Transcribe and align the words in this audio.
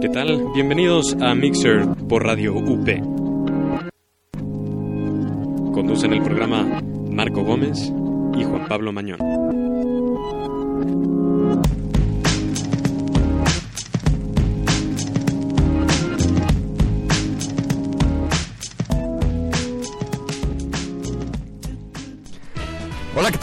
¿Qué 0.00 0.10
tal? 0.10 0.52
Bienvenidos 0.54 1.16
a 1.20 1.34
Mixer 1.34 1.86
por 2.08 2.24
Radio 2.24 2.54
UP. 2.54 2.86
Conducen 5.72 6.12
el 6.12 6.22
programa 6.22 6.82
Marco 7.10 7.42
Gómez 7.42 7.92
y 8.38 8.44
Juan 8.44 8.66
Pablo 8.68 8.92
Mañón. 8.92 9.18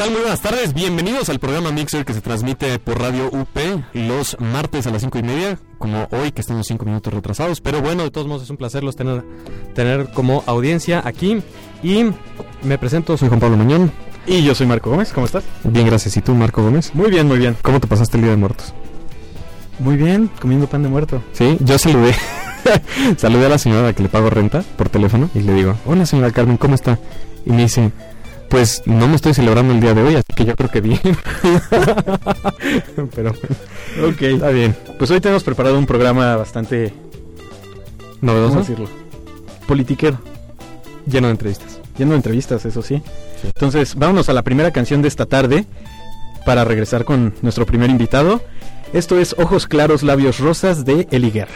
Tal? 0.04 0.12
Muy 0.12 0.22
buenas 0.22 0.42
tardes. 0.42 0.74
Bienvenidos 0.74 1.30
al 1.30 1.40
programa 1.40 1.72
Mixer 1.72 2.04
que 2.04 2.14
se 2.14 2.20
transmite 2.20 2.78
por 2.80 3.00
Radio 3.00 3.28
UP 3.28 3.58
los 3.94 4.38
martes 4.40 4.86
a 4.86 4.92
las 4.92 5.02
cinco 5.02 5.18
y 5.18 5.24
media, 5.24 5.58
como 5.78 6.08
hoy 6.12 6.32
que 6.32 6.42
estamos 6.42 6.68
cinco 6.68 6.84
minutos 6.86 7.14
retrasados. 7.14 7.62
Pero 7.62 7.82
bueno, 7.82 8.04
de 8.04 8.12
todos 8.12 8.28
modos 8.28 8.44
es 8.44 8.50
un 8.50 8.58
placer 8.58 8.84
los 8.84 8.96
tener, 8.96 9.24
tener 9.74 10.10
como 10.12 10.44
audiencia 10.46 11.02
aquí. 11.06 11.42
Y 11.84 12.06
me 12.64 12.78
presento, 12.78 13.16
soy 13.18 13.30
Juan 13.30 13.40
Pablo 13.40 13.56
Mañón. 13.56 13.92
Y 14.26 14.44
yo 14.44 14.56
soy 14.56 14.68
Marco 14.68 14.90
Gómez, 14.90 15.14
¿cómo 15.14 15.26
estás? 15.26 15.44
Bien, 15.64 15.86
gracias. 15.86 16.18
¿Y 16.18 16.22
tú, 16.22 16.34
Marco 16.34 16.64
Gómez? 16.64 16.94
Muy 16.94 17.10
bien, 17.10 17.28
muy 17.28 17.38
bien. 17.38 17.56
¿Cómo 17.62 17.80
te 17.80 17.88
pasaste 17.88 18.18
el 18.18 18.24
Día 18.24 18.32
de 18.32 18.38
Muertos? 18.38 18.74
Muy 19.80 19.96
bien, 19.96 20.30
comiendo 20.42 20.68
pan 20.68 20.84
de 20.84 20.90
muerto. 20.90 21.24
Sí, 21.34 21.58
yo 21.62 21.78
saludé. 21.78 22.14
saludé 23.18 23.46
a 23.46 23.50
la 23.50 23.58
señora 23.58 23.94
que 23.94 24.04
le 24.04 24.10
pago 24.10 24.30
renta 24.30 24.64
por 24.78 24.90
teléfono 24.90 25.30
y 25.34 25.40
le 25.40 25.54
digo, 25.54 25.76
hola 25.86 26.06
señora 26.06 26.32
Carmen, 26.32 26.58
¿cómo 26.58 26.76
está? 26.76 27.00
Y 27.46 27.52
me 27.52 27.64
dice, 27.64 27.92
pues 28.54 28.84
no 28.86 29.08
me 29.08 29.16
estoy 29.16 29.34
celebrando 29.34 29.74
el 29.74 29.80
día 29.80 29.96
de 29.96 30.04
hoy, 30.04 30.14
así 30.14 30.32
que 30.36 30.46
yo 30.46 30.56
creo 30.56 30.70
que 30.70 30.80
bien. 30.80 31.00
Pero 33.16 33.32
Ok, 34.08 34.22
está 34.22 34.50
bien. 34.50 34.76
Pues 35.00 35.10
hoy 35.10 35.20
tenemos 35.20 35.44
preparado 35.44 35.80
un 35.80 35.88
programa 35.88 36.36
bastante, 36.36 36.94
¿cómo 38.20 38.32
novedoso, 38.34 38.60
decirlo? 38.60 38.88
Politiquero, 39.68 40.20
lleno 41.08 41.30
de 41.30 41.32
entrevistas. 41.32 41.80
lleno 41.98 42.12
de 42.12 42.18
entrevistas, 42.18 42.64
eso 42.66 42.84
sí. 42.84 43.02
Entonces, 43.44 43.96
vámonos 43.96 44.30
a 44.30 44.34
la 44.34 44.44
primera 44.44 44.70
canción 44.70 45.02
de 45.02 45.08
esta 45.08 45.26
tarde 45.26 45.66
para 46.46 46.64
regresar 46.64 47.06
con 47.06 47.34
nuestro 47.42 47.66
primer 47.66 47.90
invitado. 47.90 48.40
Esto 48.94 49.18
es 49.18 49.34
Ojos 49.40 49.66
Claros, 49.66 50.04
Labios 50.04 50.38
Rosas 50.38 50.86
de 50.86 51.08
Eli 51.10 51.32
Guerra. 51.32 51.56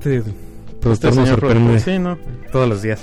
Este 0.00 0.22
productor 0.80 0.92
Este 0.92 1.06
nos 1.08 1.14
señor 1.16 1.28
sorprende 1.40 1.80
productor, 1.80 1.92
sí, 1.94 1.98
¿no? 1.98 2.18
todos 2.50 2.68
los 2.68 2.82
días. 2.82 3.00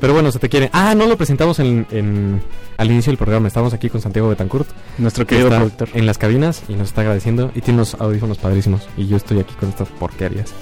Pero 0.00 0.12
bueno, 0.12 0.30
se 0.32 0.38
te 0.38 0.48
quiere. 0.48 0.68
Ah, 0.72 0.94
no 0.94 1.06
lo 1.06 1.16
presentamos 1.16 1.58
en, 1.60 1.86
en- 1.90 2.42
al 2.76 2.90
inicio 2.90 3.10
del 3.10 3.16
programa. 3.16 3.48
Estamos 3.48 3.72
aquí 3.72 3.88
con 3.88 4.00
Santiago 4.02 4.28
Betancourt, 4.28 4.68
Nuestro 4.98 5.24
que 5.26 5.36
querido 5.36 5.48
productor. 5.50 5.88
en 5.94 6.04
las 6.04 6.18
cabinas 6.18 6.62
y 6.68 6.74
nos 6.74 6.88
está 6.88 7.00
agradeciendo. 7.02 7.50
Y 7.54 7.60
tiene 7.62 7.78
unos 7.78 7.94
audífonos 7.94 8.36
padrísimos. 8.38 8.86
Y 8.98 9.06
yo 9.06 9.16
estoy 9.16 9.38
aquí 9.40 9.54
con 9.54 9.70
estas 9.70 9.88
porquerías. 9.88 10.52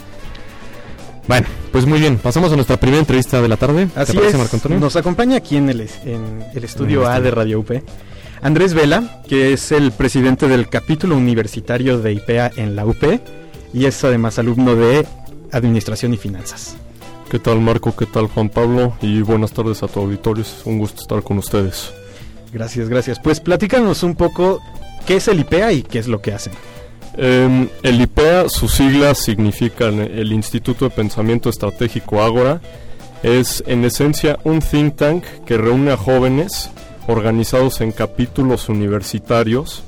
Bueno, 1.26 1.46
pues 1.73 1.87
muy 1.87 1.99
bien. 2.00 2.19
Pasamos 2.19 2.52
a 2.52 2.56
nuestra 2.56 2.76
primera 2.79 3.00
entrevista 3.00 3.40
de 3.40 3.49
la 3.49 3.56
tarde. 3.56 3.87
¿Te 3.87 4.00
Así 4.00 4.12
parece, 4.12 4.32
es, 4.34 4.38
Marco 4.38 4.56
Antonio? 4.56 4.79
nos 4.81 4.96
acompaña 4.96 5.37
aquí 5.38 5.56
en 5.56 5.70
el, 5.70 5.81
es- 5.81 6.00
en 6.05 6.44
el 6.55 6.64
estudio 6.64 7.00
En 7.02 7.06
el 7.06 7.12
A 7.12 7.20
de 7.20 7.31
Radio 7.31 7.61
UP 7.61 7.70
Andrés 8.43 8.75
Vela, 8.75 9.23
que 9.29 9.52
es 9.52 9.70
el 9.73 9.93
presidente 9.93 10.49
del 10.49 10.69
capítulo 10.69 11.17
universitario 11.17 11.99
de 12.00 12.12
IPEA 12.12 12.50
en 12.56 12.75
la 12.76 12.84
UP 12.84 13.02
y 13.73 13.87
es 13.87 14.02
además 14.05 14.38
alumno 14.40 14.75
de 14.75 15.06
Administración 15.53 16.15
y 16.15 16.17
Finanzas. 16.17 16.77
¿Qué 17.31 17.39
tal 17.39 17.61
Marco? 17.61 17.95
¿Qué 17.97 18.07
tal 18.07 18.27
Juan 18.27 18.49
Pablo? 18.49 18.95
Y 19.01 19.23
buenas 19.23 19.53
tardes 19.53 19.83
a 19.83 19.89
tu 19.89 20.01
auditorio. 20.01 20.43
Es 20.43 20.63
un 20.65 20.79
gusto 20.79 21.01
estar 21.03 21.23
con 21.23 21.39
ustedes. 21.39 21.93
Gracias, 22.53 22.89
gracias. 22.89 23.19
Pues 23.21 23.41
platícanos 23.41 24.03
un 24.03 24.15
poco 24.15 24.61
qué 25.07 25.17
es 25.17 25.29
el 25.29 25.41
IPEA 25.41 25.73
y 25.73 25.83
qué 25.83 25.99
es 25.99 26.09
lo 26.09 26.21
que 26.21 26.33
hacen. 26.33 26.53
Em, 27.17 27.69
el 27.83 28.01
IPEA, 28.01 28.49
sus 28.49 28.73
siglas 28.73 29.19
significan 29.19 30.01
el 30.01 30.33
Instituto 30.33 30.87
de 30.87 30.91
Pensamiento 30.91 31.49
Estratégico 31.49 32.23
Ágora. 32.23 32.61
Es 33.23 33.63
en 33.67 33.85
esencia 33.85 34.39
un 34.45 34.61
think 34.61 34.97
tank 34.97 35.25
que 35.47 35.57
reúne 35.57 35.93
a 35.93 35.97
jóvenes 35.97 36.71
organizados 37.07 37.81
en 37.81 37.93
capítulos 37.93 38.69
universitarios, 38.69 39.83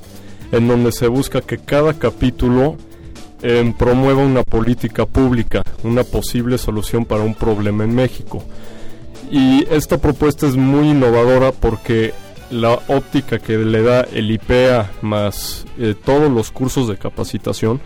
en 0.51 0.67
donde 0.67 0.91
se 0.91 1.07
busca 1.07 1.41
que 1.41 1.57
cada 1.57 1.93
capítulo 1.93 2.77
em, 3.47 3.73
promueva 3.73 4.23
una 4.23 4.41
política 4.41 5.05
pública, 5.05 5.61
una 5.83 6.03
posible 6.03 6.57
solución 6.57 7.05
para 7.05 7.21
un 7.21 7.35
problema 7.35 7.83
en 7.83 7.93
México. 7.93 8.43
Y 9.29 9.67
esta 9.69 9.99
propuesta 9.99 10.47
es 10.47 10.55
muy 10.55 10.89
innovadora 10.89 11.51
porque 11.51 12.13
la 12.49 12.79
óptica 12.87 13.37
que 13.37 13.57
le 13.57 13.83
da 13.83 14.01
el 14.01 14.31
IPEA 14.31 14.91
más 15.03 15.65
eh, 15.77 15.93
todos 15.93 16.31
los 16.31 16.49
cursos 16.49 16.87
de 16.87 16.97
capacitación 16.97 17.81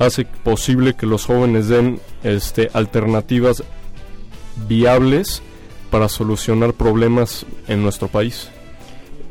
hace 0.00 0.24
posible 0.24 0.94
que 0.94 1.06
los 1.06 1.26
jóvenes 1.26 1.68
den 1.68 2.00
este, 2.24 2.70
alternativas 2.72 3.62
viables 4.68 5.42
para 5.92 6.08
solucionar 6.08 6.72
problemas 6.72 7.46
en 7.68 7.84
nuestro 7.84 8.08
país. 8.08 8.48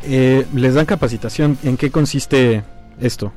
Eh, 0.05 0.45
les 0.53 0.75
dan 0.75 0.85
capacitación. 0.85 1.57
¿En 1.63 1.75
qué 1.75 1.91
consiste 1.91 2.63
esto? 3.01 3.33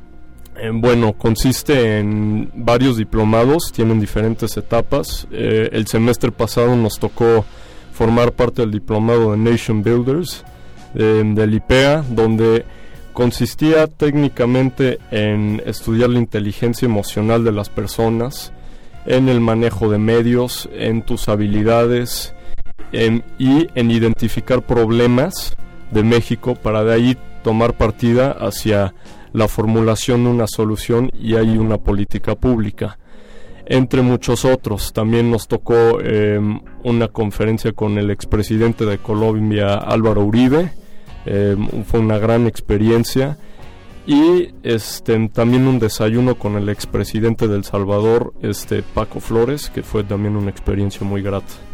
Bueno, 0.72 1.12
consiste 1.12 1.98
en 1.98 2.50
varios 2.54 2.96
diplomados, 2.96 3.72
tienen 3.72 4.00
diferentes 4.00 4.56
etapas. 4.56 5.28
Eh, 5.30 5.68
el 5.72 5.86
semestre 5.86 6.32
pasado 6.32 6.74
nos 6.76 6.98
tocó 6.98 7.44
formar 7.92 8.32
parte 8.32 8.62
del 8.62 8.70
diplomado 8.70 9.32
de 9.32 9.38
Nation 9.38 9.82
Builders 9.82 10.44
eh, 10.94 11.22
del 11.24 11.54
IPEA, 11.54 12.04
donde 12.08 12.64
consistía 13.12 13.86
técnicamente 13.86 14.98
en 15.10 15.62
estudiar 15.66 16.10
la 16.10 16.18
inteligencia 16.18 16.86
emocional 16.86 17.44
de 17.44 17.52
las 17.52 17.68
personas, 17.68 18.52
en 19.04 19.28
el 19.28 19.40
manejo 19.40 19.90
de 19.90 19.98
medios, 19.98 20.68
en 20.72 21.02
tus 21.02 21.28
habilidades 21.28 22.34
en- 22.92 23.24
y 23.38 23.68
en 23.74 23.90
identificar 23.90 24.62
problemas 24.62 25.54
de 25.90 26.02
México 26.02 26.54
para 26.54 26.82
de 26.82 26.94
ahí 26.94 27.18
tomar 27.44 27.74
partida 27.76 28.32
hacia 28.32 28.94
la 29.36 29.48
formulación 29.48 30.24
de 30.24 30.30
una 30.30 30.46
solución 30.46 31.10
y 31.12 31.36
hay 31.36 31.58
una 31.58 31.76
política 31.76 32.36
pública. 32.36 32.98
Entre 33.66 34.00
muchos 34.00 34.46
otros, 34.46 34.94
también 34.94 35.30
nos 35.30 35.46
tocó 35.46 36.00
eh, 36.00 36.40
una 36.84 37.08
conferencia 37.08 37.72
con 37.72 37.98
el 37.98 38.10
expresidente 38.10 38.86
de 38.86 38.96
Colombia, 38.96 39.74
Álvaro 39.74 40.24
Uribe, 40.24 40.72
eh, 41.26 41.54
fue 41.86 42.00
una 42.00 42.16
gran 42.16 42.46
experiencia. 42.46 43.36
Y 44.06 44.54
este, 44.62 45.28
también 45.28 45.66
un 45.66 45.80
desayuno 45.80 46.36
con 46.36 46.54
el 46.56 46.70
expresidente 46.70 47.46
del 47.46 47.64
Salvador, 47.64 48.32
este 48.40 48.82
Paco 48.82 49.20
Flores, 49.20 49.68
que 49.68 49.82
fue 49.82 50.02
también 50.02 50.36
una 50.36 50.50
experiencia 50.50 51.06
muy 51.06 51.20
grata. 51.20 51.65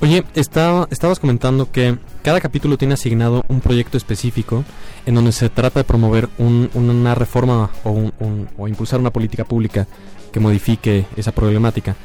Oye, 0.00 0.24
estaba, 0.34 0.86
estabas 0.90 1.18
comentando 1.18 1.70
que 1.70 1.98
cada 2.22 2.40
capítulo 2.40 2.76
tiene 2.78 2.94
asignado 2.94 3.42
un 3.48 3.60
proyecto 3.60 3.96
específico 3.96 4.64
en 5.06 5.14
donde 5.14 5.32
se 5.32 5.48
trata 5.48 5.80
de 5.80 5.84
promover 5.84 6.28
un- 6.38 6.70
una 6.74 7.14
reforma 7.14 7.70
o, 7.84 7.90
un- 7.90 8.48
o 8.56 8.68
impulsar 8.68 9.00
una 9.00 9.10
política 9.10 9.44
pública 9.44 9.86
que 10.32 10.40
modifique 10.40 11.06
esa 11.16 11.32
problemática. 11.32 11.96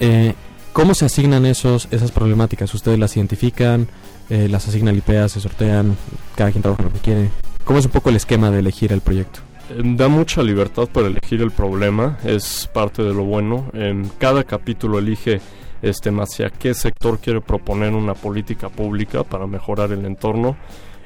Eh, 0.00 0.34
¿Cómo 0.72 0.94
se 0.94 1.06
asignan 1.06 1.44
esos, 1.46 1.88
esas 1.90 2.12
problemáticas? 2.12 2.72
¿Ustedes 2.74 2.98
las 2.98 3.16
identifican? 3.16 3.88
Eh, 4.30 4.46
¿Las 4.48 4.68
asigna 4.68 4.90
el 4.90 4.98
IPEA? 4.98 5.28
¿Se 5.28 5.40
sortean? 5.40 5.96
¿Cada 6.36 6.50
quien 6.52 6.62
trabaja 6.62 6.82
lo 6.84 6.92
que 6.92 6.98
quiere? 7.00 7.30
¿Cómo 7.64 7.78
es 7.78 7.86
un 7.86 7.90
poco 7.92 8.10
el 8.10 8.16
esquema 8.16 8.50
de 8.50 8.60
elegir 8.60 8.92
el 8.92 9.00
proyecto? 9.00 9.40
Eh, 9.70 9.82
Da 9.84 10.08
mucha 10.08 10.42
libertad 10.42 10.86
para 10.92 11.08
elegir 11.08 11.42
el 11.42 11.50
problema, 11.50 12.18
es 12.24 12.68
parte 12.72 13.02
de 13.02 13.12
lo 13.12 13.24
bueno. 13.24 13.66
En 13.72 14.08
cada 14.18 14.44
capítulo 14.44 14.98
elige 14.98 15.40
este, 15.82 16.10
hacia 16.10 16.50
qué 16.50 16.74
sector 16.74 17.18
quiere 17.18 17.40
proponer 17.40 17.92
una 17.94 18.14
política 18.14 18.68
pública 18.68 19.24
para 19.24 19.46
mejorar 19.46 19.92
el 19.92 20.04
entorno. 20.04 20.56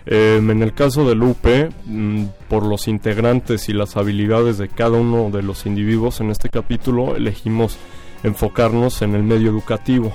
Eh, 0.04 0.38
en 0.40 0.62
el 0.62 0.72
caso 0.72 1.08
del 1.08 1.22
UP, 1.22 1.70
mm, 1.84 2.24
por 2.48 2.64
los 2.66 2.88
integrantes 2.88 3.68
y 3.68 3.72
las 3.72 3.96
habilidades 3.96 4.58
de 4.58 4.68
cada 4.68 4.98
uno 4.98 5.30
de 5.30 5.42
los 5.42 5.66
individuos 5.66 6.20
en 6.20 6.30
este 6.30 6.48
capítulo, 6.48 7.14
elegimos 7.14 7.78
enfocarnos 8.24 9.02
en 9.02 9.14
el 9.14 9.22
medio 9.22 9.50
educativo, 9.50 10.12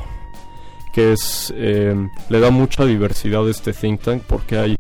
que 0.98 1.14
es 1.14 1.54
eh, 1.56 1.96
le 2.28 2.40
da 2.40 2.50
mucha 2.50 2.84
diversidad 2.84 3.46
a 3.46 3.52
este 3.52 3.72
think 3.72 4.02
tank 4.02 4.24
porque 4.24 4.58
hay 4.58 4.76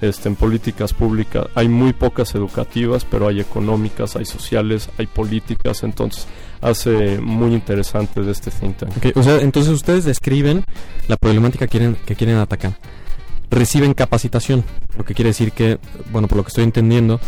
este, 0.00 0.30
en 0.30 0.34
políticas 0.34 0.94
públicas 0.94 1.44
hay 1.54 1.68
muy 1.68 1.92
pocas 1.92 2.34
educativas, 2.34 3.04
pero 3.04 3.28
hay 3.28 3.40
económicas, 3.40 4.16
hay 4.16 4.24
sociales, 4.24 4.88
hay 4.96 5.06
políticas, 5.06 5.82
entonces 5.82 6.26
hace 6.62 7.18
muy 7.18 7.52
interesante 7.52 8.22
de 8.22 8.32
este 8.32 8.50
think 8.50 8.78
tank. 8.78 8.96
Ok, 8.96 9.16
o 9.16 9.22
sea, 9.22 9.42
entonces 9.42 9.70
ustedes 9.74 10.06
describen 10.06 10.64
la 11.06 11.18
problemática 11.18 11.66
que 11.66 11.72
quieren, 11.72 11.98
que 12.06 12.16
quieren 12.16 12.36
atacar. 12.36 12.78
Reciben 13.50 13.92
capacitación, 13.92 14.64
lo 14.96 15.04
que 15.04 15.12
quiere 15.12 15.28
decir 15.28 15.52
que, 15.52 15.78
bueno, 16.10 16.28
por 16.28 16.38
lo 16.38 16.44
que 16.44 16.48
estoy 16.48 16.64
entendiendo, 16.64 17.20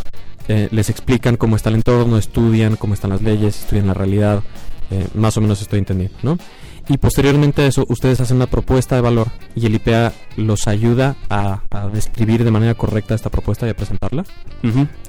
eh, 0.49 0.69
les 0.71 0.89
explican 0.89 1.37
cómo 1.37 1.57
está 1.57 1.69
el 1.69 1.75
entorno, 1.75 2.17
estudian 2.17 2.77
cómo 2.77 2.95
están 2.95 3.11
las 3.11 3.21
leyes, 3.21 3.61
estudian 3.61 3.89
la 3.89 3.95
realidad, 3.95 4.43
eh, 4.91 5.07
más 5.13 5.37
o 5.37 5.43
menos 5.43 5.61
estoy 5.61 5.81
entendiendo, 5.81 6.17
¿no? 6.23 6.39
Y 6.91 6.99
posteriormente 6.99 7.63
a 7.63 7.67
eso, 7.69 7.87
ustedes 7.89 8.21
hacen 8.21 8.39
una 8.39 8.49
propuesta 8.49 8.97
de 8.97 9.01
valor 9.01 9.29
y 9.55 9.65
el 9.65 9.77
IPA 9.77 10.13
los 10.37 10.67
ayuda 10.67 11.15
a, 11.29 11.63
a 11.71 11.87
describir 11.87 12.43
de 12.43 12.51
manera 12.51 12.75
correcta 12.75 13.15
esta 13.15 13.31
propuesta 13.31 13.65
y 13.65 13.71
a 13.71 13.77
presentarla. 13.77 14.25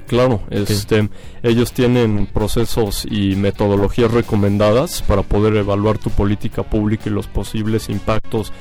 Claro, 0.06 0.42
este, 0.50 1.08
ellos 1.42 1.72
tienen 1.72 2.28
procesos 2.32 3.04
y 3.10 3.34
metodologías 3.34 4.12
recomendadas 4.12 5.02
para 5.02 5.24
poder 5.24 5.56
evaluar 5.56 5.98
tu 5.98 6.10
política 6.10 6.62
pública 6.62 7.04
y 7.06 7.10
los 7.10 7.26
posibles 7.26 7.88
impactos 7.88 8.52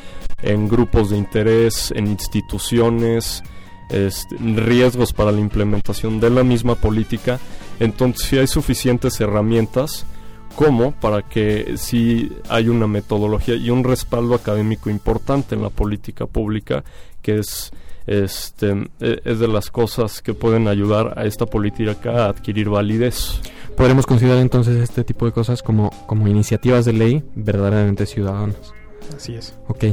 en 0.42 0.68
grupos 0.68 1.12
de 1.12 1.18
interés, 1.18 1.94
en 1.96 2.08
instituciones, 2.08 3.44
este, 3.90 4.36
riesgos 4.38 5.14
para 5.14 5.32
la 5.32 5.42
implementación 5.42 6.20
de 6.20 6.32
la 6.32 6.44
misma 6.44 6.74
política. 6.74 7.40
Entonces, 7.80 8.28
si 8.28 8.40
hay 8.40 8.48
suficientes 8.48 9.22
herramientas 9.22 10.08
como 10.56 10.92
para 10.92 11.22
que 11.24 11.74
si 11.78 12.32
hay 12.50 12.68
una 12.70 12.88
metodología 12.88 13.56
y 13.56 13.70
un 13.70 13.84
respaldo 13.84 14.36
académico 14.36 14.90
importante 14.90 15.56
en 15.56 15.62
la 15.62 15.70
política 15.70 16.26
pública, 16.26 16.84
que 17.22 17.40
es 17.40 17.72
este 18.08 18.90
e- 19.00 19.22
es 19.26 19.40
de 19.40 19.48
las 19.48 19.70
cosas 19.70 20.22
que 20.22 20.34
pueden 20.34 20.68
ayudar 20.68 21.14
a 21.18 21.26
esta 21.26 21.46
política 21.46 22.26
a 22.26 22.30
adquirir 22.30 22.70
validez. 22.70 23.40
Podremos 23.78 24.06
considerar 24.06 24.40
entonces 24.40 24.78
este 24.78 25.04
tipo 25.04 25.26
de 25.26 25.32
cosas 25.32 25.62
como, 25.64 25.92
como 26.08 26.28
iniciativas 26.28 26.86
de 26.86 26.94
ley 26.94 27.24
verdaderamente 27.36 28.06
ciudadanas. 28.06 28.74
Así 29.16 29.36
es. 29.36 29.56
Ok. 29.68 29.86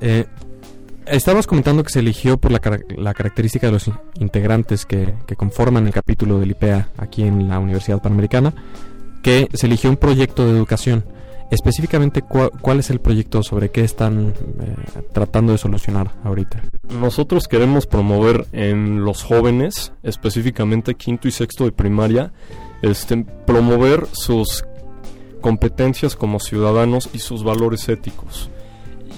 Eh, 0.00 0.26
estabas 1.06 1.46
comentando 1.46 1.82
que 1.82 1.90
se 1.90 2.00
eligió 2.00 2.36
por 2.36 2.50
la, 2.52 2.58
cara- 2.58 2.80
la 2.96 3.14
característica 3.14 3.66
de 3.68 3.72
los 3.72 3.88
in- 3.88 3.94
integrantes 4.18 4.84
que, 4.84 5.14
que 5.26 5.36
conforman 5.36 5.86
el 5.86 5.92
capítulo 5.92 6.38
del 6.40 6.50
IPEA 6.50 6.88
aquí 6.98 7.22
en 7.22 7.48
la 7.48 7.58
Universidad 7.58 8.02
Panamericana, 8.02 8.52
que 9.22 9.48
se 9.54 9.66
eligió 9.66 9.90
un 9.90 9.96
proyecto 9.96 10.44
de 10.44 10.52
educación. 10.52 11.04
Específicamente, 11.50 12.22
¿cuál, 12.22 12.80
es 12.80 12.88
el 12.88 12.98
proyecto? 12.98 13.42
¿Sobre 13.42 13.70
qué 13.70 13.82
están 13.82 14.28
eh, 14.28 14.74
tratando 15.12 15.52
de 15.52 15.58
solucionar 15.58 16.10
ahorita? 16.24 16.62
Nosotros 16.98 17.46
queremos 17.46 17.86
promover 17.86 18.46
en 18.52 19.04
los 19.04 19.22
jóvenes, 19.22 19.92
específicamente 20.02 20.94
quinto 20.94 21.28
y 21.28 21.30
sexto 21.30 21.64
de 21.64 21.72
primaria, 21.72 22.32
este, 22.80 23.26
promover 23.46 24.06
sus 24.12 24.64
competencias 25.42 26.16
como 26.16 26.40
ciudadanos 26.40 27.10
y 27.12 27.18
sus 27.18 27.44
valores 27.44 27.86
éticos. 27.90 28.48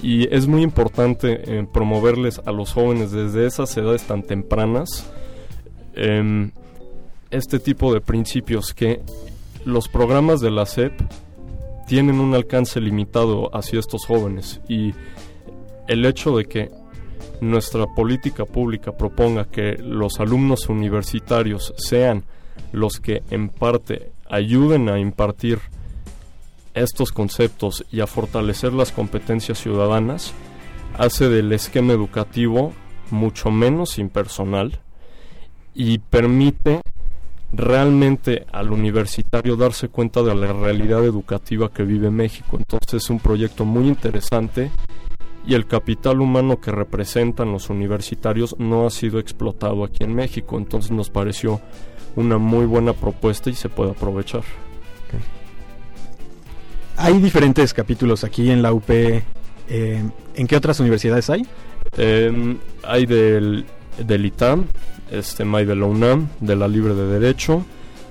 Y 0.03 0.35
es 0.35 0.49
muy 0.49 0.63
importante 0.63 1.41
eh, 1.47 1.67
promoverles 1.73 2.41
a 2.45 2.51
los 2.51 2.73
jóvenes 2.73 3.13
desde 3.13 3.47
esas 3.47 3.77
edades 3.77 4.03
tan 4.03 4.25
tempranas 4.25 5.09
em, 5.95 6.51
este 7.31 7.61
tipo 7.61 7.95
de 7.95 8.01
principios 8.01 8.75
que 8.75 9.01
los 9.65 9.89
programas 9.89 10.41
de 10.41 10.51
la 10.51 10.67
SEP 10.67 10.93
tienen 11.87 12.21
un 12.21 12.35
alcance 12.35 12.81
limitado 12.81 13.55
hacia 13.55 13.79
estos 13.79 14.07
jóvenes 14.07 14.61
y 14.69 14.95
el 15.87 16.05
hecho 16.07 16.37
de 16.37 16.47
que 16.47 16.71
nuestra 17.41 17.87
política 17.87 18.45
pública 18.45 18.93
proponga 18.93 19.45
que 19.45 19.77
los 19.79 20.21
alumnos 20.21 20.69
universitarios 20.69 21.75
sean 21.77 22.25
los 22.73 23.01
que 23.01 23.23
en 23.31 23.49
parte 23.49 24.13
ayuden 24.29 24.89
a 24.89 24.99
impartir 24.99 25.59
estos 26.75 27.13
conceptos 27.13 27.85
y 27.91 28.01
a 28.01 28.07
fortalecer 28.07 28.73
las 28.73 28.93
competencias 28.93 29.59
ciudadanas 29.59 30.33
hace 30.97 31.29
del 31.29 31.53
esquema 31.53 31.93
educativo 31.93 32.73
mucho 33.11 33.51
menos 33.51 33.99
impersonal 33.99 34.81
y 35.75 35.99
permite 35.99 36.81
realmente 37.57 38.47
al 38.53 38.71
universitario 38.71 39.57
darse 39.57 39.89
cuenta 39.89 40.23
de 40.23 40.35
la 40.35 40.53
realidad 40.53 41.05
educativa 41.05 41.71
que 41.73 41.85
vive 41.85 42.11
México. 42.11 42.57
Entonces 42.59 43.05
es 43.05 43.11
un 43.11 43.21
proyecto 43.21 43.65
muy 43.65 43.87
interesante 43.87 44.71
y 45.47 45.55
el 45.55 45.67
capital 45.67 46.21
humano 46.21 46.61
que 46.61 46.71
representan 46.73 47.53
los 47.53 47.71
universitarios 47.71 48.57
no 48.59 48.87
ha 48.87 48.91
sido 48.91 49.19
explotado 49.19 49.85
aquí 49.85 50.05
en 50.05 50.15
México. 50.15 50.57
Entonces 50.59 50.91
nos 50.91 51.11
pareció 51.11 51.61
una 52.17 52.39
muy 52.39 52.67
buena 52.67 52.93
propuesta 52.93 53.51
y 53.51 53.55
se 53.55 53.69
puede 53.69 53.91
aprovechar. 53.93 54.43
Hay 56.97 57.19
diferentes 57.21 57.75
capítulos 57.75 58.23
aquí 58.23 58.51
en 58.51 58.63
la 58.63 58.73
UP. 58.73 58.89
eh, 58.89 59.23
¿En 60.37 60.47
qué 60.47 60.57
otras 60.57 60.79
universidades 60.81 61.29
hay? 61.29 61.45
Eh, 61.97 62.57
hay 62.85 63.07
del, 63.07 63.65
del 63.99 64.27
ITAM, 64.27 64.67
este, 65.11 65.45
hay 65.45 65.65
de 65.65 65.77
la 65.77 65.87
UNAM, 65.87 66.29
de 66.41 66.57
la 66.57 66.69
Libre 66.69 66.95
de 66.95 67.07
Derecho, 67.07 67.65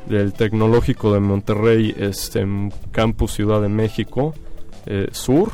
del 0.07 0.33
Tecnológico 0.33 1.13
de 1.13 1.19
Monterrey, 1.19 1.93
este, 1.97 2.45
Campus 2.91 3.33
Ciudad 3.33 3.61
de 3.61 3.69
México 3.69 4.33
eh, 4.85 5.07
Sur, 5.11 5.51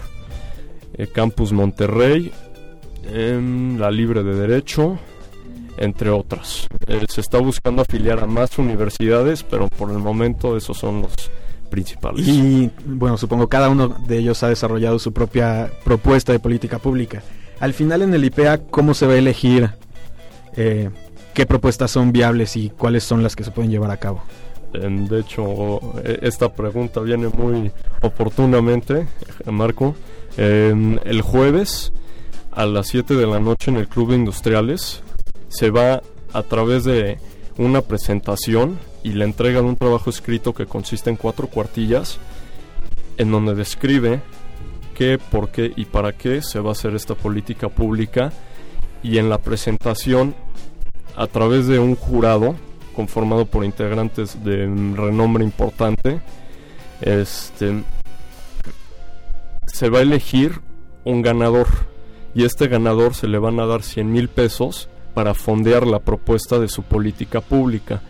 eh, 0.94 1.08
Campus 1.08 1.52
Monterrey, 1.52 2.32
em, 3.12 3.78
la 3.78 3.92
Libre 3.92 4.24
de 4.24 4.36
Derecho, 4.36 4.98
entre 5.78 6.10
otras. 6.10 6.68
Eh, 6.88 7.06
se 7.08 7.22
está 7.22 7.40
buscando 7.40 7.82
afiliar 7.82 8.20
a 8.20 8.26
más 8.26 8.58
universidades, 8.58 9.44
pero 9.44 9.68
por 9.68 9.92
el 9.92 10.00
momento 10.00 10.58
esos 10.58 10.78
son 10.78 11.04
los 11.04 11.14
principales. 11.70 12.28
Y 12.28 12.70
bueno, 12.86 13.18
supongo 13.18 13.48
cada 13.48 13.70
uno 13.70 13.88
de 13.88 14.18
ellos 14.18 14.44
ha 14.44 14.50
desarrollado 14.50 15.00
su 15.00 15.14
propia 15.14 15.72
propuesta 15.84 16.32
de 16.32 16.40
política 16.40 16.80
pública. 16.80 17.22
Al 17.60 17.74
final 17.74 18.02
en 18.02 18.14
el 18.14 18.26
IPEA, 18.26 18.66
¿cómo 18.66 18.94
se 18.94 19.06
va 19.06 19.14
a 19.14 19.18
elegir 19.18 19.70
eh, 20.56 20.90
qué 21.40 21.46
propuestas 21.46 21.90
son 21.90 22.12
viables 22.12 22.58
y 22.58 22.70
cuáles 22.70 23.06
son 23.06 23.24
las 23.24 23.34
que 23.34 23.46
se 23.46 23.52
pueden 23.52 23.72
llevar 23.72 23.92
a 23.92 23.98
cabo? 23.98 24.22
De 24.74 25.22
hecho, 25.22 25.80
e- 26.04 26.20
esta 26.24 26.52
pregunta 26.52 27.00
viene 27.00 27.30
muy 27.30 27.72
oportunamente, 28.02 29.08
Marco. 29.46 29.96
El 30.36 31.22
jueves 31.22 31.94
a 32.52 32.66
las 32.66 32.88
7 32.88 33.14
de 33.16 33.26
la 33.26 33.40
noche 33.40 33.72
en 33.72 33.78
el 33.78 33.88
Club 33.88 34.12
Industriales 34.12 35.02
se 35.48 35.70
va 35.70 36.02
a 36.34 36.44
través 36.44 36.84
de 36.84 37.20
una 37.58 37.84
presentación 37.84 38.78
y 39.02 39.14
la 39.14 39.24
entrega 39.24 39.62
de 39.62 39.68
un 39.68 39.78
trabajo 39.78 40.10
escrito 40.10 40.54
que 40.54 40.66
consiste 40.66 41.10
en 41.10 41.16
cuatro 41.16 41.48
cuartillas 41.48 42.20
en 43.16 43.32
donde 43.32 43.56
describe 43.56 44.20
qué, 44.94 45.18
por 45.18 45.52
qué 45.52 45.72
y 45.74 45.86
para 45.86 46.12
qué 46.12 46.42
se 46.42 46.60
va 46.60 46.70
a 46.70 46.72
hacer 46.74 46.96
esta 46.96 47.16
política 47.16 47.70
pública 47.70 48.34
y 49.04 49.20
en 49.20 49.30
la 49.30 49.38
presentación 49.38 50.36
a 51.20 51.28
través 51.28 51.68
de 51.68 51.78
un 51.78 51.96
jurado 51.96 52.56
conformado 52.96 53.46
por 53.46 53.64
integrantes 53.64 54.44
de 54.44 54.66
renombre 54.96 55.44
importante 55.44 56.22
este 57.02 57.84
se 59.66 59.90
va 59.90 60.00
a 60.00 60.02
elegir 60.02 60.62
un 61.06 61.22
ganador. 61.22 61.68
Y 62.36 62.44
este 62.44 62.68
ganador 62.68 63.16
se 63.16 63.28
le 63.28 63.40
van 63.40 63.60
a 63.60 63.66
dar 63.66 63.82
100 63.82 64.12
mil 64.12 64.28
pesos 64.28 64.90
para 65.14 65.34
fondear 65.34 65.88
la 65.88 66.00
propuesta 66.00 66.60
de 66.60 66.68
su 66.68 66.84
política 66.84 67.42
pública. 67.42 68.02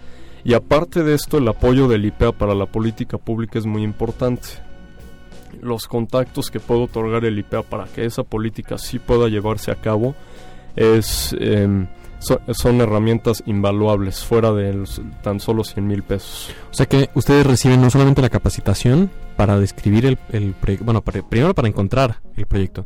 Y 0.43 0.53
aparte 0.53 1.03
de 1.03 1.13
esto 1.13 1.37
el 1.37 1.47
apoyo 1.47 1.87
del 1.87 2.05
IPEA 2.05 2.31
para 2.31 2.53
la 2.53 2.65
política 2.65 3.17
pública 3.17 3.59
es 3.59 3.65
muy 3.65 3.83
importante. 3.83 4.47
Los 5.61 5.87
contactos 5.87 6.49
que 6.49 6.59
puede 6.59 6.83
otorgar 6.83 7.25
el 7.25 7.39
IPEA 7.39 7.63
para 7.63 7.85
que 7.85 8.05
esa 8.05 8.23
política 8.23 8.77
sí 8.77 8.99
pueda 8.99 9.27
llevarse 9.27 9.71
a 9.71 9.75
cabo 9.75 10.15
es 10.75 11.35
em, 11.39 11.87
so- 12.19 12.41
son 12.53 12.81
herramientas 12.81 13.43
invaluables 13.45 14.23
fuera 14.23 14.51
de 14.53 14.73
los 14.73 15.01
tan 15.23 15.39
solo 15.39 15.63
100 15.63 15.87
mil 15.87 16.03
pesos. 16.03 16.51
O 16.71 16.73
sea 16.73 16.85
que 16.85 17.09
ustedes 17.15 17.45
reciben 17.45 17.81
no 17.81 17.89
solamente 17.89 18.21
la 18.21 18.29
capacitación 18.29 19.09
para 19.35 19.59
describir 19.59 20.05
el, 20.05 20.17
el 20.31 20.53
proyecto, 20.53 20.85
bueno, 20.85 21.01
para- 21.01 21.21
primero 21.27 21.53
para 21.55 21.67
encontrar 21.67 22.19
el 22.35 22.45
proyecto, 22.45 22.85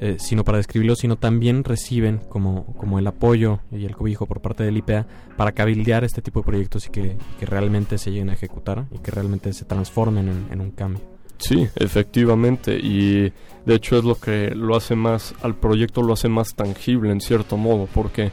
eh, 0.00 0.16
sino 0.20 0.44
para 0.44 0.58
describirlo, 0.58 0.94
sino 0.94 1.16
también 1.16 1.64
reciben 1.64 2.18
como, 2.28 2.66
como 2.76 2.98
el 3.00 3.06
apoyo 3.08 3.58
y 3.72 3.84
el 3.84 3.96
cobijo 3.96 4.26
por 4.26 4.40
parte 4.40 4.62
del 4.62 4.76
IPEA 4.76 5.06
para 5.36 5.50
cabildear 5.52 6.04
este 6.04 6.22
tipo 6.22 6.40
de 6.40 6.46
proyectos 6.46 6.86
y 6.86 6.90
que, 6.90 7.16
que 7.40 7.46
realmente 7.46 7.98
se 7.98 8.10
lleguen 8.12 8.30
a 8.30 8.34
ejecutar 8.34 8.86
y 8.92 8.98
que 8.98 9.10
realmente 9.10 9.52
se 9.52 9.64
transformen 9.64 10.28
en, 10.28 10.46
en 10.52 10.60
un 10.60 10.70
cambio. 10.70 11.02
Sí, 11.40 11.68
efectivamente, 11.76 12.76
y 12.78 13.32
de 13.64 13.74
hecho 13.74 13.96
es 13.98 14.04
lo 14.04 14.16
que 14.16 14.50
lo 14.54 14.76
hace 14.76 14.96
más, 14.96 15.34
al 15.42 15.54
proyecto 15.54 16.02
lo 16.02 16.12
hace 16.12 16.28
más 16.28 16.54
tangible 16.54 17.12
en 17.12 17.20
cierto 17.20 17.56
modo, 17.56 17.88
porque 17.94 18.30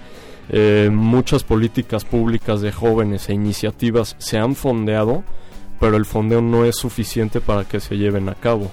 eh, 0.49 0.89
muchas 0.91 1.43
políticas 1.43 2.05
públicas 2.05 2.61
de 2.61 2.71
jóvenes 2.71 3.29
e 3.29 3.33
iniciativas 3.33 4.15
se 4.19 4.37
han 4.37 4.55
fondeado, 4.55 5.23
pero 5.79 5.97
el 5.97 6.05
fondeo 6.05 6.41
no 6.41 6.65
es 6.65 6.75
suficiente 6.75 7.41
para 7.41 7.65
que 7.65 7.79
se 7.79 7.97
lleven 7.97 8.29
a 8.29 8.35
cabo. 8.35 8.71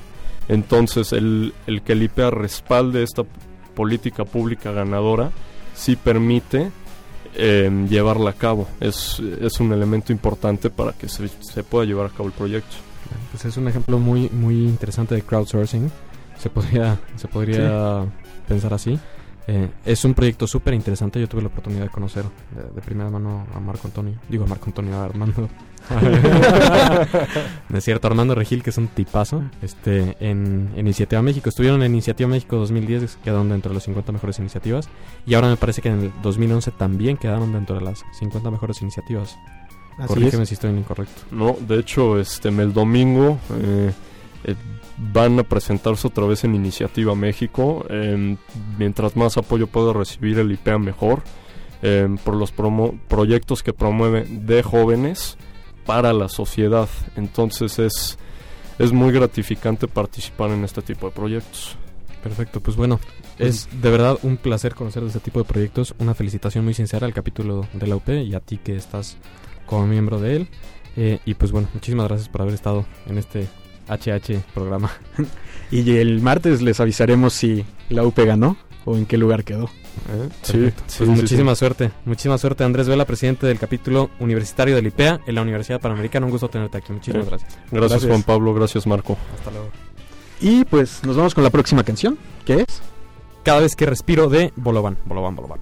Entonces, 0.48 1.12
el, 1.12 1.54
el 1.66 1.82
que 1.82 1.92
el 1.92 2.02
IPEA 2.02 2.30
respalde 2.30 3.02
esta 3.02 3.22
política 3.74 4.24
pública 4.24 4.72
ganadora 4.72 5.30
sí 5.74 5.96
permite 5.96 6.70
eh, 7.34 7.86
llevarla 7.88 8.30
a 8.30 8.34
cabo. 8.34 8.68
Es, 8.80 9.20
es 9.40 9.60
un 9.60 9.72
elemento 9.72 10.12
importante 10.12 10.70
para 10.70 10.92
que 10.92 11.08
se, 11.08 11.28
se 11.40 11.62
pueda 11.62 11.86
llevar 11.86 12.06
a 12.06 12.10
cabo 12.10 12.26
el 12.26 12.34
proyecto. 12.34 12.76
Pues 13.30 13.44
es 13.44 13.56
un 13.56 13.68
ejemplo 13.68 13.98
muy 13.98 14.28
muy 14.30 14.54
interesante 14.54 15.14
de 15.14 15.22
crowdsourcing. 15.22 15.90
Se 16.38 16.50
podría 16.50 16.98
se 17.16 17.28
podría 17.28 18.04
pensar 18.48 18.74
así. 18.74 18.98
Eh, 19.46 19.68
es 19.84 20.04
un 20.04 20.14
proyecto 20.14 20.46
súper 20.46 20.74
interesante. 20.74 21.20
Yo 21.20 21.28
tuve 21.28 21.42
la 21.42 21.48
oportunidad 21.48 21.82
de 21.82 21.90
conocer 21.90 22.24
de, 22.54 22.62
de 22.74 22.80
primera 22.80 23.10
mano 23.10 23.46
a 23.54 23.60
Marco 23.60 23.88
Antonio. 23.88 24.14
Digo 24.28 24.44
a 24.44 24.46
Marco 24.46 24.66
Antonio, 24.66 24.96
a 24.96 25.04
Armando. 25.04 25.48
no 27.68 27.78
es 27.78 27.84
cierto, 27.84 28.06
Armando 28.06 28.34
Regil, 28.34 28.62
que 28.62 28.70
es 28.70 28.78
un 28.78 28.88
tipazo. 28.88 29.42
Este, 29.60 30.16
en, 30.20 30.70
en 30.74 30.80
Iniciativa 30.80 31.20
México. 31.22 31.48
Estuvieron 31.48 31.82
en 31.82 31.92
Iniciativa 31.92 32.28
México 32.28 32.56
2010, 32.56 33.18
quedaron 33.24 33.48
dentro 33.48 33.70
de 33.70 33.74
las 33.74 33.84
50 33.84 34.12
mejores 34.12 34.38
iniciativas. 34.38 34.88
Y 35.26 35.34
ahora 35.34 35.48
me 35.48 35.56
parece 35.56 35.82
que 35.82 35.88
en 35.88 36.00
el 36.00 36.12
2011 36.22 36.70
también 36.72 37.16
quedaron 37.16 37.52
dentro 37.52 37.76
de 37.76 37.82
las 37.82 38.04
50 38.18 38.50
mejores 38.50 38.80
iniciativas. 38.82 39.36
Así 39.98 40.08
Corrígeme 40.08 40.44
es. 40.44 40.48
si 40.48 40.54
estoy 40.54 40.70
en 40.70 40.78
incorrecto. 40.78 41.22
No, 41.30 41.56
de 41.60 41.80
hecho, 41.80 42.18
este, 42.18 42.48
el 42.48 42.72
domingo 42.72 43.38
eh, 43.60 43.92
eh, 44.44 44.54
van 45.12 45.38
a 45.38 45.42
presentarse 45.42 46.06
otra 46.06 46.26
vez 46.26 46.44
en 46.44 46.54
Iniciativa 46.54 47.14
México. 47.14 47.84
Eh, 47.90 48.36
mientras 48.78 49.16
más 49.16 49.36
apoyo 49.36 49.66
pueda 49.66 49.92
recibir 49.92 50.38
el 50.38 50.52
IPEA, 50.52 50.78
mejor. 50.78 51.22
eh, 51.84 52.08
por 52.22 52.36
los 52.36 52.54
promo- 52.54 52.96
proyectos 53.08 53.64
que 53.64 53.72
promueven 53.72 54.46
de 54.46 54.62
jóvenes 54.62 55.36
para 55.84 56.12
la 56.12 56.28
sociedad. 56.28 56.88
Entonces 57.16 57.80
es, 57.80 58.18
es 58.78 58.92
muy 58.92 59.12
gratificante 59.12 59.88
participar 59.88 60.50
en 60.50 60.62
este 60.62 60.80
tipo 60.82 61.06
de 61.08 61.12
proyectos. 61.12 61.76
Perfecto, 62.22 62.60
pues 62.60 62.76
bueno, 62.76 63.00
es 63.40 63.68
de 63.82 63.90
verdad 63.90 64.16
un 64.22 64.36
placer 64.36 64.76
conocer 64.76 65.02
de 65.02 65.08
este 65.08 65.18
tipo 65.18 65.40
de 65.40 65.44
proyectos. 65.44 65.92
Una 65.98 66.14
felicitación 66.14 66.64
muy 66.64 66.74
sincera 66.74 67.04
al 67.04 67.12
capítulo 67.14 67.66
de 67.72 67.86
la 67.88 67.96
UP 67.96 68.08
y 68.10 68.32
a 68.36 68.38
ti 68.38 68.58
que 68.58 68.76
estás 68.76 69.16
como 69.66 69.84
miembro 69.88 70.20
de 70.20 70.36
él. 70.36 70.48
Eh, 70.96 71.18
y 71.24 71.34
pues 71.34 71.50
bueno, 71.50 71.66
muchísimas 71.74 72.06
gracias 72.06 72.28
por 72.28 72.42
haber 72.42 72.54
estado 72.54 72.84
en 73.08 73.18
este 73.18 73.48
HH 73.96 74.40
programa. 74.54 74.90
Y 75.70 75.96
el 75.96 76.20
martes 76.20 76.60
les 76.60 76.80
avisaremos 76.80 77.32
si 77.32 77.64
la 77.88 78.02
UP 78.04 78.18
ganó 78.18 78.58
o 78.84 78.94
en 78.94 79.06
qué 79.06 79.16
lugar 79.16 79.42
quedó. 79.42 79.64
¿eh? 79.64 80.28
Sí, 80.42 80.52
Pues 80.58 80.74
sí, 80.86 81.04
muchísima 81.04 81.54
suerte, 81.54 81.90
muchísima 82.04 82.36
suerte 82.36 82.62
Andrés 82.64 82.88
Vela, 82.88 83.06
presidente 83.06 83.46
del 83.46 83.58
capítulo 83.58 84.10
universitario 84.20 84.74
del 84.76 84.88
IPEA 84.88 85.20
en 85.26 85.34
la 85.34 85.40
Universidad 85.40 85.80
Panamericana. 85.80 86.26
Un 86.26 86.32
gusto 86.32 86.48
tenerte 86.50 86.76
aquí, 86.76 86.92
muchísimas 86.92 87.24
Sí. 87.24 87.30
gracias. 87.30 87.52
sí. 87.54 87.58
Gracias, 87.70 87.90
Gracias. 87.90 88.10
Juan 88.10 88.22
Pablo, 88.22 88.52
gracias 88.52 88.86
Marco. 88.86 89.16
Hasta 89.38 89.50
luego. 89.50 89.70
Y 90.42 90.64
pues 90.66 91.02
nos 91.04 91.16
vamos 91.16 91.34
con 91.34 91.42
la 91.42 91.48
próxima 91.50 91.84
canción, 91.84 92.18
que 92.44 92.60
es 92.68 92.82
Cada 93.42 93.60
vez 93.60 93.74
que 93.74 93.86
respiro 93.86 94.28
de 94.28 94.52
Bolovan, 94.56 94.98
Bolovan, 95.06 95.34
Bolovan. 95.36 95.58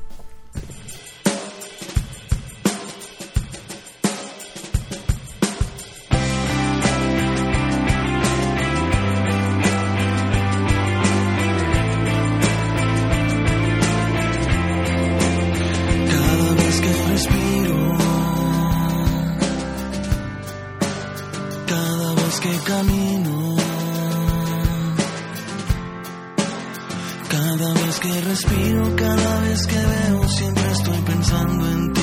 cada 21.70 22.14
vez 22.14 22.40
que 22.40 22.58
camino, 22.72 23.56
cada 27.28 27.74
vez 27.74 28.00
que 28.00 28.20
respiro, 28.22 28.96
cada 28.96 29.40
vez 29.42 29.66
que 29.68 29.78
veo, 29.78 30.28
siempre 30.28 30.72
estoy 30.72 30.98
pensando 31.02 31.70
en 31.70 31.92
ti. 31.92 32.00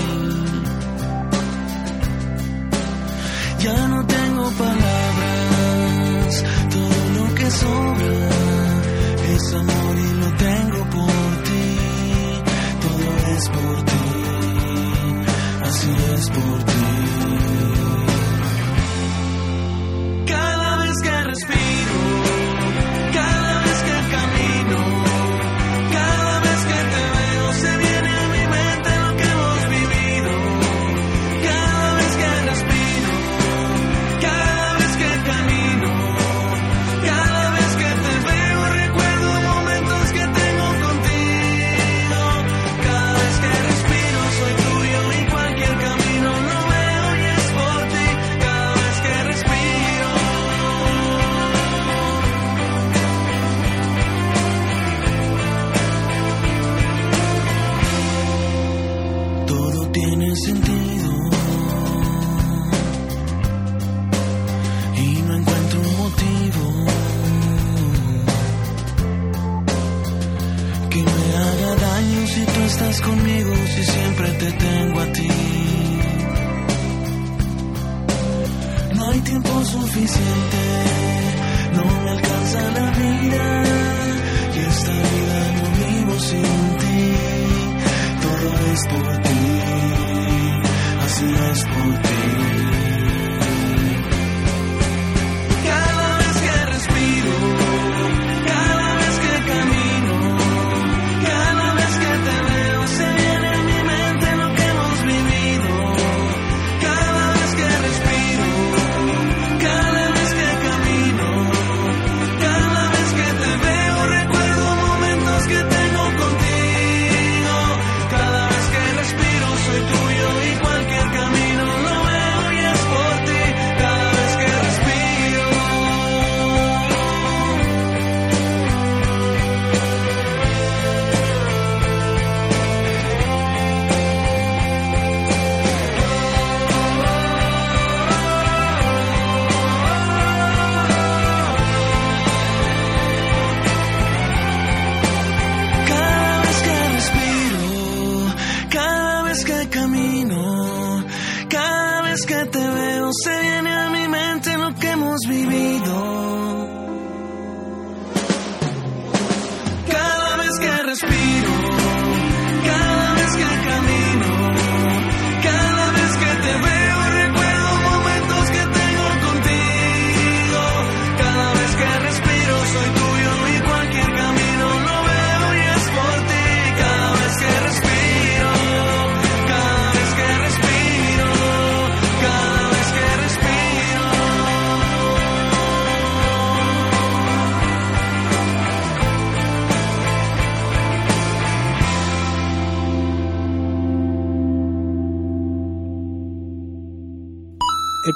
Ya 3.59 3.87
no 3.89 4.05
tengo 4.05 4.51
palabras, 4.51 6.43
todo 6.75 6.99
lo 7.17 7.35
que 7.35 7.51
sobra 7.51 8.29
es 9.33 9.53
amor 9.53 9.95
y 9.97 10.13
lo 10.21 10.29
tengo 10.47 10.79
por 10.97 11.43
ti, 11.47 11.65
todo 12.85 13.07
es 13.35 13.49
por 13.49 13.83
ti, 13.89 14.05
así 15.67 15.91
es 16.15 16.29
por 16.29 16.63
ti. 16.63 17.46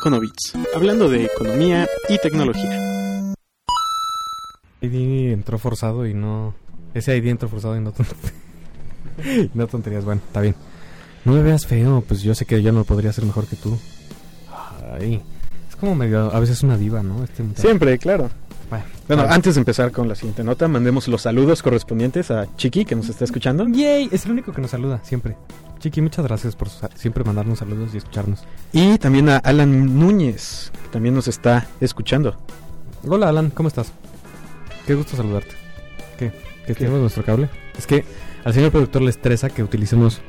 Econovits, 0.01 0.53
hablando 0.73 1.09
de 1.09 1.25
economía 1.25 1.87
y 2.09 2.17
tecnología. 2.17 3.31
ID 4.81 5.31
entró 5.31 5.59
forzado 5.59 6.07
y 6.07 6.15
no. 6.15 6.55
Ese 6.95 7.15
ID 7.15 7.27
entró 7.27 7.47
forzado 7.47 7.77
y 7.77 7.81
no, 7.81 7.91
ton- 7.91 8.07
y 9.23 9.51
no 9.53 9.67
tonterías. 9.67 10.03
Bueno, 10.03 10.19
está 10.25 10.41
bien. 10.41 10.55
No 11.23 11.33
me 11.33 11.43
veas 11.43 11.67
feo, 11.67 12.03
pues 12.07 12.23
yo 12.23 12.33
sé 12.33 12.45
que 12.47 12.63
yo 12.63 12.71
no 12.71 12.83
podría 12.83 13.13
ser 13.13 13.25
mejor 13.25 13.45
que 13.45 13.55
tú. 13.57 13.77
Ay. 14.99 15.21
Es 15.69 15.75
como 15.75 15.93
medio. 15.93 16.33
A 16.33 16.39
veces 16.39 16.63
una 16.63 16.77
diva, 16.79 17.03
¿no? 17.03 17.23
Este. 17.23 17.43
Siempre, 17.55 17.99
claro. 17.99 18.31
Bueno, 18.71 18.85
Bueno, 19.07 19.23
antes 19.29 19.53
de 19.53 19.59
empezar 19.61 19.91
con 19.91 20.07
la 20.09 20.15
siguiente 20.15 20.43
nota, 20.43 20.67
mandemos 20.67 21.07
los 21.09 21.21
saludos 21.21 21.61
correspondientes 21.61 22.31
a 22.31 22.47
Chiqui, 22.55 22.85
que 22.85 22.95
nos 22.95 23.07
está 23.07 23.23
escuchando. 23.25 23.67
¡Yay! 23.67 24.09
Es 24.11 24.25
el 24.25 24.31
único 24.31 24.51
que 24.51 24.61
nos 24.61 24.71
saluda, 24.71 24.99
siempre. 25.03 25.35
Chiqui, 25.81 25.99
muchas 25.99 26.23
gracias 26.23 26.55
por 26.55 26.69
siempre 26.93 27.23
mandarnos 27.23 27.57
saludos 27.57 27.95
y 27.95 27.97
escucharnos. 27.97 28.43
Y 28.71 28.99
también 28.99 29.29
a 29.29 29.37
Alan 29.37 29.99
Núñez, 29.99 30.71
que 30.83 30.89
también 30.89 31.15
nos 31.15 31.27
está 31.27 31.67
escuchando. 31.79 32.37
Hola, 33.03 33.29
Alan, 33.29 33.49
¿cómo 33.49 33.67
estás? 33.67 33.91
Qué 34.85 34.93
gusto 34.93 35.17
saludarte. 35.17 35.55
¿Qué? 36.19 36.31
¿Que 36.67 36.75
tenemos 36.75 36.99
nuestro 36.99 37.25
cable? 37.25 37.49
Es 37.75 37.87
que 37.87 38.05
al 38.43 38.53
señor 38.53 38.69
productor 38.69 39.01
le 39.01 39.09
estresa 39.09 39.49
que 39.49 39.63
utilicemos... 39.63 40.21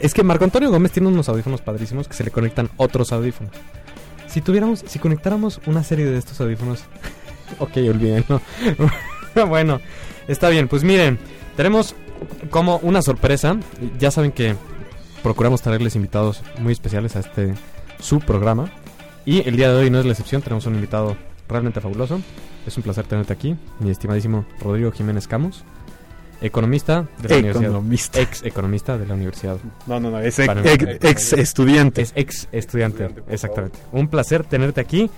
Es 0.00 0.14
que 0.14 0.22
Marco 0.22 0.44
Antonio 0.44 0.70
Gómez 0.70 0.92
tiene 0.92 1.08
unos 1.08 1.28
audífonos 1.28 1.62
padrísimos 1.62 2.06
que 2.06 2.14
se 2.14 2.22
le 2.22 2.30
conectan 2.30 2.70
otros 2.76 3.12
audífonos. 3.12 3.52
Si 4.28 4.40
tuviéramos, 4.40 4.84
si 4.86 5.00
conectáramos 5.00 5.60
una 5.66 5.82
serie 5.82 6.04
de 6.04 6.16
estos 6.16 6.40
audífonos... 6.40 6.84
ok, 7.58 7.76
olvídenlo. 7.88 8.40
bueno, 9.48 9.80
está 10.28 10.48
bien. 10.48 10.68
Pues 10.68 10.84
miren, 10.84 11.18
tenemos 11.56 11.96
como 12.50 12.76
una 12.84 13.02
sorpresa. 13.02 13.56
Ya 13.98 14.12
saben 14.12 14.30
que 14.30 14.54
procuramos 15.22 15.62
traerles 15.62 15.96
invitados 15.96 16.42
muy 16.58 16.72
especiales 16.72 17.16
a 17.16 17.20
este 17.20 17.54
su 18.00 18.20
programa. 18.20 18.70
Y 19.24 19.46
el 19.48 19.56
día 19.56 19.72
de 19.72 19.76
hoy 19.84 19.90
no 19.90 20.00
es 20.00 20.04
la 20.04 20.12
excepción, 20.12 20.42
tenemos 20.42 20.66
un 20.66 20.74
invitado 20.74 21.16
realmente 21.48 21.80
fabuloso. 21.80 22.20
Es 22.66 22.76
un 22.76 22.82
placer 22.82 23.04
tenerte 23.06 23.32
aquí, 23.32 23.56
mi 23.80 23.90
estimadísimo 23.90 24.44
Rodrigo 24.60 24.92
Jiménez 24.92 25.26
Camus, 25.26 25.64
economista 26.40 27.06
de 27.20 27.28
la 27.28 27.36
universidad. 27.36 27.70
Economista. 27.70 28.20
Ex 28.20 28.42
economista 28.44 28.98
de 28.98 29.06
la 29.06 29.14
universidad. 29.14 29.56
No, 29.86 30.00
no, 30.00 30.10
no, 30.10 30.18
es 30.20 30.38
ex, 30.38 30.48
ex- 30.64 31.04
ex 31.04 31.32
estudiante. 31.34 32.02
Es 32.02 32.12
ex 32.16 32.48
estudiante, 32.52 33.08
exactamente. 33.28 33.78
Un 33.92 34.08
placer 34.08 34.44
tenerte 34.44 34.80
aquí. 34.80 35.10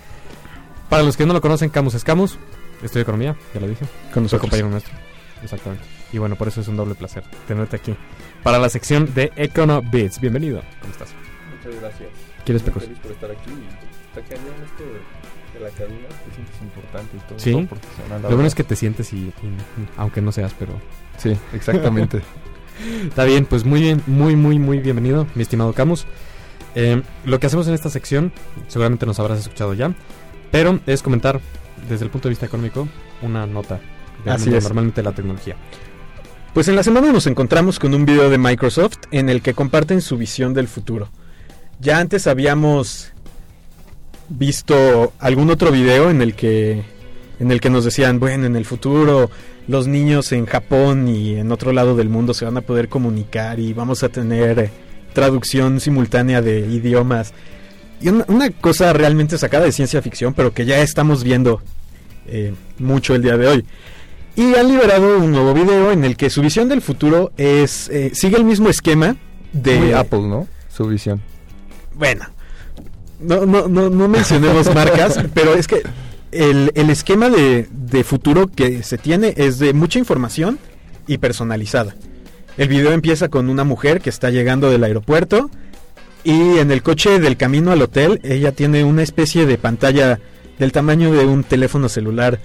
Para 0.89 1.01
los 1.03 1.17
que 1.17 1.25
no 1.25 1.33
lo 1.33 1.41
conocen, 1.41 1.69
Camus 1.69 1.95
es 1.95 2.03
Camus. 2.03 2.37
Estudio 2.83 3.03
economía, 3.03 3.35
ya 3.53 3.59
lo 3.59 3.67
dije. 3.67 3.85
con 4.13 4.23
nosotros. 4.23 4.41
compañero 4.41 4.69
nuestro. 4.69 4.93
Exactamente. 5.41 5.83
Y 6.13 6.17
bueno, 6.19 6.35
por 6.35 6.47
eso 6.47 6.61
es 6.61 6.67
un 6.67 6.77
doble 6.77 6.93
placer 6.95 7.23
tenerte 7.47 7.75
aquí. 7.75 7.95
Para 8.45 8.59
la 8.59 8.69
sección 8.69 9.11
de 9.15 9.31
Econo 9.37 9.81
Bits. 9.81 10.21
Bienvenido. 10.21 10.61
¿Cómo 10.79 10.91
estás? 10.93 11.09
Muchas 11.57 11.81
gracias. 11.81 12.09
¿Quieres 12.45 12.61
Muy 12.61 12.69
pecos? 12.69 12.83
feliz 12.83 12.99
por 12.99 13.11
estar 13.11 13.31
aquí. 13.31 13.49
y 13.49 14.19
Está 14.19 14.35
cañón 14.35 14.53
esto 14.63 14.83
de, 14.83 15.59
la 15.63 15.69
cabina. 15.71 16.07
Te 16.09 16.35
sientes 16.35 16.61
importante 16.61 17.17
y 17.17 17.19
todo. 17.27 17.39
Sí. 17.39 17.51
todo 17.53 17.65
profesional, 17.65 18.21
Lo 18.21 18.29
bueno 18.29 18.45
es 18.45 18.53
que 18.53 18.63
te 18.63 18.75
sientes 18.75 19.11
y, 19.13 19.17
y- 19.17 19.33
aunque 19.97 20.21
no 20.21 20.31
seas, 20.31 20.53
pero 20.59 20.73
Sí, 21.17 21.35
exactamente. 21.53 22.21
Está 23.07 23.23
bien, 23.23 23.47
pues 23.47 23.65
muy 23.65 23.81
bien, 23.81 24.03
muy, 24.05 24.35
muy, 24.35 24.59
muy 24.59 24.77
bienvenido, 24.77 25.25
mi 25.33 25.41
estimado 25.41 25.73
Camus. 25.73 26.05
Eh, 26.75 27.01
lo 27.25 27.39
que 27.39 27.47
hacemos 27.47 27.67
en 27.67 27.73
esta 27.73 27.89
sección, 27.89 28.31
seguramente 28.67 29.07
nos 29.07 29.17
habrás 29.19 29.39
escuchado 29.39 29.73
ya, 29.73 29.91
pero 30.51 30.79
es 30.85 31.01
comentar 31.01 31.41
desde 31.89 32.05
el 32.05 32.11
punto 32.11 32.27
de 32.27 32.33
vista 32.33 32.45
económico 32.45 32.87
una 33.23 33.47
nota 33.47 33.79
de 34.23 34.29
Así 34.29 34.53
es. 34.53 34.63
normalmente 34.65 35.01
la 35.01 35.13
tecnología. 35.13 35.55
Pues 36.55 36.69
en 36.69 36.77
la 36.77 36.83
semana 36.83 37.11
nos 37.11 37.27
encontramos 37.27 37.79
con 37.79 37.93
un 37.93 38.05
video 38.05 38.29
de 38.29 38.37
Microsoft 38.37 38.99
en 39.11 39.27
el 39.27 39.41
que 39.41 39.53
comparten 39.53 39.99
su 39.99 40.15
visión 40.15 40.53
del 40.53 40.69
futuro. 40.69 41.09
Ya 41.81 41.99
antes 41.99 42.27
habíamos 42.27 43.11
visto 44.29 45.11
algún 45.19 45.49
otro 45.49 45.69
video 45.69 46.09
en 46.09 46.21
el 46.21 46.33
que 46.33 46.81
en 47.41 47.51
el 47.51 47.59
que 47.59 47.69
nos 47.69 47.83
decían, 47.83 48.21
bueno, 48.21 48.45
en 48.45 48.55
el 48.55 48.63
futuro 48.63 49.29
los 49.67 49.87
niños 49.87 50.31
en 50.31 50.45
Japón 50.45 51.09
y 51.09 51.35
en 51.35 51.51
otro 51.51 51.73
lado 51.73 51.97
del 51.97 52.07
mundo 52.07 52.33
se 52.33 52.45
van 52.45 52.55
a 52.55 52.61
poder 52.61 52.87
comunicar 52.87 53.59
y 53.59 53.73
vamos 53.73 54.03
a 54.03 54.07
tener 54.07 54.57
eh, 54.57 54.69
traducción 55.11 55.81
simultánea 55.81 56.41
de 56.41 56.59
idiomas. 56.59 57.33
Y 57.99 58.07
una, 58.07 58.49
cosa 58.61 58.93
realmente 58.93 59.37
sacada 59.37 59.65
de 59.65 59.73
ciencia 59.73 60.01
ficción, 60.01 60.33
pero 60.33 60.53
que 60.53 60.65
ya 60.65 60.79
estamos 60.79 61.21
viendo 61.25 61.61
eh, 62.27 62.53
mucho 62.79 63.13
el 63.13 63.23
día 63.23 63.35
de 63.35 63.45
hoy. 63.45 63.65
Y 64.35 64.55
han 64.55 64.67
liberado 64.67 65.19
un 65.19 65.31
nuevo 65.31 65.53
video 65.53 65.91
en 65.91 66.03
el 66.03 66.17
que 66.17 66.29
su 66.29 66.41
visión 66.41 66.67
del 66.67 66.81
futuro 66.81 67.31
es 67.37 67.89
eh, 67.89 68.11
sigue 68.13 68.37
el 68.37 68.43
mismo 68.43 68.69
esquema 68.69 69.15
de 69.53 69.79
Muy 69.79 69.93
Apple, 69.93 70.21
¿no? 70.21 70.47
Su 70.69 70.87
visión. 70.87 71.21
Bueno, 71.93 72.25
no, 73.19 73.45
no, 73.45 73.67
no, 73.67 73.89
no 73.89 74.07
mencionemos 74.09 74.73
marcas, 74.75 75.19
pero 75.33 75.53
es 75.53 75.67
que 75.67 75.83
el, 76.31 76.71
el 76.75 76.89
esquema 76.89 77.29
de, 77.29 77.67
de 77.71 78.03
futuro 78.03 78.47
que 78.47 78.83
se 78.83 78.97
tiene 78.97 79.33
es 79.37 79.57
de 79.59 79.73
mucha 79.73 79.99
información 79.99 80.59
y 81.07 81.17
personalizada. 81.17 81.95
El 82.57 82.67
video 82.67 82.91
empieza 82.91 83.29
con 83.29 83.49
una 83.49 83.63
mujer 83.63 84.01
que 84.01 84.09
está 84.09 84.29
llegando 84.31 84.69
del 84.69 84.83
aeropuerto 84.83 85.49
y 86.23 86.57
en 86.57 86.71
el 86.71 86.83
coche 86.83 87.19
del 87.19 87.37
camino 87.37 87.71
al 87.71 87.81
hotel 87.81 88.19
ella 88.23 88.51
tiene 88.51 88.83
una 88.83 89.03
especie 89.03 89.45
de 89.45 89.57
pantalla 89.57 90.19
del 90.57 90.71
tamaño 90.71 91.11
de 91.11 91.25
un 91.25 91.43
teléfono 91.43 91.87
celular 91.89 92.39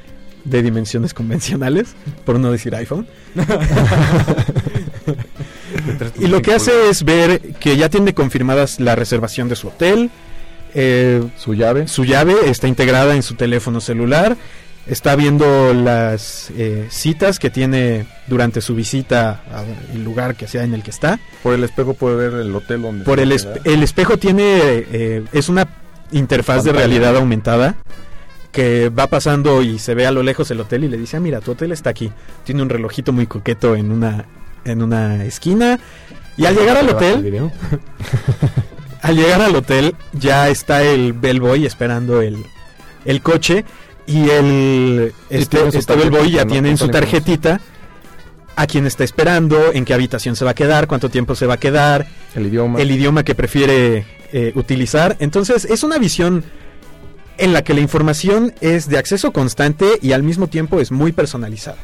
de 0.45 0.63
dimensiones 0.63 1.15
convencionales, 1.15 1.95
por 2.25 2.39
no 2.41 2.51
decir 2.53 2.75
iPhone. 2.75 3.07
Y 6.19 6.27
lo 6.27 6.43
que 6.43 6.53
hace 6.55 6.91
es 6.91 7.05
ver 7.05 7.41
que 7.61 7.77
ya 7.77 7.89
tiene 7.89 8.13
confirmadas 8.15 8.81
la 8.81 8.97
reservación 8.97 9.49
de 9.49 9.57
su 9.57 9.69
hotel, 9.69 10.11
eh, 10.75 11.23
Su 11.37 11.55
llave. 11.55 11.89
su 11.89 12.05
llave 12.05 12.35
está 12.47 12.67
integrada 12.69 13.15
en 13.15 13.23
su 13.23 13.35
teléfono 13.35 13.81
celular, 13.81 14.37
está 14.87 15.15
viendo 15.17 15.73
las 15.75 16.51
eh, 16.57 16.87
citas 16.91 17.39
que 17.39 17.51
tiene 17.51 18.07
durante 18.27 18.61
su 18.61 18.75
visita 18.75 19.43
al 19.53 20.03
lugar 20.05 20.35
que 20.35 20.49
sea 20.49 20.65
en 20.65 20.75
el 20.75 20.83
que 20.83 20.91
está. 20.91 21.21
Por 21.43 21.55
el 21.55 21.65
espejo 21.65 21.95
puede 21.95 22.17
ver 22.17 22.41
el 22.41 22.55
hotel 22.55 22.83
donde 22.83 23.05
Por 23.05 23.21
el, 23.21 23.33
espe- 23.33 23.61
el 23.65 23.83
espejo 23.83 24.17
tiene, 24.17 24.43
eh, 24.93 25.23
es 25.33 25.49
una 25.49 25.69
interfaz 26.13 26.65
de 26.65 26.73
realidad 26.73 27.17
aumentada 27.17 27.77
que 28.53 28.89
va 28.89 29.07
pasando 29.07 29.63
y 29.63 29.79
se 29.79 29.95
ve 29.95 30.07
a 30.07 30.11
lo 30.11 30.23
lejos 30.23 30.51
el 30.51 30.61
hotel 30.61 30.85
y 30.85 30.89
le 30.89 30.97
dice, 30.97 31.17
ah, 31.17 31.21
mira, 31.21 31.41
tu 31.41 31.53
hotel 31.53 31.73
está 31.73 31.91
aquí. 31.91 32.11
Tiene 32.45 32.63
un 32.63 32.69
relojito 32.69 33.13
muy 33.13 33.27
coqueto 33.27 33.77
en 33.77 33.91
una, 33.93 34.27
en 34.65 34.83
una 34.83 35.25
esquina. 35.25 35.79
Y 36.37 36.47
al 36.47 36.57
llegar 36.57 36.77
al 36.77 36.87
¿Te 36.87 36.93
baja 36.95 37.07
el 37.07 37.27
hotel, 37.27 37.51
al 39.03 39.17
llegar 39.17 39.43
al 39.43 39.57
hotel 39.57 39.95
ya 40.13 40.49
está 40.49 40.83
el 40.83 41.13
bellboy 41.13 41.67
esperando 41.67 42.23
el, 42.23 42.45
el 43.05 43.21
coche 43.23 43.65
y 44.07 44.29
el 44.31 45.13
este, 45.29 45.69
este 45.69 45.97
bellboy 45.97 46.31
ya 46.31 46.47
tiene 46.47 46.71
en 46.71 46.79
su 46.79 46.89
tarjetita 46.89 47.61
a 48.57 48.67
quién 48.67 48.87
está 48.87 49.05
esperando, 49.05 49.73
en 49.73 49.85
qué 49.85 49.95
habitación 49.95 50.37
se 50.37 50.45
va 50.45 50.51
a 50.51 50.55
quedar, 50.55 50.87
cuánto 50.87 51.09
tiempo 51.09 51.35
se 51.35 51.47
va 51.47 51.55
a 51.55 51.57
quedar, 51.57 52.07
El 52.35 52.47
idioma. 52.47 52.81
el 52.81 52.91
idioma 52.91 53.23
que 53.23 53.35
prefiere 53.35 54.05
eh, 54.33 54.53
utilizar. 54.55 55.17
Entonces 55.21 55.65
es 55.65 55.83
una 55.83 55.99
visión 55.99 56.45
en 57.41 57.55
la 57.55 57.65
que 57.65 57.73
la 57.73 57.81
información 57.81 58.53
es 58.61 58.87
de 58.87 58.99
acceso 58.99 59.33
constante 59.33 59.99
y 60.03 60.13
al 60.13 60.23
mismo 60.23 60.47
tiempo 60.47 60.79
es 60.79 60.93
muy 60.93 61.11
personalizada. 61.13 61.79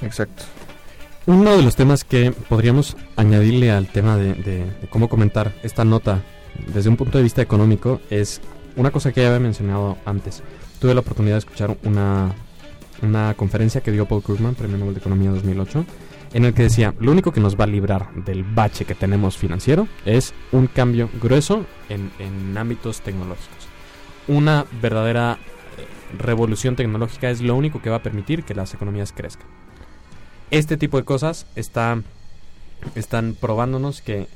Exacto. 0.00 0.44
Uno 1.26 1.56
de 1.56 1.62
los 1.62 1.74
temas 1.74 2.04
que 2.04 2.30
podríamos 2.48 2.96
añadirle 3.16 3.72
al 3.72 3.88
tema 3.88 4.16
de, 4.16 4.64
cómo 4.90 5.08
comentar 5.08 5.54
esta 5.64 5.84
nota 5.84 6.22
desde 6.72 6.88
un 6.88 6.96
punto 6.96 7.18
de 7.18 7.24
vista 7.24 7.42
económico 7.42 8.00
es 8.10 8.40
una 8.76 8.92
cosa 8.92 9.12
que 9.12 9.22
ya 9.22 9.28
había 9.28 9.40
mencionado 9.40 9.98
antes. 10.04 10.42
Tuve 10.80 10.94
la 10.94 11.00
oportunidad 11.00 11.34
de 11.34 11.40
escuchar 11.40 11.76
una, 11.82 12.32
una 13.02 13.34
conferencia 13.34 13.80
que 13.80 13.90
dio 13.90 14.06
Paul 14.06 14.22
Krugman, 14.22 14.54
Premio 14.54 14.78
Nobel 14.78 14.94
de 14.94 15.00
Economía 15.00 15.30
2008, 15.30 15.84
en 16.32 16.44
el 16.44 16.54
que 16.54 16.62
decía, 16.62 16.94
lo 17.00 17.10
único 17.10 17.32
que 17.32 17.40
nos 17.40 17.58
va 17.58 17.64
a 17.64 17.68
librar 17.68 18.14
del 18.14 18.44
bache 18.44 18.84
que 18.84 18.94
tenemos 18.94 19.36
financiero 19.36 19.88
es 20.04 20.32
un 20.52 20.68
cambio 20.68 21.10
grueso 21.20 21.66
en, 21.88 22.12
en 22.20 22.56
ámbitos 22.56 23.00
tecnológicos. 23.00 23.61
Una 24.28 24.66
verdadera 24.80 25.38
eh, 25.78 26.16
revolución 26.18 26.76
tecnológica 26.76 27.30
es 27.30 27.40
lo 27.40 27.54
único 27.56 27.82
que 27.82 27.90
va 27.90 27.96
a 27.96 28.02
permitir 28.02 28.44
que 28.44 28.54
las 28.54 28.72
economías 28.74 29.12
crezcan 29.12 29.46
este 30.50 30.76
tipo 30.76 30.98
de 30.98 31.04
cosas 31.04 31.46
está, 31.56 32.02
están 32.94 33.34
probándonos 33.40 34.02
que 34.02 34.26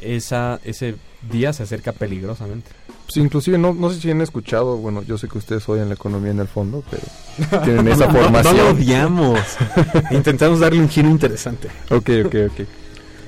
esa, 0.00 0.60
ese 0.62 0.94
día 1.32 1.52
se 1.52 1.64
acerca 1.64 1.90
peligrosamente. 1.90 2.70
Pues 3.06 3.16
inclusive 3.16 3.58
no, 3.58 3.74
no 3.74 3.90
sé 3.90 4.00
si 4.00 4.08
han 4.08 4.20
escuchado, 4.20 4.76
bueno, 4.76 5.02
yo 5.02 5.18
sé 5.18 5.26
que 5.26 5.36
ustedes 5.36 5.68
odian 5.68 5.88
la 5.88 5.94
economía 5.96 6.30
en 6.30 6.38
el 6.38 6.46
fondo, 6.46 6.84
pero 6.88 7.62
tienen 7.64 7.88
esa 7.92 8.06
No, 8.06 8.12
no 8.12 8.20
formación. 8.20 8.56
lo 8.56 8.68
odiamos. 8.70 9.40
Intentamos 10.12 10.60
darle 10.60 10.78
un 10.78 10.88
giro 10.88 11.08
interesante. 11.10 11.66
Ok, 11.90 12.08
ok, 12.26 12.34
ok. 12.52 12.68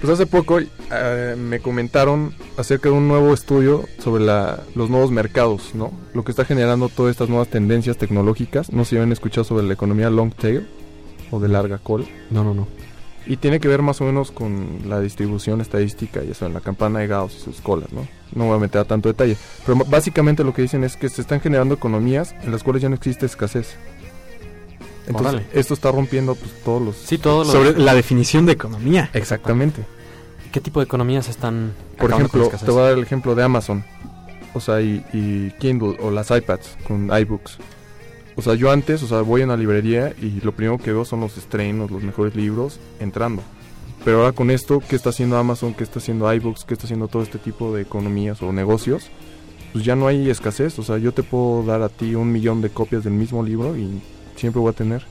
Pues 0.01 0.13
hace 0.13 0.27
poco 0.27 0.59
eh, 0.61 1.37
me 1.39 1.61
comentaron 1.61 2.35
acerca 2.57 2.91
de 2.91 2.95
un 2.95 3.09
nuevo 3.09 3.33
estudio 3.33 3.85
sobre 3.99 4.25
la, 4.25 4.61
los 4.75 4.91
nuevos 4.91 5.11
mercados, 5.11 5.75
¿no? 5.75 5.91
Lo 6.13 6.23
que 6.23 6.33
está 6.33 6.45
generando 6.45 6.89
todas 6.89 7.13
estas 7.13 7.29
nuevas 7.29 7.49
tendencias 7.49 7.97
tecnológicas. 7.97 8.73
No 8.73 8.85
sé 8.85 8.91
si 8.91 8.97
habían 8.97 9.13
escuchado 9.13 9.45
sobre 9.45 9.67
la 9.67 9.73
economía 9.73 10.11
long 10.11 10.33
tail 10.33 10.67
o 11.31 11.41
de 11.41 11.49
larga 11.49 11.79
cola. 11.79 12.05
No, 12.31 12.45
no, 12.45 12.55
no. 12.55 12.69
Y 13.27 13.39
tiene 13.39 13.59
que 13.59 13.67
ver 13.67 13.83
más 13.83 14.01
o 14.01 14.05
menos 14.05 14.31
con 14.31 14.83
la 14.87 15.01
distribución 15.01 15.61
estadística 15.61 16.23
y 16.23 16.31
eso 16.31 16.47
en 16.47 16.55
la 16.55 16.61
campana 16.61 17.01
de 17.01 17.09
Gauss 17.09 17.35
y 17.39 17.41
sus 17.41 17.61
colas, 17.61 17.93
¿no? 17.93 18.07
No 18.35 18.47
voy 18.47 18.57
a 18.57 18.61
meter 18.61 18.83
a 18.83 18.85
tanto 18.85 19.09
detalle. 19.09 19.37
Pero 19.65 19.79
básicamente 19.87 20.45
lo 20.45 20.55
que 20.55 20.63
dicen 20.63 20.85
es 20.85 20.97
que 20.97 21.09
se 21.09 21.23
están 21.23 21.41
generando 21.41 21.75
economías 21.75 22.37
en 22.43 22.53
las 22.53 22.63
cuales 22.63 22.83
ya 22.83 22.89
no 22.89 22.95
existe 22.95 23.27
escasez. 23.27 23.77
Entonces, 25.07 25.35
Órale. 25.35 25.47
esto 25.53 25.75
está 25.75 25.93
rompiendo 25.93 26.35
pues, 26.35 26.51
todos 26.65 26.83
los... 26.83 26.97
Sí, 26.97 27.19
todo 27.19 27.45
lo 27.45 27.51
Sobre 27.51 27.79
la 27.79 27.95
definición 27.95 28.47
de 28.47 28.53
economía. 28.53 29.11
Exactamente. 29.13 29.85
¿Qué 30.53 30.61
tipo 30.61 30.81
de 30.81 30.85
economías 30.85 31.29
están 31.29 31.73
Por 31.99 32.11
ejemplo, 32.11 32.49
te 32.49 32.71
voy 32.71 32.81
a 32.81 32.85
dar 32.85 32.93
el 32.95 33.03
ejemplo 33.03 33.35
de 33.35 33.43
Amazon. 33.43 33.85
O 34.55 34.61
sea, 34.61 34.81
y, 34.81 35.05
y 35.13 35.51
Kindle 35.59 35.97
o 36.01 36.11
las 36.11 36.31
iPads 36.31 36.79
con 36.87 37.11
iBooks. 37.17 37.59
O 38.37 38.43
sea, 38.43 38.55
yo 38.55 38.71
antes, 38.71 39.03
o 39.03 39.07
sea, 39.07 39.23
voy 39.23 39.43
a 39.43 39.45
una 39.45 39.57
librería 39.57 40.15
y 40.21 40.41
lo 40.41 40.53
primero 40.53 40.79
que 40.79 40.93
veo 40.93 41.05
son 41.05 41.21
los 41.21 41.37
estrenos, 41.39 41.91
los 41.91 42.03
mejores 42.03 42.35
libros 42.35 42.81
entrando. 43.01 43.43
Pero 44.05 44.21
ahora 44.21 44.33
con 44.33 44.51
esto, 44.51 44.83
¿qué 44.87 44.95
está 44.95 45.11
haciendo 45.11 45.37
Amazon? 45.37 45.75
¿Qué 45.75 45.83
está 45.83 45.99
haciendo 45.99 46.33
iBooks? 46.33 46.65
¿Qué 46.65 46.75
está 46.75 46.85
haciendo 46.87 47.09
todo 47.09 47.23
este 47.23 47.39
tipo 47.39 47.75
de 47.75 47.83
economías 47.83 48.41
o 48.43 48.53
negocios? 48.53 49.11
Pues 49.73 49.85
ya 49.85 49.97
no 49.97 50.07
hay 50.07 50.31
escasez. 50.31 50.79
O 50.79 50.83
sea, 50.83 50.99
yo 50.99 51.13
te 51.13 51.23
puedo 51.23 51.65
dar 51.65 51.83
a 51.83 51.89
ti 51.89 52.15
un 52.15 52.31
millón 52.31 52.61
de 52.61 52.71
copias 52.71 53.05
del 53.05 53.15
mismo 53.15 53.43
libro 53.43 53.77
y 53.77 54.01
siempre 54.37 54.61
voy 54.61 54.71
a 54.71 54.75
tener. 54.75 55.05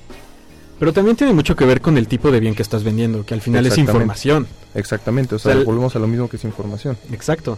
Pero 0.80 0.92
también 0.92 1.16
tiene 1.16 1.32
mucho 1.34 1.56
que 1.56 1.66
ver 1.66 1.80
con 1.82 1.98
el 1.98 2.08
tipo 2.08 2.32
de 2.32 2.40
bien 2.42 2.54
que 2.54 2.62
estás 2.62 2.84
vendiendo, 2.84 3.26
que 3.26 3.34
al 3.34 3.42
final 3.42 3.66
es 3.66 3.78
información. 3.78 4.46
Exactamente. 4.74 5.36
O 5.36 5.40
sea, 5.40 5.52
O 5.52 5.54
sea, 5.54 5.60
el- 5.62 5.66
volvemos 5.66 5.96
a 5.96 6.00
lo 6.00 6.08
mismo 6.08 6.28
que 6.30 6.36
es 6.38 6.44
información. 6.44 6.98
Exacto. 7.12 7.58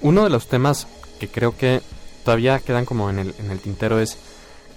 Uno 0.00 0.24
de 0.24 0.30
los 0.30 0.46
temas 0.46 0.86
que 1.20 1.28
creo 1.28 1.56
que 1.56 1.82
todavía 2.24 2.58
quedan 2.60 2.84
como 2.86 3.10
en 3.10 3.18
el, 3.18 3.34
en 3.38 3.50
el 3.50 3.58
tintero 3.60 3.98
es 4.00 4.16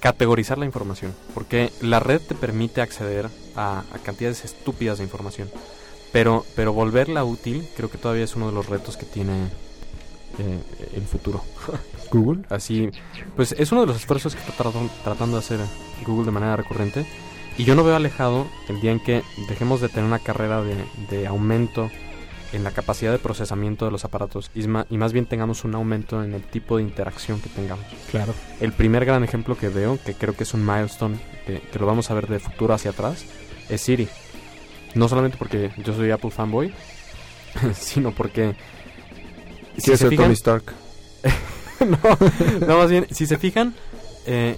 categorizar 0.02 0.58
la 0.58 0.66
información. 0.66 1.14
Porque 1.34 1.72
la 1.82 2.00
red 2.00 2.22
te 2.22 2.36
permite 2.36 2.82
acceder 2.82 3.30
a, 3.56 3.84
a 3.94 3.98
cantidades 4.00 4.44
estúpidas 4.46 4.98
de 4.98 5.06
información. 5.06 5.50
Pero, 6.12 6.46
pero 6.56 6.74
volverla 6.74 7.24
útil 7.24 7.68
creo 7.78 7.90
que 7.90 7.98
todavía 7.98 8.24
es 8.26 8.36
uno 8.36 8.48
de 8.48 8.54
los 8.54 8.66
retos 8.68 8.98
que 8.98 9.06
tiene 9.06 9.46
eh, 10.38 10.60
el 10.96 11.04
futuro. 11.04 11.44
Google. 12.12 12.44
Así, 12.50 12.90
pues 13.36 13.54
es 13.58 13.72
uno 13.72 13.82
de 13.82 13.88
los 13.88 13.98
esfuerzos 13.98 14.36
que 14.36 14.42
está 14.42 14.54
tratando, 15.04 15.34
de 15.38 15.40
hacer 15.40 15.60
Google 16.06 16.26
de 16.26 16.32
manera 16.32 16.56
recurrente. 16.56 17.06
Y 17.58 17.66
yo 17.66 17.76
no 17.76 17.84
veo 17.84 17.96
alejado 17.96 18.48
el 18.70 18.80
día 18.82 18.92
en 18.92 19.00
que 19.02 19.22
dejemos 19.50 19.82
de 19.82 19.90
tener 19.90 20.06
una 20.06 20.20
carrera 20.20 20.62
de, 20.64 20.76
de 21.10 21.28
aumento 21.28 21.90
en 22.54 22.64
la 22.64 22.72
capacidad 22.72 23.12
de 23.12 23.20
procesamiento 23.20 23.86
de 23.86 23.92
los 23.92 24.06
aparatos 24.06 24.50
y, 24.56 24.64
y 24.64 24.98
más 24.98 25.14
bien 25.14 25.26
tengamos 25.28 25.66
un 25.66 25.76
aumento 25.76 26.24
en 26.24 26.34
el 26.34 26.42
tipo 26.42 26.78
de 26.78 26.84
interacción 26.84 27.40
que 27.42 27.50
tengamos. 27.50 27.86
Claro. 28.10 28.34
El 28.60 28.72
primer 28.72 29.06
gran 29.06 29.24
ejemplo 29.24 29.56
que 29.58 29.70
veo, 29.70 30.00
que 30.04 30.14
creo 30.16 30.36
que 30.36 30.44
es 30.44 30.54
un 30.56 30.66
milestone, 30.66 31.18
que, 31.46 31.60
que 31.60 31.78
lo 31.80 31.86
vamos 31.86 32.10
a 32.10 32.14
ver 32.16 32.28
de 32.28 32.40
futuro 32.40 32.74
hacia 32.74 32.92
atrás, 32.92 33.24
es 33.70 33.82
Siri. 33.82 34.08
No 34.96 35.08
solamente 35.10 35.38
porque 35.38 35.70
yo 35.84 35.94
soy 35.94 36.10
Apple 36.12 36.32
fanboy, 36.32 36.74
sino 37.76 38.12
porque... 38.14 38.56
si 39.78 39.96
ser 39.96 40.10
fijan- 40.10 40.24
Tony 40.24 40.34
Stark. 40.34 40.74
no, 41.86 42.68
no, 42.68 42.78
más 42.78 42.90
bien, 42.90 43.08
si 43.12 43.26
se 43.26 43.38
fijan, 43.38 43.74
eh, 44.26 44.58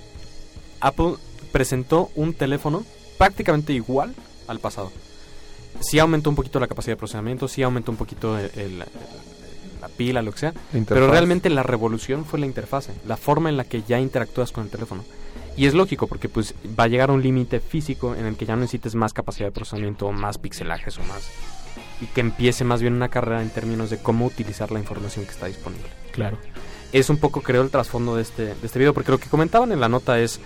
Apple 0.80 1.16
presentó 1.52 2.10
un 2.16 2.34
teléfono 2.34 2.84
prácticamente 3.18 3.74
igual 3.74 4.16
al 4.48 4.60
pasado. 4.60 4.92
sí 5.80 5.98
aumentó 6.00 6.30
un 6.30 6.36
poquito 6.36 6.60
la 6.60 6.68
capacidad 6.68 6.94
de 6.94 6.98
procesamiento, 7.00 7.48
sí 7.48 7.64
aumentó 7.64 7.92
un 7.92 7.98
poquito 7.98 8.38
el- 8.38 8.52
el- 8.60 8.80
la 8.80 9.88
pila, 9.98 10.22
lo 10.22 10.32
que 10.32 10.40
sea, 10.40 10.54
pero 10.88 11.08
realmente 11.12 11.50
la 11.50 11.64
revolución 11.64 12.24
fue 12.26 12.40
la 12.40 12.46
interfase, 12.46 12.94
la 13.08 13.18
forma 13.18 13.50
en 13.50 13.58
la 13.58 13.64
que 13.64 13.82
ya 13.88 14.00
interactúas 14.00 14.52
con 14.52 14.66
el 14.66 14.70
teléfono. 14.70 15.04
Y 15.58 15.66
es 15.66 15.74
lógico 15.74 16.06
porque 16.08 16.30
pues 16.30 16.54
va 16.80 16.84
a 16.84 16.88
llegar 16.88 17.10
a 17.10 17.14
un 17.14 17.24
límite 17.24 17.60
físico 17.60 18.16
en 18.16 18.26
el 18.26 18.36
que 18.38 18.46
ya 18.46 18.56
no 18.56 18.62
necesites 18.62 18.94
más 18.96 19.12
capacidad 19.14 19.48
de 19.48 19.52
procesamiento 19.52 20.06
o 20.08 20.12
más 20.12 20.38
pixelajes 20.38 20.98
o 21.00 21.04
más 21.04 21.28
y 22.00 22.06
que 22.06 22.22
empiece 22.22 22.64
más 22.64 22.82
bien 22.82 22.94
una 22.94 23.10
carrera 23.10 23.42
en 23.42 23.50
términos 23.50 23.90
de 23.90 23.98
cómo 23.98 24.26
utilizar 24.28 24.72
la 24.72 24.80
información 24.80 25.26
que 25.26 25.32
está 25.32 25.48
disponible. 25.48 25.88
Claro. 26.12 26.38
Es 26.92 27.10
un 27.10 27.18
poco 27.18 27.42
creo 27.42 27.62
el 27.62 27.70
trasfondo 27.70 28.16
de 28.16 28.22
este 28.24 28.44
de 28.46 28.56
este 28.64 28.80
video 28.80 28.94
porque 28.94 29.12
lo 29.12 29.18
que 29.18 29.30
comentaban 29.30 29.72
en 29.72 29.80
la 29.80 29.88
nota 29.90 30.20
es 30.20 30.40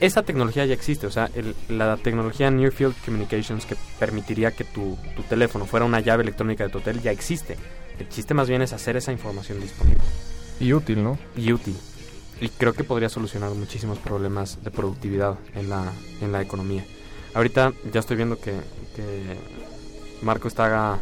esta 0.00 0.22
tecnología 0.22 0.64
ya 0.66 0.74
existe, 0.74 1.06
o 1.06 1.10
sea, 1.10 1.30
el- 1.34 1.54
la 1.68 1.96
tecnología 1.96 2.50
Near 2.50 2.72
Field 2.72 2.94
Communications 3.04 3.66
que 3.66 3.76
permitiría 4.00 4.50
que 4.50 4.64
tu, 4.64 4.96
tu 5.14 5.22
teléfono 5.22 5.64
fuera 5.66 5.84
una 5.86 6.00
llave 6.00 6.22
electrónica 6.24 6.64
de 6.64 6.70
tu 6.70 6.78
hotel 6.78 7.00
ya 7.02 7.12
existe. 7.12 7.56
El 8.00 8.08
chiste 8.08 8.34
más 8.34 8.48
bien 8.48 8.62
es 8.62 8.72
hacer 8.72 8.96
esa 8.96 9.12
información 9.12 9.60
disponible 9.60 10.00
Y 10.58 10.72
útil, 10.72 11.04
¿no? 11.04 11.18
y 11.36 11.52
útil. 11.52 11.76
Y 12.40 12.48
creo 12.48 12.72
que 12.72 12.82
podría 12.82 13.08
solucionar 13.08 13.50
muchísimos 13.52 13.98
problemas 13.98 14.58
de 14.64 14.70
productividad 14.72 15.38
en 15.54 15.68
la, 15.70 15.92
en 16.20 16.32
la 16.32 16.42
economía. 16.42 16.84
Ahorita 17.34 17.72
ya 17.92 18.00
estoy 18.00 18.16
viendo 18.16 18.40
que, 18.40 18.52
que 18.96 19.36
Marco 20.22 20.48
está 20.48 20.98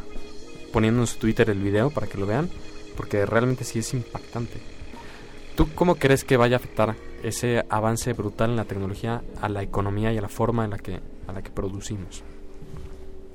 poniendo 0.75 1.01
en 1.01 1.07
su 1.07 1.17
Twitter 1.19 1.49
el 1.49 1.61
video 1.61 1.89
para 1.91 2.07
que 2.07 2.19
lo 2.19 2.27
vean, 2.27 2.51
porque 2.97 3.25
realmente 3.25 3.65
sí 3.65 3.79
es 3.79 3.95
impactante. 3.95 4.61
¿Tú 5.61 5.69
cómo 5.75 5.97
crees 5.97 6.25
que 6.25 6.39
vaya 6.39 6.57
a 6.57 6.59
afectar 6.59 6.97
ese 7.23 7.67
avance 7.69 8.15
brutal 8.15 8.49
en 8.49 8.57
la 8.57 8.65
tecnología 8.65 9.23
a 9.43 9.51
la 9.51 9.63
economía 9.63 10.11
y 10.11 10.17
a 10.17 10.23
la 10.23 10.31
forma 10.31 10.65
en 10.65 10.71
la 10.71 10.79
que, 10.79 11.01
a 11.27 11.33
la 11.35 11.43
que 11.43 11.51
producimos? 11.51 12.23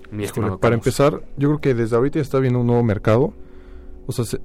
Mi 0.09 0.23
Híjole, 0.23 0.25
estimado 0.25 0.57
para 0.57 0.73
empezar, 0.73 1.21
yo 1.37 1.49
creo 1.49 1.61
que 1.61 1.73
desde 1.75 1.95
ahorita 1.95 2.17
ya 2.17 2.23
está 2.23 2.39
viendo 2.39 2.59
un 2.61 2.65
nuevo 2.65 2.81
mercado. 2.81 3.31
O 4.07 4.11
sea, 4.11 4.25
se- 4.25 4.39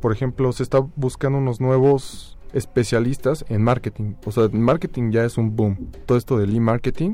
por 0.00 0.12
ejemplo, 0.12 0.50
se 0.52 0.62
está 0.62 0.78
buscando 0.96 1.36
unos 1.36 1.60
nuevos 1.60 2.38
especialistas 2.54 3.44
en 3.50 3.62
marketing. 3.62 4.14
O 4.24 4.32
sea, 4.32 4.48
marketing 4.50 5.10
ya 5.10 5.24
es 5.26 5.36
un 5.36 5.54
boom. 5.54 5.90
Todo 6.06 6.16
esto 6.16 6.38
del 6.38 6.56
e-marketing. 6.56 7.10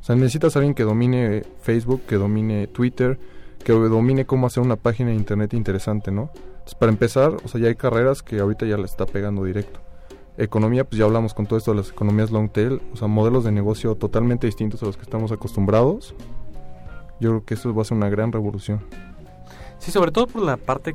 O 0.00 0.02
sea, 0.02 0.16
necesitas 0.16 0.56
a 0.56 0.60
alguien 0.60 0.74
que 0.74 0.84
domine 0.84 1.42
Facebook, 1.60 2.00
que 2.08 2.16
domine 2.16 2.68
Twitter, 2.68 3.18
que 3.62 3.74
domine 3.74 4.24
cómo 4.24 4.46
hacer 4.46 4.62
una 4.62 4.76
página 4.76 5.10
de 5.10 5.16
internet 5.16 5.52
interesante, 5.52 6.10
¿no? 6.10 6.30
Entonces, 6.62 6.74
para 6.76 6.92
empezar, 6.92 7.36
o 7.44 7.48
sea, 7.48 7.60
ya 7.60 7.66
hay 7.66 7.74
carreras 7.74 8.22
que 8.22 8.38
ahorita 8.38 8.66
ya 8.66 8.76
le 8.76 8.84
está 8.84 9.04
pegando 9.04 9.42
directo. 9.42 9.80
Economía, 10.38 10.84
pues 10.84 10.96
ya 10.96 11.04
hablamos 11.04 11.34
con 11.34 11.46
todo 11.46 11.58
esto 11.58 11.72
de 11.72 11.78
las 11.78 11.90
economías 11.90 12.30
long 12.30 12.48
tail, 12.48 12.80
o 12.92 12.96
sea, 12.96 13.08
modelos 13.08 13.42
de 13.42 13.50
negocio 13.50 13.96
totalmente 13.96 14.46
distintos 14.46 14.80
a 14.82 14.86
los 14.86 14.96
que 14.96 15.02
estamos 15.02 15.32
acostumbrados. 15.32 16.14
Yo 17.18 17.30
creo 17.30 17.44
que 17.44 17.54
eso 17.54 17.74
va 17.74 17.82
a 17.82 17.84
ser 17.84 17.96
una 17.96 18.08
gran 18.08 18.30
revolución. 18.30 18.80
Sí, 19.78 19.90
sobre 19.90 20.12
todo 20.12 20.28
por 20.28 20.42
la 20.42 20.56
parte 20.56 20.94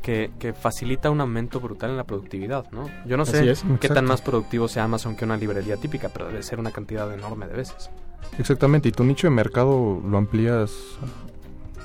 que, 0.00 0.30
que 0.38 0.54
facilita 0.54 1.10
un 1.10 1.20
aumento 1.20 1.60
brutal 1.60 1.90
en 1.90 1.98
la 1.98 2.04
productividad, 2.04 2.70
¿no? 2.72 2.88
Yo 3.06 3.18
no 3.18 3.26
sé 3.26 3.50
es, 3.50 3.62
qué 3.62 3.74
exacto. 3.74 3.94
tan 3.94 4.06
más 4.06 4.22
productivo 4.22 4.66
sea 4.66 4.84
Amazon 4.84 5.14
que 5.14 5.26
una 5.26 5.36
librería 5.36 5.76
típica, 5.76 6.08
pero 6.08 6.28
debe 6.28 6.42
ser 6.42 6.58
una 6.58 6.70
cantidad 6.70 7.12
enorme 7.12 7.46
de 7.48 7.54
veces. 7.54 7.90
Exactamente, 8.38 8.88
y 8.88 8.92
tu 8.92 9.04
nicho 9.04 9.26
de 9.26 9.30
mercado 9.30 10.00
lo 10.02 10.16
amplías, 10.16 10.72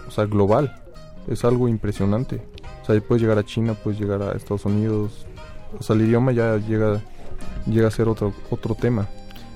o 0.07 0.11
sea, 0.11 0.25
global. 0.25 0.81
Es 1.27 1.43
algo 1.43 1.67
impresionante. 1.67 2.41
Sea, 2.87 3.01
puedes 3.01 3.21
llegar 3.21 3.37
a 3.37 3.43
China, 3.43 3.73
puedes 3.73 3.99
llegar 3.99 4.21
a 4.21 4.31
Estados 4.31 4.63
Unidos. 4.65 5.25
O 5.77 5.83
sea, 5.83 5.95
el 5.95 6.03
idioma 6.03 6.31
ya 6.31 6.55
llega, 6.57 7.01
llega 7.65 7.89
a 7.89 7.91
ser 7.91 8.07
otro, 8.07 8.33
otro 8.49 8.75
tema. 8.75 9.07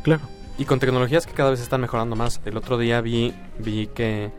Claro. 0.04 0.22
Y 0.58 0.66
con 0.66 0.80
tecnologías 0.80 1.26
que 1.26 1.34
cada 1.34 1.50
vez 1.50 1.62
están 1.62 1.80
mejorando 1.80 2.16
más. 2.16 2.42
El 2.44 2.58
otro 2.58 2.78
día 2.78 3.00
vi, 3.00 3.34
vi 3.60 3.88
que 3.88 4.32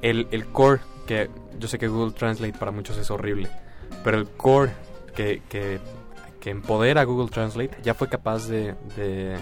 el, 0.00 0.28
el 0.30 0.46
core, 0.46 0.80
que 1.06 1.28
yo 1.58 1.66
sé 1.66 1.78
que 1.78 1.88
Google 1.88 2.12
Translate 2.12 2.56
para 2.56 2.70
muchos 2.70 2.96
es 2.98 3.10
horrible, 3.10 3.48
pero 4.04 4.18
el 4.18 4.28
core 4.28 4.72
que, 5.14 5.42
que, 5.48 5.80
que 6.40 6.50
empodera 6.50 7.00
a 7.00 7.04
Google 7.04 7.28
Translate 7.28 7.78
ya 7.82 7.94
fue 7.94 8.08
capaz 8.08 8.46
de, 8.46 8.74
de 8.96 9.36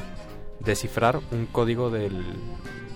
descifrar 0.60 1.20
un 1.30 1.46
código 1.46 1.90
del 1.90 2.24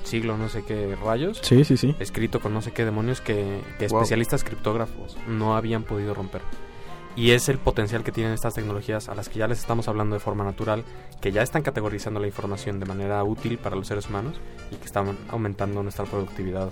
siglo 0.09 0.37
no 0.37 0.49
sé 0.49 0.65
qué 0.65 0.97
rayos, 0.97 1.39
Sí, 1.43 1.63
sí, 1.65 1.77
sí. 1.77 1.95
escrito 2.01 2.41
con 2.41 2.53
no 2.53 2.61
sé 2.63 2.73
qué 2.73 2.85
demonios 2.85 3.21
que, 3.21 3.61
que 3.79 3.87
Wow. 3.87 3.99
especialistas 4.01 4.43
criptógrafos 4.43 5.17
no 5.29 5.57
habían 5.57 5.85
podido 5.85 6.15
romper. 6.15 6.41
Y 7.17 7.33
es 7.33 7.49
el 7.49 7.59
potencial 7.59 8.05
que 8.05 8.13
tienen 8.13 8.33
estas 8.33 8.55
tecnologías 8.55 9.09
a 9.09 9.15
las 9.15 9.29
que 9.29 9.39
ya 9.41 9.49
les 9.49 9.59
estamos 9.59 9.89
hablando 9.89 10.15
de 10.15 10.21
forma 10.21 10.45
natural, 10.45 10.85
que 11.21 11.33
ya 11.33 11.43
están 11.43 11.63
categorizando 11.63 12.21
la 12.21 12.29
información 12.29 12.79
de 12.79 12.87
manera 12.87 13.23
útil 13.25 13.59
para 13.59 13.75
los 13.75 13.89
seres 13.89 14.09
humanos 14.09 14.35
y 14.71 14.77
que 14.77 14.85
están 14.85 15.17
aumentando 15.29 15.83
nuestra 15.83 16.05
productividad 16.05 16.69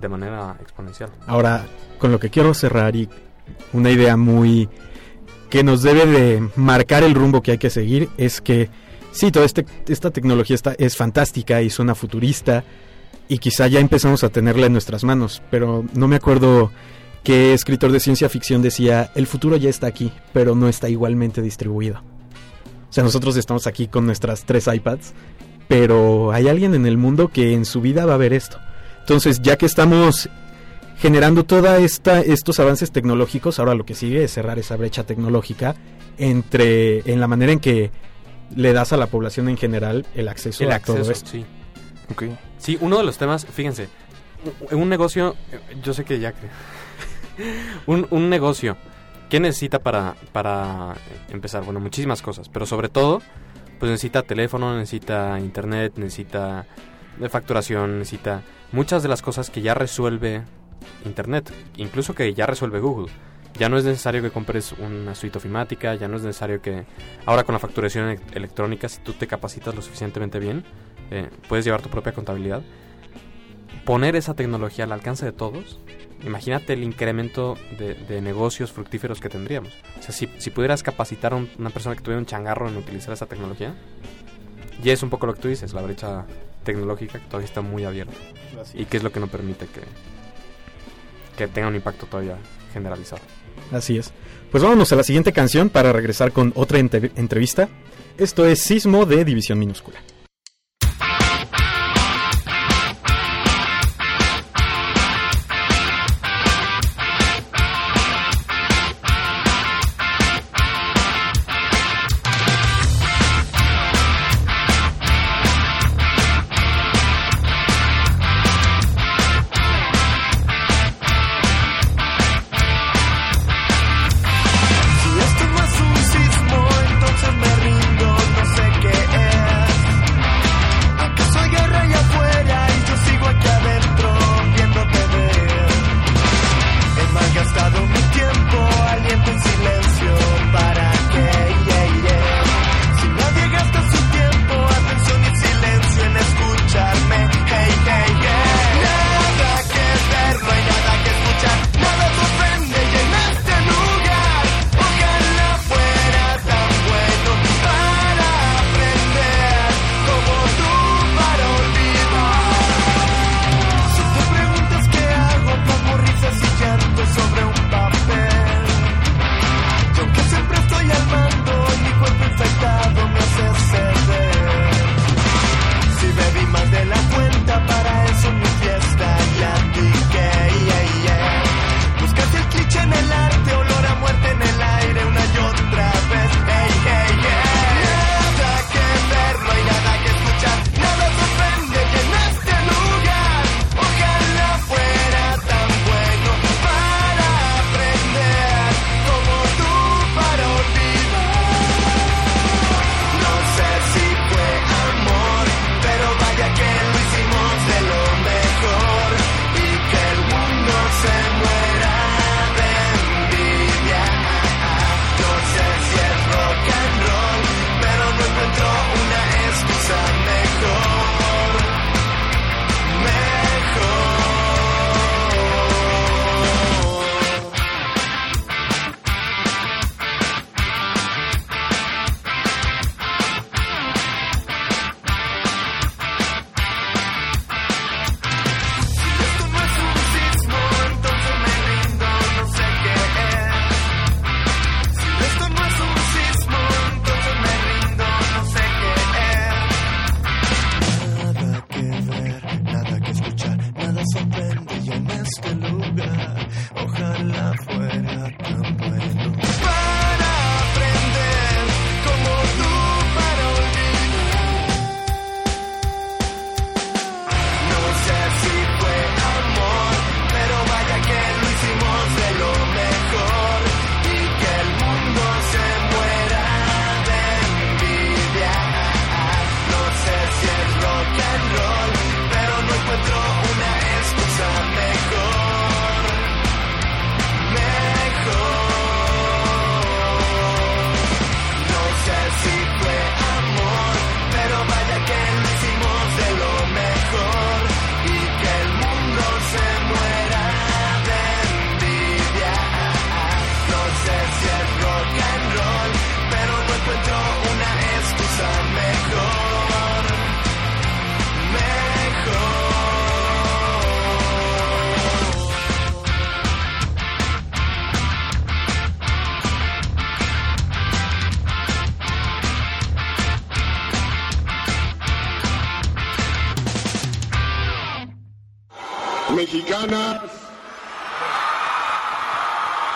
de 0.00 0.08
manera 0.08 0.56
exponencial. 0.60 1.10
Ahora, 1.26 1.64
con 1.98 2.12
lo 2.12 2.18
que 2.20 2.28
quiero 2.28 2.52
cerrar 2.52 2.96
y 2.96 3.08
una 3.72 3.90
idea 3.90 4.16
muy 4.16 4.68
que 5.48 5.62
nos 5.62 5.82
debe 5.82 6.04
de 6.06 6.48
marcar 6.56 7.02
el 7.02 7.14
rumbo 7.14 7.40
que 7.40 7.52
hay 7.52 7.58
que 7.58 7.70
seguir 7.70 8.08
es 8.18 8.40
que 8.40 8.68
sí, 9.14 9.30
toda 9.30 9.46
este, 9.46 9.64
esta 9.88 10.10
tecnología 10.10 10.54
está, 10.54 10.74
es 10.78 10.96
fantástica 10.96 11.62
y 11.62 11.70
suena 11.70 11.94
futurista 11.94 12.64
y 13.28 13.38
quizá 13.38 13.66
ya 13.68 13.80
empezamos 13.80 14.24
a 14.24 14.28
tenerla 14.28 14.66
en 14.66 14.72
nuestras 14.72 15.04
manos, 15.04 15.42
pero 15.50 15.84
no 15.94 16.08
me 16.08 16.16
acuerdo 16.16 16.70
qué 17.22 17.54
escritor 17.54 17.90
de 17.90 18.00
ciencia 18.00 18.28
ficción 18.28 18.60
decía, 18.60 19.10
el 19.14 19.26
futuro 19.26 19.56
ya 19.56 19.70
está 19.70 19.86
aquí, 19.86 20.12
pero 20.32 20.54
no 20.54 20.68
está 20.68 20.88
igualmente 20.88 21.40
distribuido. 21.40 22.02
O 22.90 22.92
sea, 22.92 23.02
nosotros 23.02 23.36
estamos 23.36 23.66
aquí 23.66 23.88
con 23.88 24.06
nuestras 24.06 24.44
tres 24.44 24.68
iPads, 24.68 25.14
pero 25.66 26.32
hay 26.32 26.48
alguien 26.48 26.74
en 26.74 26.86
el 26.86 26.98
mundo 26.98 27.28
que 27.28 27.54
en 27.54 27.64
su 27.64 27.80
vida 27.80 28.04
va 28.04 28.14
a 28.14 28.18
ver 28.18 28.32
esto. 28.32 28.58
Entonces, 29.00 29.40
ya 29.42 29.56
que 29.56 29.66
estamos 29.66 30.28
generando 30.98 31.44
toda 31.44 31.78
esta 31.78 32.20
estos 32.20 32.60
avances 32.60 32.92
tecnológicos, 32.92 33.58
ahora 33.58 33.74
lo 33.74 33.84
que 33.84 33.94
sigue 33.94 34.24
es 34.24 34.32
cerrar 34.32 34.58
esa 34.58 34.76
brecha 34.76 35.04
tecnológica 35.04 35.74
entre 36.18 37.00
en 37.10 37.20
la 37.20 37.26
manera 37.26 37.52
en 37.52 37.60
que 37.60 37.90
le 38.54 38.72
das 38.72 38.92
a 38.92 38.96
la 38.96 39.06
población 39.06 39.48
en 39.48 39.56
general 39.56 40.06
el 40.14 40.28
acceso 40.28 40.64
El 40.64 40.72
a 40.72 40.78
todo 40.80 40.96
acceso, 40.96 41.12
esto. 41.12 41.30
sí. 41.30 41.44
Sí, 42.58 42.78
uno 42.80 42.98
de 42.98 43.04
los 43.04 43.16
temas, 43.18 43.46
fíjense, 43.46 43.88
un- 44.70 44.88
negocio, 44.88 45.36
eh, 45.52 45.60
yo 45.82 45.94
sé 45.94 46.04
que 46.04 46.20
ya 46.20 46.32
que... 46.32 46.46
un, 47.86 48.06
un 48.10 48.28
negocio, 48.28 48.76
¿qué 49.30 49.40
necesita 49.40 49.78
para, 49.78 50.14
para 50.32 50.94
empezar? 51.30 51.64
Bueno, 51.64 51.80
muchísimas 51.80 52.22
cosas, 52.22 52.48
pero 52.48 52.66
sobre 52.66 52.88
todo, 52.88 53.22
pues 53.78 53.90
necesita 53.90 54.22
teléfono, 54.22 54.76
necesita 54.76 55.38
internet, 55.40 55.94
necesita 55.96 56.66
de 57.18 57.28
facturación, 57.28 57.98
necesita 58.00 58.42
muchas 58.72 59.02
de 59.02 59.08
las 59.08 59.22
cosas 59.22 59.50
que 59.50 59.62
ya 59.62 59.74
resuelve 59.74 60.42
internet, 61.06 61.52
incluso 61.76 62.14
que 62.14 62.34
ya 62.34 62.46
resuelve 62.46 62.80
Google. 62.80 63.10
Ya 63.58 63.68
no 63.68 63.78
es 63.78 63.84
necesario 63.84 64.20
que 64.20 64.30
compres 64.30 64.72
una 64.72 65.14
suite 65.14 65.38
ofimática, 65.38 65.94
ya 65.94 66.08
no 66.08 66.16
es 66.16 66.22
necesario 66.22 66.60
que 66.60 66.84
ahora 67.24 67.44
con 67.44 67.52
la 67.52 67.60
facturación 67.60 68.10
e- 68.10 68.18
electrónica, 68.34 68.88
si 68.88 69.00
tú 69.00 69.12
te 69.12 69.28
capacitas 69.28 69.74
lo 69.74 69.80
suficientemente 69.82 70.40
bien, 70.40 70.64
eh, 71.12 71.28
puedes 71.48 71.64
llevar 71.64 71.80
tu 71.80 71.88
propia 71.88 72.12
contabilidad. 72.12 72.62
Poner 73.84 74.16
esa 74.16 74.34
tecnología 74.34 74.84
al 74.86 74.92
alcance 74.92 75.24
de 75.24 75.30
todos, 75.32 75.78
imagínate 76.24 76.72
el 76.72 76.82
incremento 76.82 77.56
de, 77.78 77.94
de 77.94 78.20
negocios 78.22 78.72
fructíferos 78.72 79.20
que 79.20 79.28
tendríamos. 79.28 79.72
O 80.00 80.02
sea, 80.02 80.12
si, 80.12 80.28
si 80.38 80.50
pudieras 80.50 80.82
capacitar 80.82 81.32
a 81.32 81.36
un- 81.36 81.50
una 81.58 81.70
persona 81.70 81.94
que 81.94 82.02
tuviera 82.02 82.18
un 82.18 82.26
changarro 82.26 82.68
en 82.68 82.76
utilizar 82.76 83.12
esa 83.14 83.26
tecnología, 83.26 83.72
ya 84.82 84.92
es 84.92 85.02
un 85.04 85.10
poco 85.10 85.26
lo 85.26 85.34
que 85.34 85.40
tú 85.42 85.48
dices, 85.48 85.72
la 85.74 85.82
brecha 85.82 86.24
tecnológica 86.64 87.20
que 87.20 87.26
todavía 87.26 87.46
está 87.46 87.60
muy 87.60 87.84
abierta 87.84 88.14
y 88.74 88.86
que 88.86 88.96
es 88.96 89.02
lo 89.04 89.12
que 89.12 89.20
no 89.20 89.28
permite 89.28 89.66
que, 89.66 89.82
que 91.36 91.46
tenga 91.46 91.68
un 91.68 91.76
impacto 91.76 92.06
todavía 92.06 92.36
generalizado. 92.72 93.22
Así 93.72 93.96
es. 93.96 94.12
Pues 94.50 94.62
vámonos 94.62 94.92
a 94.92 94.96
la 94.96 95.02
siguiente 95.02 95.32
canción 95.32 95.68
para 95.68 95.92
regresar 95.92 96.32
con 96.32 96.52
otra 96.54 96.78
entrevista. 96.78 97.68
Esto 98.16 98.46
es 98.46 98.60
Sismo 98.60 99.06
de 99.06 99.24
División 99.24 99.58
Minúscula. 99.58 99.98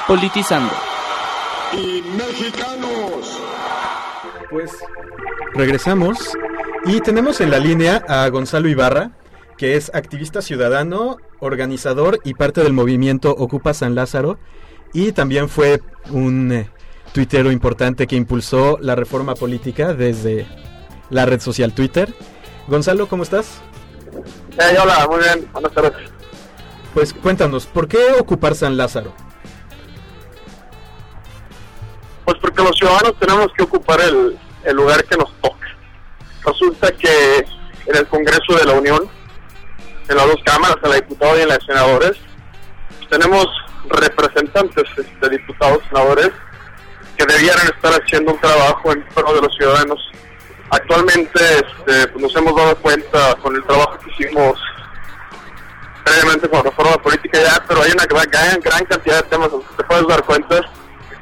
Politizando. 0.08 0.72
y 1.74 2.00
mexicanos. 2.16 3.38
Pues 4.50 4.70
regresamos 5.52 6.16
y 6.86 7.00
tenemos 7.00 7.42
en 7.42 7.50
la 7.50 7.58
línea 7.58 8.02
a 8.08 8.26
Gonzalo 8.30 8.70
Ibarra, 8.70 9.10
que 9.58 9.76
es 9.76 9.90
activista 9.94 10.40
ciudadano, 10.40 11.18
organizador 11.40 12.20
y 12.24 12.32
parte 12.32 12.62
del 12.62 12.72
movimiento 12.72 13.32
Ocupa 13.32 13.74
San 13.74 13.94
Lázaro 13.94 14.38
y 14.94 15.12
también 15.12 15.50
fue 15.50 15.82
un 16.10 16.52
eh, 16.52 16.70
tuitero 17.12 17.52
importante 17.52 18.06
que 18.06 18.16
impulsó 18.16 18.78
la 18.80 18.94
reforma 18.94 19.34
política 19.34 19.92
desde 19.92 20.46
la 21.10 21.26
red 21.26 21.40
social 21.40 21.74
Twitter. 21.74 22.14
Gonzalo, 22.66 23.08
¿cómo 23.08 23.24
estás? 23.24 23.60
hola, 24.82 25.06
muy 25.06 25.18
bien, 25.18 25.46
buenas 25.52 25.72
tardes. 25.72 25.92
Pues 26.94 27.12
cuéntanos, 27.12 27.66
¿por 27.66 27.86
qué 27.86 27.98
ocupar 28.18 28.54
San 28.54 28.78
Lázaro? 28.78 29.27
Pues 32.28 32.36
porque 32.42 32.62
los 32.62 32.76
ciudadanos 32.76 33.14
tenemos 33.18 33.46
que 33.56 33.62
ocupar 33.62 33.98
el, 34.02 34.38
el 34.62 34.76
lugar 34.76 35.02
que 35.04 35.16
nos 35.16 35.32
toca. 35.40 35.66
Resulta 36.44 36.92
que 36.92 37.38
en 37.38 37.96
el 37.96 38.06
Congreso 38.06 38.52
de 38.54 38.66
la 38.66 38.74
Unión, 38.74 39.08
en 40.06 40.14
las 40.14 40.26
dos 40.26 40.36
cámaras, 40.44 40.76
en 40.82 40.90
la 40.90 40.96
diputada 40.96 41.38
y 41.38 41.40
en 41.40 41.48
la 41.48 41.54
de 41.54 41.64
senadores, 41.64 42.12
tenemos 43.08 43.46
representantes, 43.88 44.84
este, 44.98 45.30
diputados, 45.30 45.78
senadores, 45.88 46.30
que 47.16 47.24
debieran 47.24 47.66
estar 47.74 47.98
haciendo 47.98 48.34
un 48.34 48.40
trabajo 48.42 48.92
en 48.92 49.02
pro 49.14 49.32
de 49.32 49.40
los 49.40 49.56
ciudadanos. 49.56 49.98
Actualmente 50.68 51.40
este, 51.40 52.08
pues 52.08 52.22
nos 52.24 52.36
hemos 52.36 52.54
dado 52.54 52.76
cuenta 52.76 53.36
con 53.36 53.56
el 53.56 53.64
trabajo 53.64 53.98
que 54.00 54.10
hicimos 54.10 54.60
previamente 56.04 56.46
con 56.50 56.58
la 56.58 56.64
reforma 56.64 56.98
política 56.98 57.38
ya, 57.42 57.64
pero 57.66 57.80
hay 57.80 57.92
una 57.92 58.04
gran, 58.04 58.60
gran 58.60 58.84
cantidad 58.84 59.22
de 59.22 59.30
temas, 59.30 59.48
te 59.78 59.84
puedes 59.84 60.06
dar 60.06 60.22
cuenta, 60.24 60.60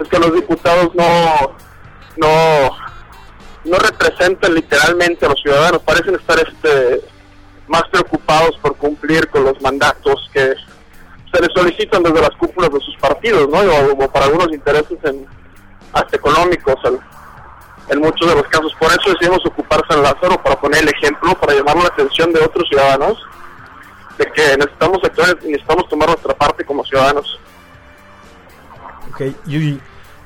es 0.01 0.09
que 0.09 0.19
los 0.19 0.35
diputados 0.35 0.95
no, 0.95 1.57
no, 2.17 2.71
no 3.65 3.79
representan 3.79 4.55
literalmente 4.55 5.27
a 5.27 5.31
los 5.31 5.41
ciudadanos, 5.41 5.83
parecen 5.83 6.15
estar 6.15 6.39
este, 6.39 7.03
más 7.69 7.83
preocupados 7.91 8.57
por 8.59 8.77
cumplir 8.77 9.29
con 9.29 9.45
los 9.45 9.61
mandatos 9.61 10.31
que 10.33 10.55
se 11.33 11.41
les 11.41 11.53
solicitan 11.55 12.03
desde 12.03 12.21
las 12.21 12.31
cúpulas 12.31 12.73
de 12.73 12.81
sus 12.81 12.97
partidos, 12.97 13.49
¿no? 13.49 13.59
O, 13.59 14.05
o 14.05 14.11
para 14.11 14.27
algunos 14.27 14.53
intereses 14.53 14.99
hasta 15.93 16.17
económicos 16.17 16.77
en, 17.91 18.01
muchos 18.01 18.29
de 18.29 18.35
los 18.35 18.47
casos. 18.49 18.75
Por 18.79 18.91
eso 18.91 19.11
decidimos 19.11 19.45
ocupar 19.47 19.83
San 19.89 20.03
Lázaro 20.03 20.43
para 20.43 20.61
poner 20.61 20.83
el 20.83 20.89
ejemplo, 20.89 21.35
para 21.35 21.55
llamar 21.55 21.77
la 21.77 21.89
atención 21.89 22.33
de 22.33 22.41
otros 22.41 22.69
ciudadanos 22.69 23.19
de 24.19 24.25
que 24.33 24.57
necesitamos 24.57 25.05
actuar 25.05 25.37
necesitamos 25.45 25.89
tomar 25.89 26.09
nuestra 26.09 26.35
parte 26.35 26.65
como 26.65 26.85
ciudadanos. 26.85 27.39
Ok, 29.17 29.35
y 29.47 29.79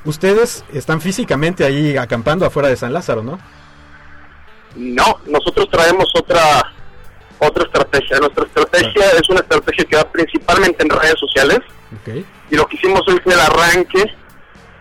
ustedes 0.05 0.63
están 0.73 0.99
físicamente 1.01 1.63
ahí 1.63 1.97
acampando 1.97 2.45
afuera 2.45 2.67
de 2.69 2.75
San 2.75 2.93
Lázaro, 2.93 3.23
¿no? 3.23 3.39
No, 4.75 5.17
nosotros 5.25 5.67
traemos 5.69 6.11
otra 6.15 6.73
otra 7.39 7.63
estrategia. 7.63 8.19
Nuestra 8.19 8.45
estrategia 8.45 9.03
es 9.19 9.29
una 9.29 9.39
estrategia 9.39 9.85
que 9.85 9.95
va 9.95 10.03
principalmente 10.11 10.83
en 10.83 10.89
redes 10.91 11.15
sociales 11.19 11.59
Ok. 12.01 12.23
y 12.51 12.55
lo 12.55 12.67
que 12.67 12.75
hicimos 12.75 13.01
hoy 13.07 13.19
fue 13.23 13.33
el 13.33 13.39
arranque 13.39 14.13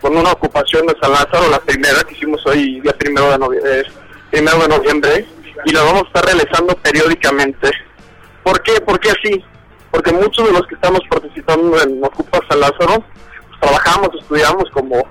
con 0.00 0.14
una 0.16 0.32
ocupación 0.32 0.86
de 0.86 0.94
San 1.00 1.11
Lázaro, 1.11 1.48
la 1.50 1.61
primera 1.61 2.02
que 2.04 2.14
hicimos 2.14 2.44
hoy 2.46 2.80
día 2.80 2.92
primero 2.98 3.30
de, 3.30 3.38
novie- 3.38 3.61
eh, 3.66 3.82
primero 4.30 4.58
de 4.58 4.68
noviembre 4.68 5.26
y 5.64 5.72
la 5.72 5.82
vamos 5.82 6.02
a 6.02 6.06
estar 6.06 6.24
realizando 6.26 6.74
periódicamente. 6.76 7.70
¿Por 8.42 8.62
qué? 8.62 8.80
¿Por 8.80 8.98
qué 9.00 9.11
así? 9.11 9.44
Porque 9.90 10.12
muchos 10.12 10.46
de 10.46 10.52
los 10.52 10.66
que 10.66 10.74
estamos 10.74 11.00
participando 11.11 11.80
en 11.82 12.02
Ocupa 12.04 12.40
San 12.48 12.61
Lázaro 12.61 13.02
trabajamos, 13.61 14.11
estudiamos 14.18 14.64
como 14.72 15.02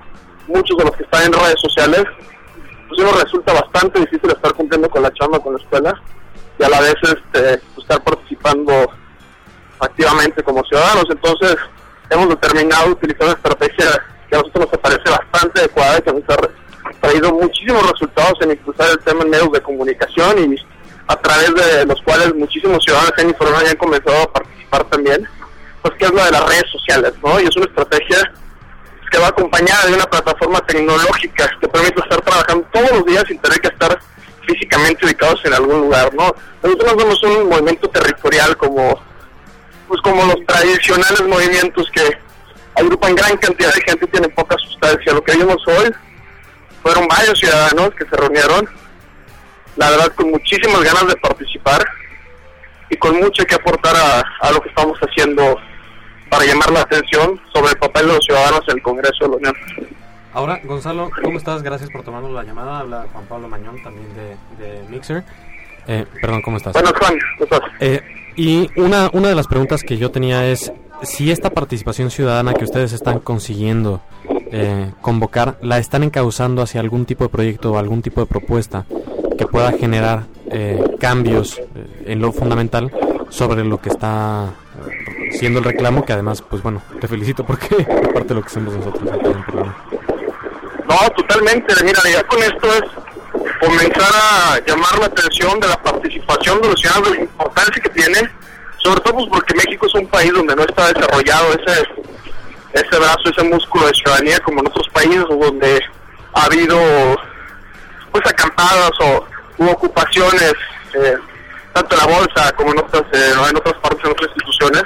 muchos 0.48 0.76
de 0.76 0.84
los 0.84 0.96
que 0.96 1.04
están 1.04 1.26
en 1.26 1.32
redes 1.32 1.60
sociales 1.60 2.04
pues 2.90 3.02
nos 3.02 3.22
resulta 3.22 3.52
bastante 3.52 4.00
difícil 4.00 4.30
estar 4.30 4.52
cumpliendo 4.52 4.90
con 4.90 5.02
la 5.02 5.12
chamba, 5.12 5.38
con 5.38 5.54
la 5.54 5.60
escuela 5.60 6.02
y 6.58 6.64
a 6.64 6.68
la 6.68 6.80
vez 6.80 6.96
este, 7.02 7.58
pues, 7.74 7.78
estar 7.78 8.02
participando 8.02 8.90
activamente 9.78 10.42
como 10.42 10.64
ciudadanos. 10.64 11.06
Entonces 11.08 11.56
hemos 12.10 12.28
determinado 12.28 12.90
utilizar 12.90 13.28
una 13.28 13.36
estrategia 13.36 14.02
que 14.28 14.36
a 14.36 14.38
nosotros 14.40 14.68
nos 14.72 14.80
parece 14.80 15.08
bastante 15.08 15.60
adecuada 15.60 15.98
y 15.98 16.02
que 16.02 16.12
nos 16.12 16.22
ha 16.28 17.00
traído 17.00 17.32
muchísimos 17.32 17.90
resultados 17.92 18.34
en 18.40 18.50
impulsar 18.50 18.90
el 18.90 18.98
tema 18.98 19.22
en 19.22 19.30
medios 19.30 19.52
de 19.52 19.62
comunicación 19.62 20.52
y 20.52 20.56
a 21.06 21.16
través 21.16 21.54
de 21.54 21.86
los 21.86 22.00
cuales 22.02 22.34
muchísimos 22.34 22.84
ciudadanos 22.84 23.12
han 23.18 23.28
informado 23.28 23.64
y 23.64 23.68
han 23.68 23.76
comenzado 23.76 24.22
a 24.22 24.32
participar 24.32 24.84
también, 24.84 25.28
pues 25.82 25.94
que 25.96 26.04
es 26.04 26.12
la 26.12 26.26
de 26.26 26.30
las 26.32 26.48
redes 26.48 26.70
sociales, 26.70 27.12
¿no? 27.22 27.40
Y 27.40 27.44
es 27.44 27.56
una 27.56 27.66
estrategia 27.66 28.32
que 29.10 29.18
va 29.18 29.28
acompañada 29.28 29.86
de 29.86 29.94
una 29.94 30.04
plataforma 30.04 30.60
tecnológica 30.60 31.50
que 31.60 31.68
permite 31.68 32.00
estar 32.00 32.20
trabajando 32.20 32.66
todos 32.72 32.90
los 32.92 33.06
días 33.06 33.24
sin 33.26 33.38
tener 33.38 33.60
que 33.60 33.68
estar 33.68 33.98
físicamente 34.46 35.04
ubicados 35.04 35.40
en 35.44 35.54
algún 35.54 35.80
lugar, 35.80 36.14
¿no? 36.14 36.34
Nosotros 36.62 36.94
no 36.96 37.14
somos 37.16 37.36
un 37.36 37.48
movimiento 37.48 37.88
territorial 37.88 38.56
como 38.56 39.00
pues 39.88 40.00
como 40.02 40.24
los 40.24 40.46
tradicionales 40.46 41.22
movimientos 41.22 41.90
que 41.92 42.16
agrupan 42.76 43.16
gran 43.16 43.36
cantidad 43.38 43.74
de 43.74 43.80
gente 43.82 44.04
y 44.04 44.08
tienen 44.08 44.30
poca 44.30 44.56
sustancia. 44.58 45.12
Lo 45.12 45.24
que 45.24 45.36
vimos 45.36 45.56
hoy 45.66 45.90
fueron 46.80 47.08
varios 47.08 47.38
ciudadanos 47.40 47.90
que 47.98 48.04
se 48.04 48.16
reunieron, 48.16 48.68
la 49.76 49.90
verdad 49.90 50.12
con 50.14 50.30
muchísimas 50.30 50.82
ganas 50.82 51.08
de 51.08 51.16
participar 51.16 51.84
y 52.90 52.96
con 52.96 53.16
mucho 53.16 53.44
que 53.44 53.54
aportar 53.54 53.94
a, 53.96 54.24
a 54.46 54.52
lo 54.52 54.60
que 54.60 54.68
estamos 54.68 54.98
haciendo 54.98 55.56
para 56.28 56.44
llamar 56.44 56.70
la 56.70 56.80
atención 56.82 57.40
sobre 57.52 57.70
el 57.72 57.78
papel 57.78 58.06
de 58.08 58.12
los 58.14 58.24
ciudadanos 58.24 58.60
en 58.68 58.76
el 58.76 58.82
Congreso 58.82 59.24
de 59.24 59.28
la 59.30 59.36
Unión. 59.36 59.54
Ahora, 60.32 60.60
Gonzalo, 60.64 61.10
¿cómo 61.22 61.38
estás? 61.38 61.62
Gracias 61.62 61.90
por 61.90 62.02
tomarnos 62.04 62.30
la 62.30 62.44
llamada. 62.44 62.80
Habla 62.80 63.06
Juan 63.12 63.24
Pablo 63.26 63.48
Mañón, 63.48 63.82
también 63.82 64.06
de, 64.14 64.64
de 64.64 64.88
Mixer. 64.88 65.24
Eh, 65.88 66.06
perdón, 66.20 66.42
¿cómo 66.42 66.56
estás? 66.56 66.72
Bueno, 66.72 66.90
Juan, 66.96 67.18
¿cómo 67.36 67.44
estás? 67.44 67.60
Eh, 67.80 68.00
y 68.36 68.70
una, 68.76 69.10
una 69.12 69.28
de 69.28 69.34
las 69.34 69.48
preguntas 69.48 69.82
que 69.82 69.96
yo 69.96 70.12
tenía 70.12 70.46
es 70.46 70.72
si 71.02 71.32
esta 71.32 71.50
participación 71.50 72.10
ciudadana 72.10 72.54
que 72.54 72.64
ustedes 72.64 72.92
están 72.92 73.18
consiguiendo 73.18 74.02
eh, 74.52 74.92
convocar, 75.00 75.58
la 75.62 75.78
están 75.78 76.04
encauzando 76.04 76.62
hacia 76.62 76.80
algún 76.80 77.06
tipo 77.06 77.24
de 77.24 77.30
proyecto 77.30 77.72
o 77.72 77.78
algún 77.78 78.02
tipo 78.02 78.20
de 78.20 78.26
propuesta 78.26 78.84
que 79.36 79.46
pueda 79.46 79.72
generar 79.72 80.24
eh, 80.50 80.80
cambios 81.00 81.60
en 82.10 82.20
lo 82.20 82.32
fundamental 82.32 82.90
sobre 83.28 83.64
lo 83.64 83.80
que 83.80 83.88
está 83.88 84.50
siendo 85.30 85.60
el 85.60 85.64
reclamo, 85.64 86.04
que 86.04 86.12
además, 86.12 86.42
pues 86.42 86.62
bueno, 86.62 86.82
te 87.00 87.06
felicito 87.06 87.44
porque 87.44 87.68
es 87.78 88.08
parte 88.08 88.28
de 88.28 88.34
lo 88.34 88.42
que 88.42 88.48
hacemos 88.48 88.74
nosotros 88.74 89.12
aquí 89.12 89.26
en 89.26 89.58
el. 89.58 89.64
No, 90.88 91.10
totalmente. 91.16 91.72
Mira, 91.84 92.00
ya 92.12 92.24
con 92.24 92.42
esto 92.42 92.66
es 92.74 92.82
comenzar 93.60 94.10
a 94.12 94.58
llamar 94.66 94.98
la 94.98 95.06
atención 95.06 95.60
de 95.60 95.68
la 95.68 95.80
participación 95.80 96.60
de 96.60 96.68
los 96.68 96.80
ciudadanos, 96.80 97.10
de 97.10 97.16
la 97.18 97.22
importancia 97.22 97.82
que 97.82 97.90
tiene 97.90 98.30
Sobre 98.78 99.00
todo 99.02 99.14
pues, 99.14 99.26
porque 99.30 99.54
México 99.54 99.86
es 99.86 99.94
un 99.94 100.06
país 100.08 100.32
donde 100.32 100.56
no 100.56 100.62
está 100.62 100.92
desarrollado 100.92 101.52
ese, 101.52 101.84
ese 102.72 102.98
brazo, 102.98 103.30
ese 103.30 103.44
músculo 103.44 103.86
de 103.86 103.94
ciudadanía 103.94 104.40
como 104.40 104.60
en 104.60 104.66
otros 104.66 104.88
países 104.88 105.24
donde 105.28 105.80
ha 106.32 106.44
habido 106.44 106.76
pues 108.10 108.26
acampadas 108.26 108.90
o 109.00 109.24
u 109.58 109.68
ocupaciones 109.68 110.54
eh, 110.94 111.16
tanto 111.72 111.94
en 111.94 112.00
la 112.00 112.18
bolsa 112.18 112.52
como 112.56 112.72
en 112.72 112.78
otras 112.78 113.02
eh, 113.12 113.32
en 113.48 113.56
otras 113.56 113.74
partes 113.76 114.04
en 114.04 114.10
otras 114.10 114.30
instituciones 114.30 114.84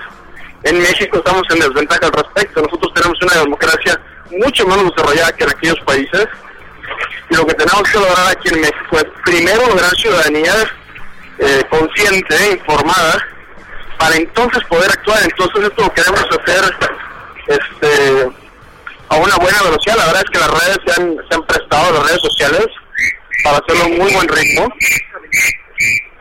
en 0.63 0.79
México 0.79 1.19
estamos 1.19 1.43
en 1.51 1.61
desventaja 1.61 2.07
al 2.07 2.13
respecto 2.13 2.63
nosotros 2.63 2.93
tenemos 2.95 3.23
una 3.23 3.41
democracia 3.43 4.01
mucho 4.31 4.67
menos 4.67 4.91
desarrollada 4.91 5.33
que 5.33 5.45
en 5.45 5.51
aquellos 5.51 5.81
países 5.81 6.27
y 7.31 7.35
lo 7.35 7.47
que 7.47 7.55
tenemos 7.55 7.83
que 7.91 7.99
lograr 7.99 8.29
aquí 8.31 8.49
en 8.49 8.61
México 8.61 8.97
es 8.99 9.07
primero 9.25 9.67
lograr 9.67 9.91
ciudadanía 9.97 10.53
eh, 11.39 11.63
consciente, 11.69 12.53
informada, 12.53 13.27
para 13.99 14.17
entonces 14.17 14.63
poder 14.65 14.91
actuar. 14.91 15.23
Entonces 15.23 15.65
esto 15.65 15.83
lo 15.83 15.93
queremos 15.93 16.21
hacer 16.21 16.77
este, 17.47 18.29
a 19.09 19.17
una 19.17 19.37
buena 19.37 19.63
velocidad. 19.63 19.97
La 19.97 20.07
verdad 20.07 20.23
es 20.25 20.31
que 20.31 20.39
las 20.39 20.51
redes 20.51 20.79
se 20.87 21.01
han, 21.01 21.17
se 21.29 21.35
han 21.35 21.43
prestado, 21.47 21.93
las 21.93 22.09
redes 22.09 22.21
sociales, 22.21 22.67
para 23.43 23.59
hacerlo 23.59 23.85
a 23.85 23.87
un 23.87 23.99
muy 23.99 24.13
buen 24.13 24.29
ritmo. 24.29 24.69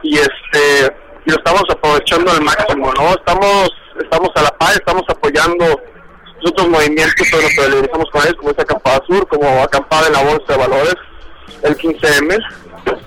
Y 0.03 0.17
este 0.17 0.95
y 1.25 1.31
lo 1.31 1.37
estamos 1.37 1.63
aprovechando 1.69 2.31
al 2.31 2.41
máximo, 2.41 2.91
¿no? 2.93 3.09
Estamos 3.11 3.69
estamos 3.99 4.29
a 4.35 4.43
la 4.43 4.57
par, 4.57 4.73
estamos 4.73 5.03
apoyando 5.07 5.65
otros 6.45 6.67
movimientos 6.67 7.27
los 7.31 7.55
que 7.55 7.69
liderizamos 7.69 8.09
con 8.11 8.21
ellos, 8.21 8.35
como 8.37 8.51
es 8.51 8.59
Acampada 8.59 9.01
Sur, 9.07 9.27
como 9.27 9.63
Acampada 9.63 10.07
en 10.07 10.13
la 10.13 10.23
Bolsa 10.23 10.45
de 10.47 10.57
Valores, 10.57 10.95
el 11.63 11.77
15M. 11.77 12.39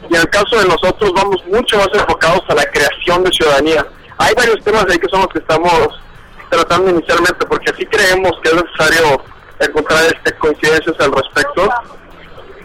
Y 0.09 0.15
en 0.15 0.21
el 0.21 0.29
caso 0.31 0.59
de 0.59 0.67
nosotros 0.67 1.13
vamos 1.15 1.45
mucho 1.47 1.77
más 1.77 1.89
enfocados 1.93 2.43
a 2.49 2.55
la 2.55 2.65
creación 2.65 3.25
de 3.25 3.31
ciudadanía. 3.33 3.87
Hay 4.19 4.35
varios 4.35 4.65
temas 4.65 4.87
ahí 4.89 4.99
que 4.99 5.09
son 5.11 5.21
los 5.21 5.29
que 5.29 5.41
estamos 5.41 6.01
tratando 6.49 6.91
inicialmente, 6.91 7.45
porque 7.47 7.73
sí 7.77 7.85
creemos 7.87 8.33
que 8.43 8.49
es 8.49 8.55
necesario 8.55 9.23
encontrar 9.61 10.05
este, 10.05 10.33
coincidencias 10.39 10.99
al 11.01 11.13
respecto. 11.13 11.69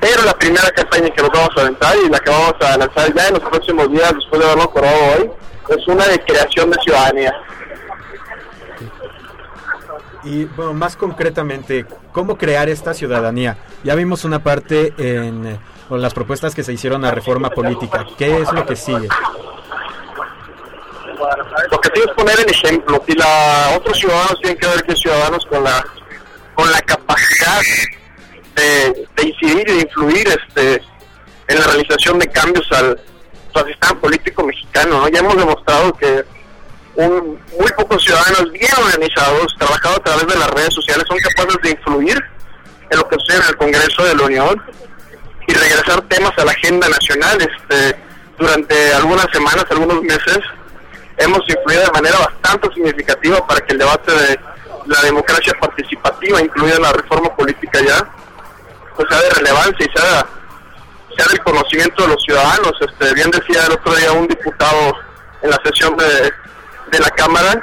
Pero 0.02 0.26
la 0.26 0.34
primera 0.34 0.70
campaña 0.72 1.12
que 1.12 1.22
nos 1.22 1.30
vamos 1.30 1.52
a 1.56 1.62
aventar 1.62 1.96
y 2.04 2.10
la 2.10 2.20
que 2.20 2.32
vamos 2.32 2.56
a 2.60 2.76
lanzar 2.76 3.14
ya 3.14 3.28
en 3.28 3.34
los 3.36 3.44
próximos 3.44 3.92
días, 3.92 4.12
después 4.16 4.42
de 4.42 4.48
haberlo 4.48 4.64
acordado 4.64 4.98
hoy, 5.16 5.32
es 5.70 5.88
una 5.88 6.08
de 6.08 6.20
creación 6.26 6.72
de 6.72 6.78
ciudadanía. 6.82 7.34
Y 10.24 10.46
bueno, 10.46 10.74
más 10.74 10.96
concretamente, 10.96 11.86
¿cómo 12.12 12.36
crear 12.36 12.68
esta 12.68 12.96
ciudadanía? 12.96 13.58
Ya 13.84 13.94
vimos 13.94 14.26
una 14.26 14.44
parte 14.44 14.94
en 14.98 15.46
eh, 15.46 15.60
las 15.90 16.14
propuestas 16.16 16.56
que 16.56 16.64
se 16.64 16.74
hicieron 16.74 17.06
a 17.06 17.12
reforma 17.12 17.52
política. 17.52 18.06
¿Qué 18.18 18.42
es 18.42 18.52
lo 18.52 18.66
que 18.66 18.76
sigue? 18.76 19.08
Lo 21.72 21.80
que 21.80 21.90
tienes 21.92 22.10
que 22.10 22.16
poner 22.16 22.40
en 22.40 22.50
ejemplo, 22.50 23.04
si 23.08 23.14
la, 23.14 23.76
otros 23.78 23.98
ciudadanos 24.00 24.40
tienen 24.42 24.58
que 24.58 24.68
ver 24.68 24.84
que 24.84 24.96
ciudadanos 24.96 25.46
con 25.46 25.64
la 25.64 25.86
con 26.56 26.72
la 26.72 26.82
capacidad 26.82 27.62
de, 28.56 29.08
incidir 29.24 29.70
y 29.70 29.74
de 29.74 29.82
influir 29.82 30.28
este 30.28 30.82
en 31.48 31.60
la 31.60 31.66
realización 31.66 32.18
de 32.20 32.28
cambios 32.28 32.66
al, 32.72 33.00
al 33.54 33.66
sistema 33.66 34.00
político 34.00 34.44
mexicano. 34.44 35.02
¿no? 35.02 35.08
Ya 35.10 35.20
hemos 35.20 35.36
demostrado 35.36 35.94
que 35.94 36.24
un, 36.96 37.40
muy 37.60 37.72
pocos 37.76 38.04
ciudadanos 38.04 38.52
bien 38.52 38.72
organizados, 38.78 39.56
trabajando 39.58 40.00
a 40.00 40.04
través 40.04 40.28
de 40.28 40.40
las 40.40 40.50
redes 40.52 40.74
sociales, 40.74 41.04
son 41.08 41.18
capaces 41.20 41.62
de 41.62 41.72
influir 41.72 42.24
en 42.90 42.98
lo 42.98 43.08
que 43.08 43.16
sucede 43.20 43.38
en 43.38 43.48
el 43.50 43.58
Congreso 43.58 44.04
de 44.04 44.16
la 44.16 44.24
Unión 44.24 44.62
y 45.48 45.54
regresar 45.54 46.02
temas 46.08 46.32
a 46.38 46.46
la 46.46 46.52
agenda 46.52 46.88
nacional. 46.88 47.38
Este, 47.42 47.98
durante 48.38 48.94
algunas 48.94 49.28
semanas, 49.32 49.66
algunos 49.70 50.02
meses, 50.02 50.40
hemos 51.18 51.42
influido 51.48 51.84
de 51.84 51.92
manera 51.92 52.18
bastante 52.20 52.74
significativa 52.74 53.46
para 53.46 53.62
que 53.62 53.74
el 53.74 53.80
debate 53.80 54.12
de 54.12 54.40
la 54.88 55.02
democracia 55.04 55.54
participativa, 55.60 56.42
incluida 56.42 56.80
la 56.80 56.92
reforma 56.94 57.34
política 57.36 57.80
ya, 57.86 58.10
pues 58.96 59.08
sea 59.10 59.22
de 59.22 59.30
relevancia 59.30 59.86
y 59.86 59.98
sea, 59.98 60.26
sea 61.18 61.26
del 61.30 61.40
conocimiento 61.44 62.04
de 62.04 62.10
los 62.10 62.24
ciudadanos. 62.24 62.74
Este, 62.82 63.14
bien 63.14 63.32
decía 63.32 63.66
el 63.66 63.74
otro 63.74 63.96
día 63.96 64.12
un 64.12 64.28
diputado 64.28 64.96
en 65.42 65.50
la 65.50 65.60
sesión 65.64 65.96
de, 65.98 66.32
de 66.92 67.00
la 67.00 67.10
Cámara 67.12 67.62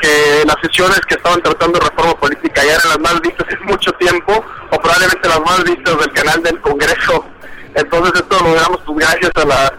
que 0.00 0.44
las 0.46 0.56
sesiones 0.62 1.00
que 1.08 1.14
estaban 1.14 1.42
tratando 1.42 1.78
de 1.78 1.88
reforma 1.88 2.14
política 2.14 2.62
ya 2.64 2.74
eran 2.74 2.88
las 2.88 3.00
más 3.00 3.20
vistas 3.20 3.46
en 3.50 3.66
mucho 3.66 3.90
tiempo 3.92 4.44
o 4.70 4.78
probablemente 4.78 5.28
las 5.28 5.40
más 5.40 5.64
vistas 5.64 5.98
del 5.98 6.12
canal 6.12 6.42
del 6.42 6.60
Congreso. 6.60 7.24
Entonces 7.74 8.12
esto 8.14 8.38
lo 8.38 8.50
logramos 8.50 8.80
pues 8.86 8.98
gracias 8.98 9.30
a 9.34 9.44
la, 9.44 9.72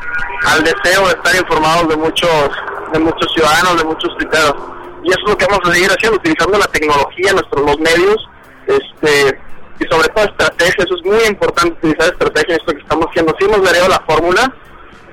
al 0.47 0.63
deseo 0.63 1.07
de 1.07 1.13
estar 1.13 1.35
informados 1.35 1.89
de 1.89 1.97
muchos 1.97 2.49
de 2.91 2.99
muchos 2.99 3.31
ciudadanos, 3.33 3.77
de 3.77 3.83
muchos 3.83 4.13
criterios. 4.17 4.55
Y 5.03 5.09
eso 5.11 5.19
es 5.23 5.29
lo 5.29 5.37
que 5.37 5.45
vamos 5.45 5.69
a 5.69 5.73
seguir 5.73 5.89
haciendo, 5.89 6.17
utilizando 6.17 6.57
la 6.57 6.67
tecnología, 6.67 7.33
nuestros 7.33 7.65
los 7.65 7.79
medios, 7.79 8.29
este 8.67 9.39
y 9.79 9.85
sobre 9.87 10.09
todo 10.09 10.25
estrategia, 10.25 10.83
eso 10.83 10.95
es 10.95 11.05
muy 11.05 11.23
importante 11.25 11.73
utilizar 11.73 12.11
estrategia 12.11 12.55
en 12.55 12.59
esto 12.59 12.73
que 12.73 12.81
estamos 12.81 13.07
haciendo. 13.07 13.35
Sí 13.39 13.45
hemos 13.45 13.61
variado 13.61 13.87
la 13.87 13.99
fórmula, 14.01 14.53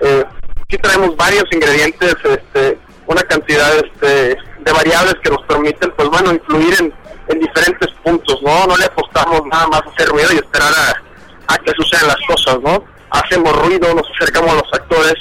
eh, 0.00 0.24
sí 0.68 0.78
traemos 0.78 1.16
varios 1.16 1.44
ingredientes, 1.52 2.14
este, 2.24 2.78
una 3.06 3.22
cantidad 3.22 3.76
este, 3.76 4.36
de 4.60 4.72
variables 4.72 5.14
que 5.22 5.30
nos 5.30 5.42
permiten, 5.46 5.92
pues 5.96 6.08
bueno, 6.08 6.32
influir 6.32 6.74
en, 6.80 6.92
en 7.28 7.38
diferentes 7.38 7.88
puntos, 8.02 8.42
¿no? 8.42 8.66
No 8.66 8.76
le 8.76 8.86
apostamos 8.86 9.42
nada 9.46 9.68
más 9.68 9.82
a 9.82 9.90
hacer 9.90 10.08
ruido 10.08 10.32
y 10.32 10.36
esperar 10.36 10.72
a, 10.74 11.54
a 11.54 11.58
que 11.58 11.72
sucedan 11.76 12.08
las 12.08 12.20
cosas, 12.26 12.58
¿no? 12.60 12.84
Hacemos 13.10 13.56
ruido, 13.64 13.94
nos 13.94 14.08
acercamos 14.16 14.50
a 14.50 14.54
los 14.56 14.72
actores, 14.72 15.14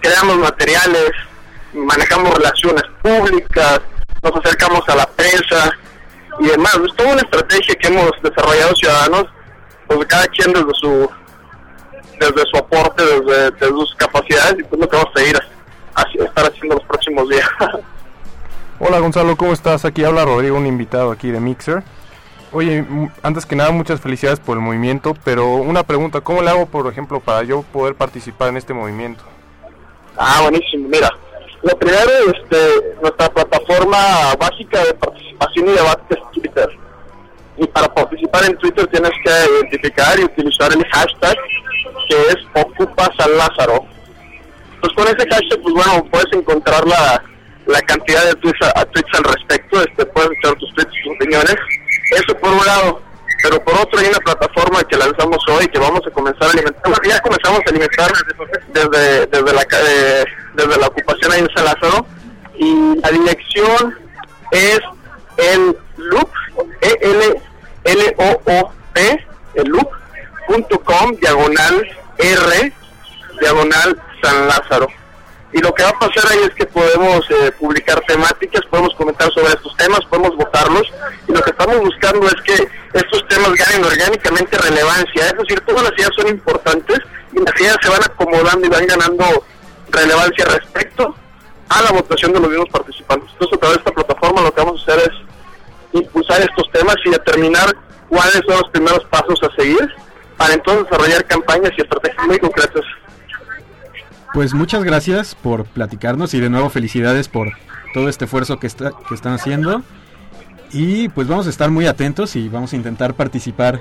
creamos 0.00 0.38
materiales, 0.38 1.10
manejamos 1.74 2.34
relaciones 2.34 2.84
públicas, 3.02 3.80
nos 4.22 4.36
acercamos 4.36 4.88
a 4.88 4.96
la 4.96 5.06
prensa 5.06 5.70
y 6.40 6.46
demás. 6.46 6.78
Es 6.84 6.94
toda 6.96 7.12
una 7.12 7.22
estrategia 7.22 7.74
que 7.74 7.88
hemos 7.88 8.10
desarrollado 8.22 8.74
ciudadanos, 8.76 9.26
pues 9.86 10.06
cada 10.06 10.26
quien 10.28 10.52
desde 10.52 10.74
su 10.74 11.10
desde 12.18 12.42
su 12.50 12.56
aporte, 12.56 13.04
desde, 13.04 13.50
desde 13.50 13.68
sus 13.68 13.94
capacidades 13.96 14.56
y 14.58 14.62
pues 14.64 14.80
lo 14.80 14.88
que 14.88 14.96
vamos 14.96 15.12
a 15.14 15.18
seguir 15.18 15.38
así, 15.94 16.18
estar 16.18 16.46
haciendo 16.46 16.76
los 16.76 16.84
próximos 16.84 17.28
días. 17.28 17.48
Hola 18.78 18.98
Gonzalo, 19.00 19.36
¿cómo 19.36 19.52
estás? 19.52 19.84
Aquí 19.84 20.04
habla 20.04 20.24
Rodrigo, 20.24 20.56
un 20.56 20.66
invitado 20.66 21.10
aquí 21.10 21.30
de 21.30 21.40
Mixer. 21.40 21.82
Oye, 22.52 22.84
antes 23.22 23.44
que 23.44 23.56
nada, 23.56 23.70
muchas 23.70 24.00
felicidades 24.00 24.40
por 24.40 24.56
el 24.56 24.62
movimiento, 24.62 25.14
pero 25.24 25.56
una 25.56 25.82
pregunta, 25.82 26.20
¿cómo 26.20 26.42
le 26.42 26.50
hago, 26.50 26.66
por 26.66 26.90
ejemplo, 26.90 27.20
para 27.20 27.42
yo 27.42 27.62
poder 27.62 27.94
participar 27.94 28.48
en 28.48 28.56
este 28.56 28.72
movimiento? 28.72 29.24
Ah, 30.16 30.40
buenísimo. 30.42 30.88
Mira, 30.88 31.10
lo 31.62 31.76
primero, 31.76 32.10
este, 32.34 32.96
nuestra 33.02 33.28
plataforma 33.28 34.34
básica 34.38 34.84
de 34.84 34.94
participación 34.94 35.68
y 35.68 35.72
debate 35.72 36.05
participar 38.36 38.44
en 38.50 38.56
Twitter 38.58 38.86
tienes 38.88 39.10
que 39.24 39.30
identificar 39.54 40.18
y 40.18 40.24
utilizar 40.24 40.72
el 40.72 40.84
hashtag 40.88 41.36
que 42.08 42.14
es 42.28 42.36
Ocupa 42.54 43.10
San 43.18 43.36
Lázaro. 43.36 43.84
Pues 44.80 44.92
con 44.94 45.06
ese 45.08 45.28
hashtag, 45.28 45.60
pues 45.62 45.74
bueno, 45.74 46.04
puedes 46.10 46.32
encontrar 46.32 46.86
la, 46.86 47.22
la 47.66 47.80
cantidad 47.82 48.24
de 48.26 48.34
tweets, 48.34 48.62
a- 48.74 48.84
tweets 48.86 49.14
al 49.18 49.24
respecto, 49.24 49.80
este, 49.82 50.06
puedes 50.06 50.30
echar 50.38 50.54
tus 50.56 50.72
tweets, 50.74 50.92
tus 51.02 51.14
opiniones. 51.14 51.56
Eso 52.12 52.36
por 52.38 52.52
un 52.52 52.64
lado. 52.64 53.02
Pero 53.42 53.62
por 53.62 53.74
otro 53.74 54.00
hay 54.00 54.06
una 54.06 54.18
plataforma 54.18 54.82
que 54.84 54.96
lanzamos 54.96 55.38
hoy 55.48 55.66
que 55.68 55.78
vamos 55.78 56.00
a 56.06 56.10
comenzar 56.10 56.48
a 56.48 56.50
alimentar. 56.52 56.82
Bueno, 56.84 57.02
ya 57.06 57.20
comenzamos 57.20 57.60
a 57.66 57.70
alimentar 57.70 58.10
desde, 58.68 59.26
desde, 59.26 59.52
la, 59.52 59.62
eh, 59.62 60.24
desde 60.54 60.80
la 60.80 60.86
ocupación 60.86 61.32
ahí 61.32 61.40
en 61.40 61.48
San 61.54 61.64
Lázaro. 61.66 62.06
Y 62.58 62.96
la 63.02 63.10
dirección 63.10 63.94
es 64.52 64.80
el 65.36 65.76
loop, 65.98 66.30
e 66.80 66.98
l 67.02 67.42
l 67.86 68.14
o 68.18 68.40
o 68.44 68.72
p 68.92 69.26
el 69.54 69.68
loop.com 69.68 71.16
diagonal 71.16 71.88
r 72.18 72.72
diagonal 73.40 74.02
San 74.22 74.48
Lázaro. 74.48 74.88
Y 75.52 75.60
lo 75.60 75.72
que 75.72 75.84
va 75.84 75.90
a 75.90 75.98
pasar 75.98 76.30
ahí 76.30 76.40
es 76.42 76.54
que 76.54 76.66
podemos 76.66 77.24
eh, 77.30 77.52
publicar 77.58 78.00
temáticas, 78.02 78.60
podemos 78.68 78.94
comentar 78.94 79.32
sobre 79.32 79.54
estos 79.54 79.74
temas, 79.76 80.00
podemos 80.10 80.36
votarlos. 80.36 80.82
Y 81.28 81.32
lo 81.32 81.40
que 81.40 81.50
estamos 81.50 81.78
buscando 81.78 82.26
es 82.26 82.34
que 82.42 82.68
estos 82.92 83.26
temas 83.28 83.54
ganen 83.54 83.84
orgánicamente 83.84 84.58
relevancia. 84.58 85.28
Es 85.28 85.36
decir, 85.38 85.60
todas 85.60 85.84
las 85.84 85.92
ideas 85.92 86.10
son 86.16 86.28
importantes 86.28 86.98
y 87.32 87.38
las 87.38 87.60
ideas 87.60 87.76
se 87.80 87.88
van 87.88 88.02
acomodando 88.04 88.66
y 88.66 88.70
van 88.70 88.86
ganando 88.86 89.44
relevancia 89.90 90.44
respecto 90.46 91.14
a 91.68 91.82
la 91.82 91.92
votación 91.92 92.32
de 92.32 92.40
los 92.40 92.50
mismos 92.50 92.68
participantes. 92.68 93.30
Entonces, 93.32 93.56
a 93.56 93.60
través 93.60 93.76
de 93.76 93.80
esta 93.80 93.92
plataforma 93.92 94.42
lo 94.42 94.52
que 94.52 94.60
vamos 94.60 94.80
a 94.80 94.92
hacer 94.92 95.10
es 95.10 95.35
impulsar 95.98 96.40
estos 96.40 96.70
temas 96.72 96.96
y 97.04 97.10
determinar 97.10 97.74
cuáles 98.08 98.40
son 98.46 98.56
los 98.60 98.70
primeros 98.72 99.04
pasos 99.10 99.38
a 99.42 99.54
seguir 99.60 99.88
para 100.36 100.54
entonces 100.54 100.84
desarrollar 100.84 101.24
campañas 101.24 101.72
y 101.76 101.82
estrategias 101.82 102.26
muy 102.26 102.38
concretas. 102.38 102.82
Pues 104.34 104.52
muchas 104.54 104.84
gracias 104.84 105.34
por 105.34 105.64
platicarnos 105.64 106.34
y 106.34 106.40
de 106.40 106.50
nuevo 106.50 106.68
felicidades 106.68 107.28
por 107.28 107.52
todo 107.94 108.08
este 108.08 108.26
esfuerzo 108.26 108.58
que, 108.58 108.66
está, 108.66 108.92
que 109.08 109.14
están 109.14 109.32
haciendo. 109.32 109.82
Y 110.72 111.08
pues 111.10 111.26
vamos 111.28 111.46
a 111.46 111.50
estar 111.50 111.70
muy 111.70 111.86
atentos 111.86 112.36
y 112.36 112.48
vamos 112.48 112.72
a 112.72 112.76
intentar 112.76 113.14
participar 113.14 113.80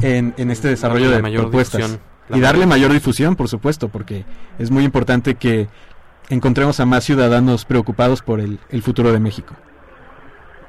en, 0.00 0.34
en 0.38 0.50
este 0.50 0.68
desarrollo 0.68 1.10
de 1.10 1.20
mayor 1.20 1.42
propuestas. 1.42 1.80
difusión, 1.82 2.00
y 2.30 2.40
darle 2.40 2.60
mayor- 2.64 2.68
mayor 2.68 2.92
difusión, 2.92 3.36
por 3.36 3.48
supuesto, 3.48 3.88
porque 3.88 4.24
es 4.58 4.70
muy 4.70 4.84
importante 4.84 5.34
que 5.34 5.68
encontremos 6.30 6.80
a 6.80 6.86
más 6.86 7.04
ciudadanos 7.04 7.64
preocupados 7.66 8.22
por 8.22 8.40
el, 8.40 8.60
el 8.70 8.82
futuro 8.82 9.12
de 9.12 9.20
México. 9.20 9.54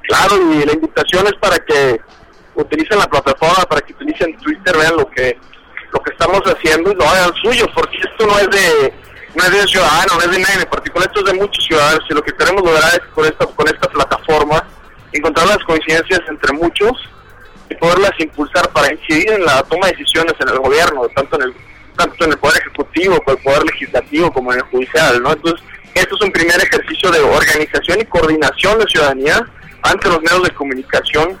Claro, 0.06 0.36
y 0.36 0.64
la 0.64 0.72
invitación 0.72 1.26
es 1.26 1.34
para 1.40 1.58
que 1.58 2.00
utilicen 2.54 2.98
la 2.98 3.08
plataforma, 3.08 3.64
para 3.64 3.80
que 3.80 3.92
utilicen 3.92 4.36
Twitter, 4.38 4.76
vean 4.76 4.96
lo 4.96 5.08
que 5.10 5.36
lo 5.92 6.02
que 6.02 6.10
estamos 6.10 6.40
haciendo 6.42 6.90
y 6.90 6.94
lo 6.94 7.08
hagan 7.08 7.32
suyo, 7.36 7.66
porque 7.72 7.98
esto 7.98 8.26
no 8.26 8.38
es 8.38 8.50
de 8.50 8.92
no 9.34 9.44
es 9.44 9.50
de 9.50 9.66
ciudadano, 9.66 10.14
no 10.14 10.20
es 10.20 10.30
de 10.30 10.38
nadie 10.40 10.62
en 10.62 10.68
particular, 10.68 11.08
esto 11.08 11.20
es 11.20 11.32
de 11.32 11.40
muchos 11.40 11.64
ciudadanos 11.64 12.04
y 12.08 12.14
lo 12.14 12.22
que 12.22 12.32
queremos 12.32 12.62
lograr 12.62 12.92
es 12.94 13.00
con 13.14 13.24
esta, 13.24 13.46
con 13.46 13.66
esta 13.66 13.88
plataforma 13.88 14.64
encontrar 15.12 15.46
las 15.46 15.58
coincidencias 15.58 16.20
entre 16.28 16.52
muchos 16.52 16.92
y 17.70 17.74
poderlas 17.76 18.12
impulsar 18.18 18.68
para 18.70 18.92
incidir 18.92 19.30
en 19.30 19.44
la 19.44 19.62
toma 19.62 19.86
de 19.86 19.92
decisiones 19.92 20.34
en 20.40 20.48
el 20.48 20.58
gobierno, 20.58 21.02
tanto 21.14 21.36
en 21.36 21.42
el 21.42 21.54
tanto 21.96 22.24
en 22.24 22.32
el 22.32 22.38
poder 22.38 22.60
ejecutivo, 22.60 23.16
como 23.22 23.36
el 23.36 23.42
poder 23.44 23.62
legislativo, 23.64 24.32
como 24.32 24.52
en 24.52 24.58
el 24.58 24.64
judicial, 24.64 25.22
¿no? 25.22 25.32
Entonces, 25.32 25.64
esto 25.94 26.16
es 26.16 26.22
un 26.22 26.32
primer 26.32 26.56
ejercicio 26.60 27.08
de 27.12 27.20
organización 27.20 28.00
y 28.00 28.04
coordinación 28.06 28.80
de 28.80 28.86
ciudadanía 28.86 29.46
ante 29.84 30.08
los 30.08 30.20
medios 30.22 30.42
de 30.42 30.50
comunicación 30.50 31.38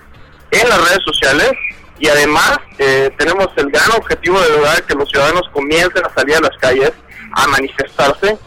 en 0.50 0.68
las 0.68 0.88
redes 0.88 1.02
sociales 1.04 1.52
y 1.98 2.08
además 2.08 2.58
eh, 2.78 3.10
tenemos 3.18 3.48
el 3.56 3.70
gran 3.70 3.90
objetivo 3.96 4.40
de 4.40 4.50
lograr 4.50 4.82
que 4.84 4.94
los 4.94 5.08
ciudadanos 5.08 5.48
comiencen 5.52 6.04
a 6.04 6.14
salir 6.14 6.36
a 6.36 6.40
las 6.40 6.56
calles 6.58 6.92
a 7.32 7.48
manifestarse 7.48 8.38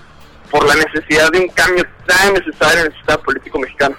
por 0.52 0.66
la 0.66 0.76
necesidad 0.76 1.30
de 1.32 1.40
un 1.40 1.48
cambio 1.50 1.86
tan 2.06 2.34
necesario 2.34 2.82
en 2.82 2.86
el 2.88 2.94
sistema 2.94 3.18
político 3.18 3.60
mexicano. 3.60 3.96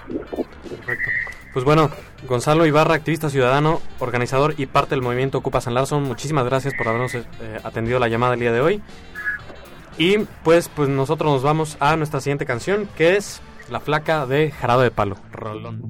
Pues 1.53 1.65
bueno, 1.65 1.91
Gonzalo 2.23 2.65
Ibarra, 2.65 2.95
activista 2.95 3.29
ciudadano, 3.29 3.81
organizador 3.99 4.53
y 4.57 4.65
parte 4.65 4.91
del 4.91 5.01
movimiento 5.01 5.37
Ocupa 5.39 5.61
San 5.61 5.73
Larson, 5.73 6.03
muchísimas 6.03 6.45
gracias 6.45 6.73
por 6.75 6.87
habernos 6.87 7.13
eh, 7.15 7.25
atendido 7.63 7.99
la 7.99 8.07
llamada 8.07 8.33
el 8.33 8.39
día 8.39 8.51
de 8.51 8.61
hoy. 8.61 8.81
Y 9.97 10.19
pues, 10.43 10.69
pues 10.69 10.89
nosotros 10.89 11.31
nos 11.31 11.43
vamos 11.43 11.75
a 11.79 11.95
nuestra 11.97 12.21
siguiente 12.21 12.45
canción, 12.45 12.87
que 12.95 13.17
es 13.17 13.41
La 13.71 13.79
Flaca 13.79 14.25
de 14.25 14.49
Jarado 14.51 14.81
de 14.81 14.89
Palo. 14.89 15.15
Rolón. 15.31 15.81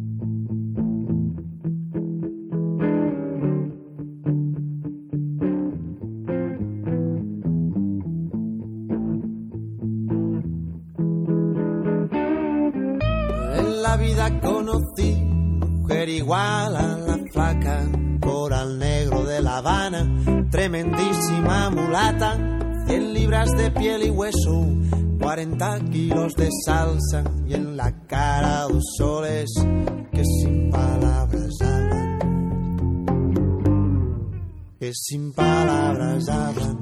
En 13.55 13.81
la 13.81 13.95
vida 13.95 14.39
conocí 14.41 15.15
mujer 15.89 16.09
igual 16.09 16.75
a 16.75 16.97
la 16.97 17.17
flaca, 17.31 17.87
coral 18.21 18.77
negro 18.77 19.23
de 19.23 19.41
La 19.41 19.57
Habana, 19.57 20.05
tremendísima 20.51 21.69
mulata, 21.69 22.37
100 22.89 23.13
libras 23.13 23.51
de 23.51 23.69
piel 23.69 24.01
y 24.01 24.09
hueso, 24.09 24.65
40 25.21 25.79
kilos 25.91 26.33
de 26.33 26.49
salsa 26.65 27.23
y 27.47 27.53
en 27.53 27.77
la 27.77 27.91
cara 28.07 28.63
dos 28.63 28.83
soles 28.97 29.47
que 30.11 30.23
sin 30.25 30.71
palabras 30.71 31.53
hablan, 31.61 32.19
que 34.79 34.91
sin 34.95 35.31
palabras 35.33 36.29
hablan. 36.29 36.79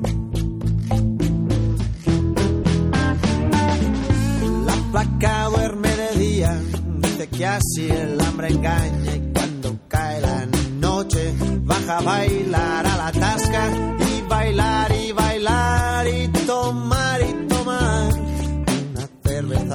La 4.65 4.73
flaca 4.91 5.49
duerme 5.49 5.89
de 5.89 6.19
día, 6.19 6.61
dice 6.99 7.27
que 7.27 7.45
así 7.45 7.89
el 7.89 8.21
hambre 8.21 8.47
engaña 8.47 9.13
y 9.13 9.33
cuando 9.33 9.77
cae 9.89 10.21
la 10.21 10.47
noche 10.79 11.33
baja 11.63 11.97
a 11.97 12.01
bailar 12.01 12.87
a 12.87 12.95
la 12.95 13.11
tasca 13.11 13.69
y 13.99 14.21
bailar 14.29 14.91
y 14.93 14.96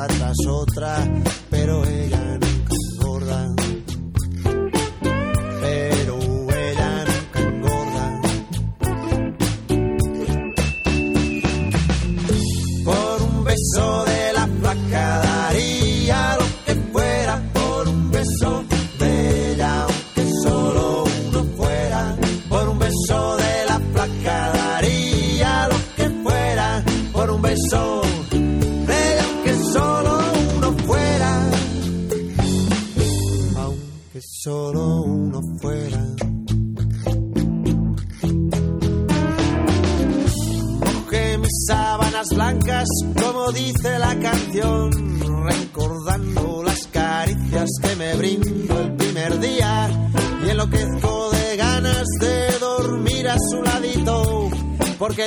cerveza 0.03 0.07
tras 0.07 0.37
otra, 0.49 0.97
pero 1.51 1.85
ella 1.85 2.22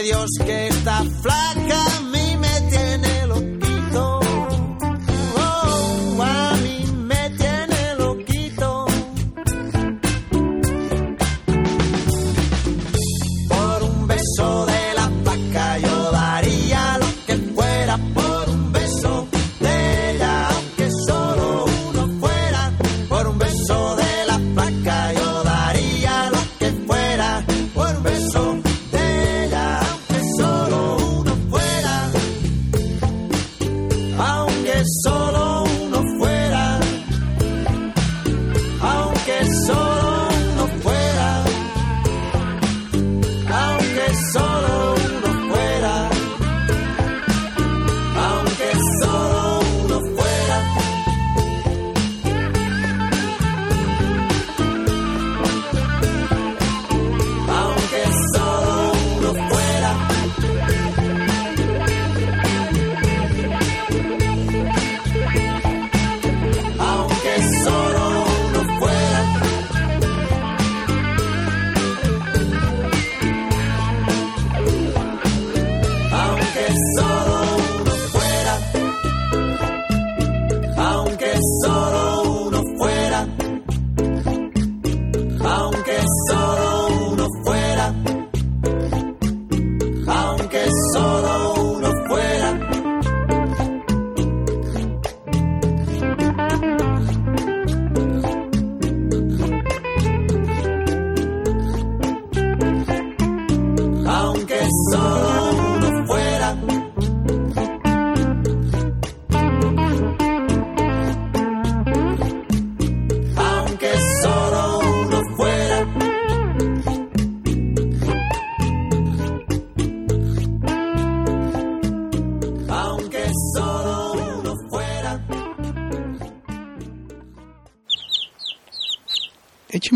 Dios 0.06 0.30
que 0.46 0.75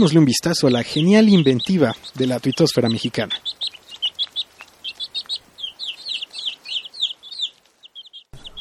echémosle 0.09 0.19
un 0.19 0.25
vistazo 0.25 0.67
a 0.67 0.71
la 0.71 0.83
genial 0.83 1.29
inventiva 1.29 1.95
de 2.15 2.25
la 2.27 2.39
tuitosfera 2.39 2.89
mexicana. 2.89 3.35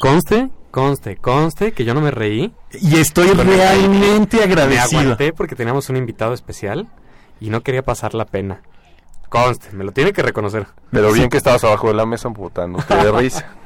Conste, 0.00 0.50
conste, 0.70 1.16
conste 1.16 1.72
que 1.72 1.84
yo 1.84 1.94
no 1.94 2.00
me 2.00 2.10
reí. 2.10 2.52
Y 2.72 2.96
estoy 2.98 3.28
realmente 3.32 4.36
Me 4.38 4.42
agradecido. 4.44 5.00
aguanté 5.00 5.32
porque 5.32 5.56
teníamos 5.56 5.88
un 5.88 5.96
invitado 5.96 6.34
especial 6.34 6.86
y 7.40 7.50
no 7.50 7.62
quería 7.62 7.82
pasar 7.82 8.14
la 8.14 8.24
pena. 8.26 8.62
Conste, 9.28 9.72
me 9.72 9.84
lo 9.84 9.92
tiene 9.92 10.12
que 10.12 10.22
reconocer. 10.22 10.66
Pero 10.90 11.12
bien 11.12 11.28
que 11.28 11.36
estabas 11.36 11.64
abajo 11.64 11.88
de 11.88 11.94
la 11.94 12.06
mesa 12.06 12.28
emputándote 12.28 12.94
de 12.94 13.12
risa. 13.12 13.46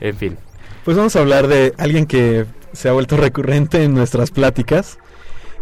En 0.00 0.16
fin. 0.16 0.36
Pues 0.84 0.96
vamos 0.96 1.14
a 1.14 1.20
hablar 1.20 1.46
de 1.46 1.72
alguien 1.78 2.06
que 2.06 2.46
se 2.72 2.88
ha 2.88 2.92
vuelto 2.92 3.16
recurrente 3.16 3.84
en 3.84 3.94
nuestras 3.94 4.32
pláticas, 4.32 4.98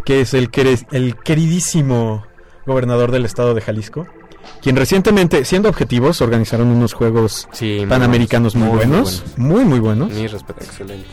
que 0.09 0.23
es 0.23 0.33
el, 0.33 0.49
el 0.91 1.17
queridísimo 1.17 2.25
gobernador 2.65 3.13
del 3.13 3.27
estado 3.27 3.53
de 3.53 3.61
Jalisco, 3.61 4.07
quien 4.63 4.75
recientemente, 4.75 5.45
siendo 5.45 5.69
objetivos, 5.69 6.23
organizaron 6.23 6.69
unos 6.69 6.95
juegos 6.95 7.47
Sí, 7.53 7.85
panamericanos 7.87 8.55
muy, 8.55 8.69
buenos, 8.69 9.23
muy 9.37 9.51
buenos, 9.51 9.59
muy 9.61 9.65
muy 9.67 9.81
buenos. 9.81 10.11
Mis 10.13 10.33
respetos. 10.33 10.65
Excelente. 10.67 11.07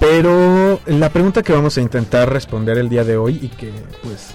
Pero 0.00 0.80
la 0.86 1.10
pregunta 1.10 1.44
que 1.44 1.52
vamos 1.52 1.78
a 1.78 1.80
intentar 1.80 2.28
responder 2.28 2.76
el 2.76 2.88
día 2.88 3.04
de 3.04 3.16
hoy 3.16 3.38
y 3.40 3.50
que 3.50 3.70
pues 4.02 4.34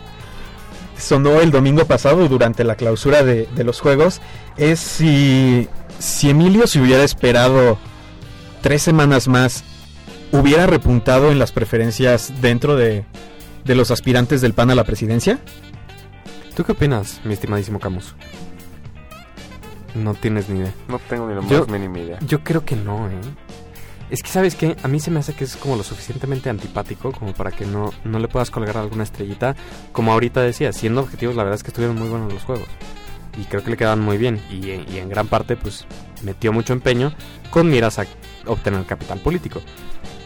sonó 0.98 1.42
el 1.42 1.52
domingo 1.52 1.84
pasado 1.84 2.30
durante 2.30 2.64
la 2.64 2.76
clausura 2.76 3.24
de, 3.24 3.50
de 3.54 3.64
los 3.66 3.82
juegos 3.82 4.22
es 4.56 4.80
si, 4.80 5.68
si 6.00 6.30
Emilio 6.30 6.68
se 6.68 6.80
hubiera 6.80 7.04
esperado 7.04 7.78
tres 8.62 8.82
semanas 8.82 9.28
más, 9.28 9.66
hubiera 10.32 10.68
repuntado 10.68 11.34
en 11.34 11.38
las 11.38 11.52
preferencias 11.52 12.32
dentro 12.40 12.78
de, 12.78 13.04
de 13.70 13.76
los 13.76 13.92
aspirantes 13.92 14.42
del 14.42 14.54
PAN 14.56 14.72
a 14.72 14.76
la 14.76 14.84
presidencia. 14.84 15.38
¿Tú 16.56 16.64
qué 16.64 16.72
opinas, 16.72 17.22
mi 17.24 17.34
estimadísimo 17.36 17.80
Camus? 17.80 18.16
No 19.94 20.16
tienes 20.16 20.50
ni 20.50 20.60
idea. 20.62 20.74
No 20.88 20.98
tengo 20.98 21.28
ni 21.28 21.36
la 21.36 21.42
más 21.42 21.52
Yo- 21.52 21.68
mínima 21.68 22.00
idea. 22.00 22.18
Yo 22.26 22.44
creo 22.44 22.66
que 22.66 22.76
no, 22.76 23.08
¿eh? 23.10 23.20
Es 24.10 24.24
que, 24.24 24.30
¿sabes 24.30 24.56
qué? 24.56 24.76
A 24.82 24.88
mí 24.88 25.00
se 25.00 25.12
me 25.12 25.20
hace 25.20 25.34
que 25.36 25.44
es 25.44 25.56
como 25.56 25.76
lo 25.76 25.84
suficientemente 25.84 26.50
antipático 26.50 27.12
como 27.12 27.32
para 27.36 27.52
que 27.52 27.68
no, 27.68 27.94
no 28.04 28.18
le 28.18 28.28
puedas 28.28 28.50
colgar 28.50 28.76
alguna 28.76 29.04
estrellita. 29.04 29.56
Como 29.92 30.12
ahorita 30.14 30.42
decía, 30.42 30.74
siendo 30.74 31.02
objetivos, 31.02 31.36
la 31.36 31.44
verdad 31.44 31.58
es 31.58 31.62
que 31.64 31.68
estuvieron 31.70 31.96
muy 31.96 32.10
buenos 32.10 32.34
los 32.34 32.42
juegos. 32.44 32.68
Y 33.40 33.44
creo 33.44 33.64
que 33.64 33.70
le 33.70 33.78
quedaban 33.78 34.00
muy 34.00 34.18
bien. 34.18 34.42
Y, 34.50 34.66
y 34.72 34.98
en 34.98 35.10
gran 35.10 35.28
parte, 35.28 35.56
pues, 35.56 35.86
metió 36.24 36.52
mucho 36.52 36.74
empeño 36.74 37.14
con 37.52 37.70
miras 37.70 38.00
a 38.00 38.08
obtener 38.48 38.84
capital 38.86 39.20
político. 39.20 39.62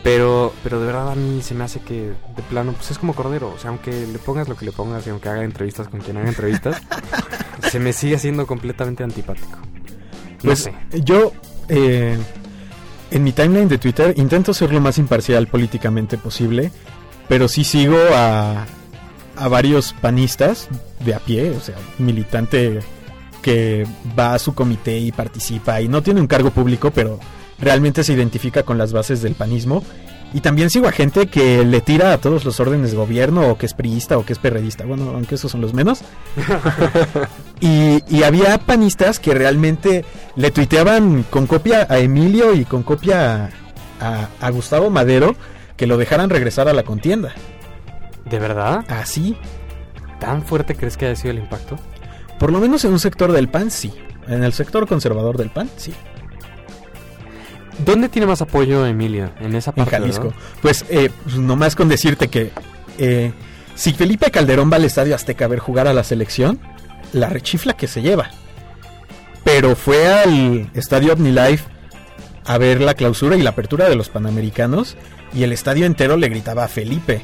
Pero, 0.03 0.53
pero 0.63 0.79
de 0.81 0.85
verdad 0.85 1.11
a 1.11 1.15
mí 1.15 1.41
se 1.41 1.53
me 1.55 1.63
hace 1.63 1.79
que 1.79 2.07
de 2.35 2.43
plano, 2.49 2.73
pues 2.73 2.91
es 2.91 2.97
como 2.97 3.13
Cordero. 3.15 3.53
O 3.55 3.57
sea, 3.57 3.69
aunque 3.69 3.91
le 4.05 4.19
pongas 4.19 4.49
lo 4.49 4.55
que 4.57 4.65
le 4.65 4.71
pongas 4.73 5.07
y 5.07 5.11
aunque 5.11 5.29
haga 5.29 5.43
entrevistas 5.43 5.87
con 5.87 6.01
quien 6.01 6.17
haga 6.17 6.27
entrevistas, 6.27 6.81
se 7.71 7.79
me 7.79 7.93
sigue 7.93 8.15
haciendo 8.17 8.45
completamente 8.45 9.03
antipático. 9.03 9.57
No 9.57 9.59
Pues 10.41 10.59
sé. 10.59 10.73
yo 11.03 11.31
eh, 11.69 12.17
en 13.11 13.23
mi 13.23 13.31
timeline 13.31 13.69
de 13.69 13.77
Twitter 13.77 14.13
intento 14.17 14.53
ser 14.53 14.73
lo 14.73 14.81
más 14.81 14.97
imparcial 14.97 15.47
políticamente 15.47 16.17
posible, 16.17 16.69
pero 17.29 17.47
sí 17.47 17.63
sigo 17.63 17.97
a, 18.13 18.65
a 19.37 19.47
varios 19.47 19.93
panistas 19.93 20.67
de 20.99 21.13
a 21.15 21.19
pie, 21.19 21.51
o 21.51 21.61
sea, 21.61 21.75
militante 21.97 22.81
que 23.41 23.87
va 24.19 24.33
a 24.33 24.39
su 24.39 24.53
comité 24.53 24.97
y 24.97 25.13
participa 25.13 25.79
y 25.79 25.87
no 25.87 26.03
tiene 26.03 26.19
un 26.19 26.27
cargo 26.27 26.49
público, 26.51 26.91
pero 26.91 27.19
realmente 27.63 28.03
se 28.03 28.13
identifica 28.13 28.63
con 28.63 28.77
las 28.77 28.93
bases 28.93 29.21
del 29.21 29.35
panismo. 29.35 29.83
Y 30.33 30.41
también 30.41 30.71
sigo 30.71 30.87
a 30.87 30.91
gente 30.91 31.27
que 31.27 31.63
le 31.63 31.79
tira 31.81 32.11
a 32.11 32.17
todos 32.17 32.43
los 32.43 32.59
órdenes 32.59 32.91
de 32.91 32.97
gobierno, 32.97 33.49
o 33.49 33.57
que 33.57 33.67
es 33.67 33.75
priista, 33.75 34.17
o 34.17 34.25
que 34.25 34.33
es 34.33 34.39
perredista. 34.39 34.83
Bueno, 34.83 35.11
aunque 35.13 35.35
esos 35.35 35.51
son 35.51 35.61
los 35.61 35.73
menos. 35.73 36.01
Y, 37.61 38.03
y 38.13 38.23
había 38.23 38.57
panistas 38.57 39.19
que 39.19 39.33
realmente 39.33 40.03
le 40.35 40.51
tuiteaban 40.51 41.23
con 41.29 41.47
copia 41.47 41.87
a 41.89 41.99
Emilio 41.99 42.53
y 42.53 42.65
con 42.65 42.83
copia 42.83 43.51
a, 44.01 44.49
Gustavo 44.49 44.89
Madero 44.89 45.37
que 45.77 45.87
lo 45.87 45.95
dejaran 45.95 46.29
regresar 46.29 46.67
a 46.67 46.73
la 46.73 46.83
contienda. 46.83 47.33
¿De 48.29 48.37
verdad? 48.37 48.83
Así, 48.89 49.37
¿Tan 50.19 50.43
fuerte 50.43 50.75
crees 50.75 50.97
que 50.97 51.05
haya 51.05 51.15
sido 51.15 51.31
el 51.31 51.39
impacto? 51.39 51.77
por 52.39 52.51
lo 52.51 52.59
menos 52.59 52.83
en 52.83 52.91
un 52.91 52.99
sector 52.99 53.31
del 53.31 53.47
PAN, 53.47 53.71
sí. 53.71 53.93
En 54.27 54.43
el 54.43 54.51
sector 54.51 54.85
conservador 54.85 55.37
del 55.37 55.49
PAN, 55.49 55.69
sí. 55.77 55.93
¿Dónde 57.79 58.09
tiene 58.09 58.27
más 58.27 58.41
apoyo 58.41 58.85
Emilio? 58.85 59.31
En 59.39 59.55
esa 59.55 59.71
En 59.71 59.75
parte. 59.75 59.91
Jalisco. 59.91 60.23
¿verdad? 60.25 60.37
Pues, 60.61 60.85
eh, 60.89 61.09
pues 61.23 61.35
nomás 61.37 61.75
con 61.75 61.89
decirte 61.89 62.27
que 62.27 62.51
eh, 62.97 63.31
si 63.75 63.93
Felipe 63.93 64.29
Calderón 64.31 64.71
va 64.71 64.75
al 64.77 64.85
Estadio 64.85 65.15
Azteca 65.15 65.45
a 65.45 65.47
ver 65.47 65.59
jugar 65.59 65.87
a 65.87 65.93
la 65.93 66.03
selección, 66.03 66.59
la 67.13 67.29
rechifla 67.29 67.73
que 67.73 67.87
se 67.87 68.01
lleva. 68.01 68.29
Pero 69.43 69.75
fue 69.75 70.07
al 70.07 70.69
Estadio 70.73 71.13
OmniLife 71.13 71.65
a 72.45 72.57
ver 72.57 72.81
la 72.81 72.93
clausura 72.93 73.35
y 73.35 73.41
la 73.41 73.51
apertura 73.51 73.89
de 73.89 73.95
los 73.95 74.09
Panamericanos 74.09 74.95
y 75.33 75.43
el 75.43 75.51
estadio 75.53 75.85
entero 75.85 76.17
le 76.17 76.29
gritaba 76.29 76.63
a 76.65 76.67
Felipe. 76.67 77.21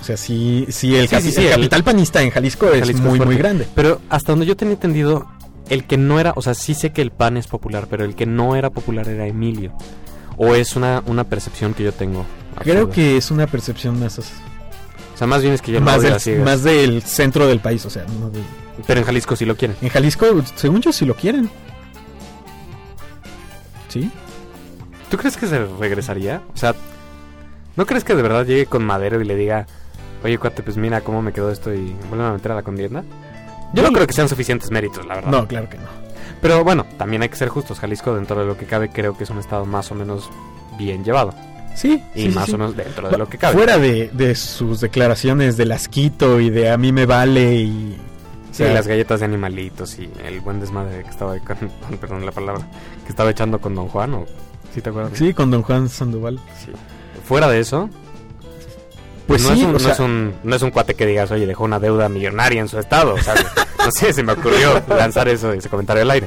O 0.00 0.04
sea, 0.04 0.16
sí, 0.16 0.66
sí, 0.70 0.96
el, 0.96 1.08
Sí, 1.08 1.16
capi- 1.16 1.20
sí, 1.20 1.32
sí, 1.32 1.40
el 1.40 1.46
el- 1.46 1.52
capital 1.52 1.84
panista 1.84 2.22
en 2.22 2.30
Jalisco 2.30 2.66
es 2.70 2.80
Jalisco 2.80 3.02
es 3.02 3.04
muy, 3.18 3.20
muy 3.20 3.36
grande. 3.36 3.66
Pero 3.74 4.00
hasta 4.08 4.32
donde 4.32 4.46
yo 4.46 4.56
tenía 4.56 4.74
entendido, 4.74 5.26
el 5.70 5.84
que 5.84 5.96
no 5.96 6.20
era, 6.20 6.32
o 6.36 6.42
sea, 6.42 6.52
sí 6.54 6.74
sé 6.74 6.90
que 6.90 7.00
el 7.00 7.10
PAN 7.12 7.36
es 7.36 7.46
popular, 7.46 7.86
pero 7.88 8.04
el 8.04 8.14
que 8.14 8.26
no 8.26 8.56
era 8.56 8.70
popular 8.70 9.08
era 9.08 9.26
Emilio. 9.26 9.72
O 10.36 10.54
es 10.54 10.76
una, 10.76 11.02
una 11.06 11.24
percepción 11.24 11.74
que 11.74 11.84
yo 11.84 11.92
tengo. 11.92 12.26
Creo 12.58 12.74
absurda. 12.74 12.94
que 12.94 13.16
es 13.16 13.30
una 13.30 13.46
percepción 13.46 13.98
más, 14.00 14.18
O 14.18 14.22
sea, 15.16 15.26
más 15.26 15.42
bien 15.42 15.54
es 15.54 15.62
que 15.62 15.72
yo 15.72 15.80
más, 15.80 16.02
del, 16.02 16.40
más 16.42 16.62
del 16.62 17.02
centro 17.02 17.46
del 17.46 17.60
país. 17.60 17.84
O 17.86 17.90
sea, 17.90 18.04
no 18.04 18.30
Pero 18.86 19.00
en 19.00 19.06
Jalisco 19.06 19.36
sí 19.36 19.44
lo 19.44 19.56
quieren. 19.56 19.76
en 19.80 19.88
Jalisco, 19.88 20.26
según 20.56 20.80
yo, 20.80 20.92
sí 20.92 21.06
lo 21.06 21.14
quieren. 21.14 21.48
¿Sí? 23.88 24.10
¿Tú 25.10 25.16
crees 25.16 25.36
que 25.36 25.46
se 25.46 25.64
regresaría? 25.64 26.42
O 26.54 26.56
sea, 26.56 26.74
¿no 27.76 27.86
crees 27.86 28.04
que 28.04 28.14
de 28.14 28.22
verdad 28.22 28.44
llegue 28.46 28.66
con 28.66 28.84
Madero 28.84 29.20
y 29.20 29.24
le 29.24 29.36
diga, 29.36 29.66
oye, 30.24 30.38
cuate, 30.38 30.62
pues 30.62 30.76
mira 30.76 31.00
cómo 31.00 31.22
me 31.22 31.32
quedó 31.32 31.50
esto 31.50 31.72
y 31.74 31.94
vuelven 32.08 32.26
a 32.26 32.32
meter 32.32 32.52
a 32.52 32.54
la 32.56 32.62
contienda? 32.62 33.04
Yo 33.72 33.82
no 33.82 33.92
creo 33.92 34.06
que 34.06 34.12
sean 34.12 34.28
suficientes 34.28 34.70
méritos, 34.70 35.06
la 35.06 35.16
verdad. 35.16 35.30
No, 35.30 35.46
claro 35.46 35.68
que 35.68 35.78
no. 35.78 35.84
Pero 36.40 36.64
bueno, 36.64 36.86
también 36.98 37.22
hay 37.22 37.28
que 37.28 37.36
ser 37.36 37.48
justos. 37.48 37.78
Jalisco, 37.78 38.14
dentro 38.14 38.40
de 38.40 38.46
lo 38.46 38.56
que 38.56 38.64
cabe, 38.66 38.88
creo 38.90 39.16
que 39.16 39.24
es 39.24 39.30
un 39.30 39.38
estado 39.38 39.66
más 39.66 39.90
o 39.90 39.94
menos 39.94 40.30
bien 40.78 41.04
llevado. 41.04 41.34
Sí, 41.76 42.02
Y 42.14 42.22
sí, 42.22 42.28
más 42.30 42.46
sí. 42.46 42.54
o 42.54 42.58
menos 42.58 42.76
dentro 42.76 43.08
de 43.10 43.16
lo 43.18 43.28
que 43.28 43.38
cabe. 43.38 43.54
Fuera 43.54 43.78
de, 43.78 44.10
de 44.12 44.34
sus 44.34 44.80
declaraciones 44.80 45.56
del 45.56 45.70
asquito 45.72 46.40
y 46.40 46.50
de 46.50 46.70
a 46.70 46.76
mí 46.76 46.92
me 46.92 47.06
vale 47.06 47.54
y... 47.56 47.96
o 48.00 48.10
Sí, 48.52 48.64
sea, 48.64 48.74
las 48.74 48.86
galletas 48.88 49.20
de 49.20 49.26
animalitos 49.26 49.96
y 49.98 50.10
el 50.26 50.40
buen 50.40 50.58
desmadre 50.58 51.04
que 51.04 51.10
estaba 51.10 51.38
con, 51.38 51.56
perdón 52.00 52.26
la 52.26 52.32
palabra, 52.32 52.66
que 53.04 53.10
estaba 53.10 53.30
echando 53.30 53.60
con 53.60 53.74
Don 53.76 53.86
Juan, 53.88 54.12
o 54.14 54.26
¿sí 54.74 54.80
te 54.82 54.90
acuerdas? 54.90 55.12
Sí, 55.16 55.32
con 55.32 55.50
don 55.52 55.62
Juan 55.62 55.88
Sandoval. 55.88 56.40
Sí. 56.58 56.72
Fuera 57.24 57.48
de 57.48 57.60
eso, 57.60 57.88
Pues 59.30 59.42
no, 59.42 59.54
sí, 59.54 59.60
es 59.60 59.64
un, 59.66 59.70
o 59.70 59.72
no, 59.74 59.78
sea, 59.78 59.92
es 59.92 60.00
un, 60.00 60.34
no 60.42 60.56
es 60.56 60.62
un 60.62 60.70
cuate 60.70 60.94
que 60.94 61.06
digas, 61.06 61.30
oye, 61.30 61.46
dejó 61.46 61.64
una 61.64 61.78
deuda 61.78 62.08
millonaria 62.08 62.60
en 62.60 62.68
su 62.68 62.78
estado, 62.78 63.16
¿sabes? 63.22 63.46
no 63.84 63.90
sé, 63.92 64.12
se 64.12 64.22
me 64.22 64.32
ocurrió 64.32 64.82
lanzar 64.88 65.28
eso, 65.28 65.52
ese 65.52 65.68
comentario 65.68 66.02
al 66.02 66.10
aire. 66.10 66.26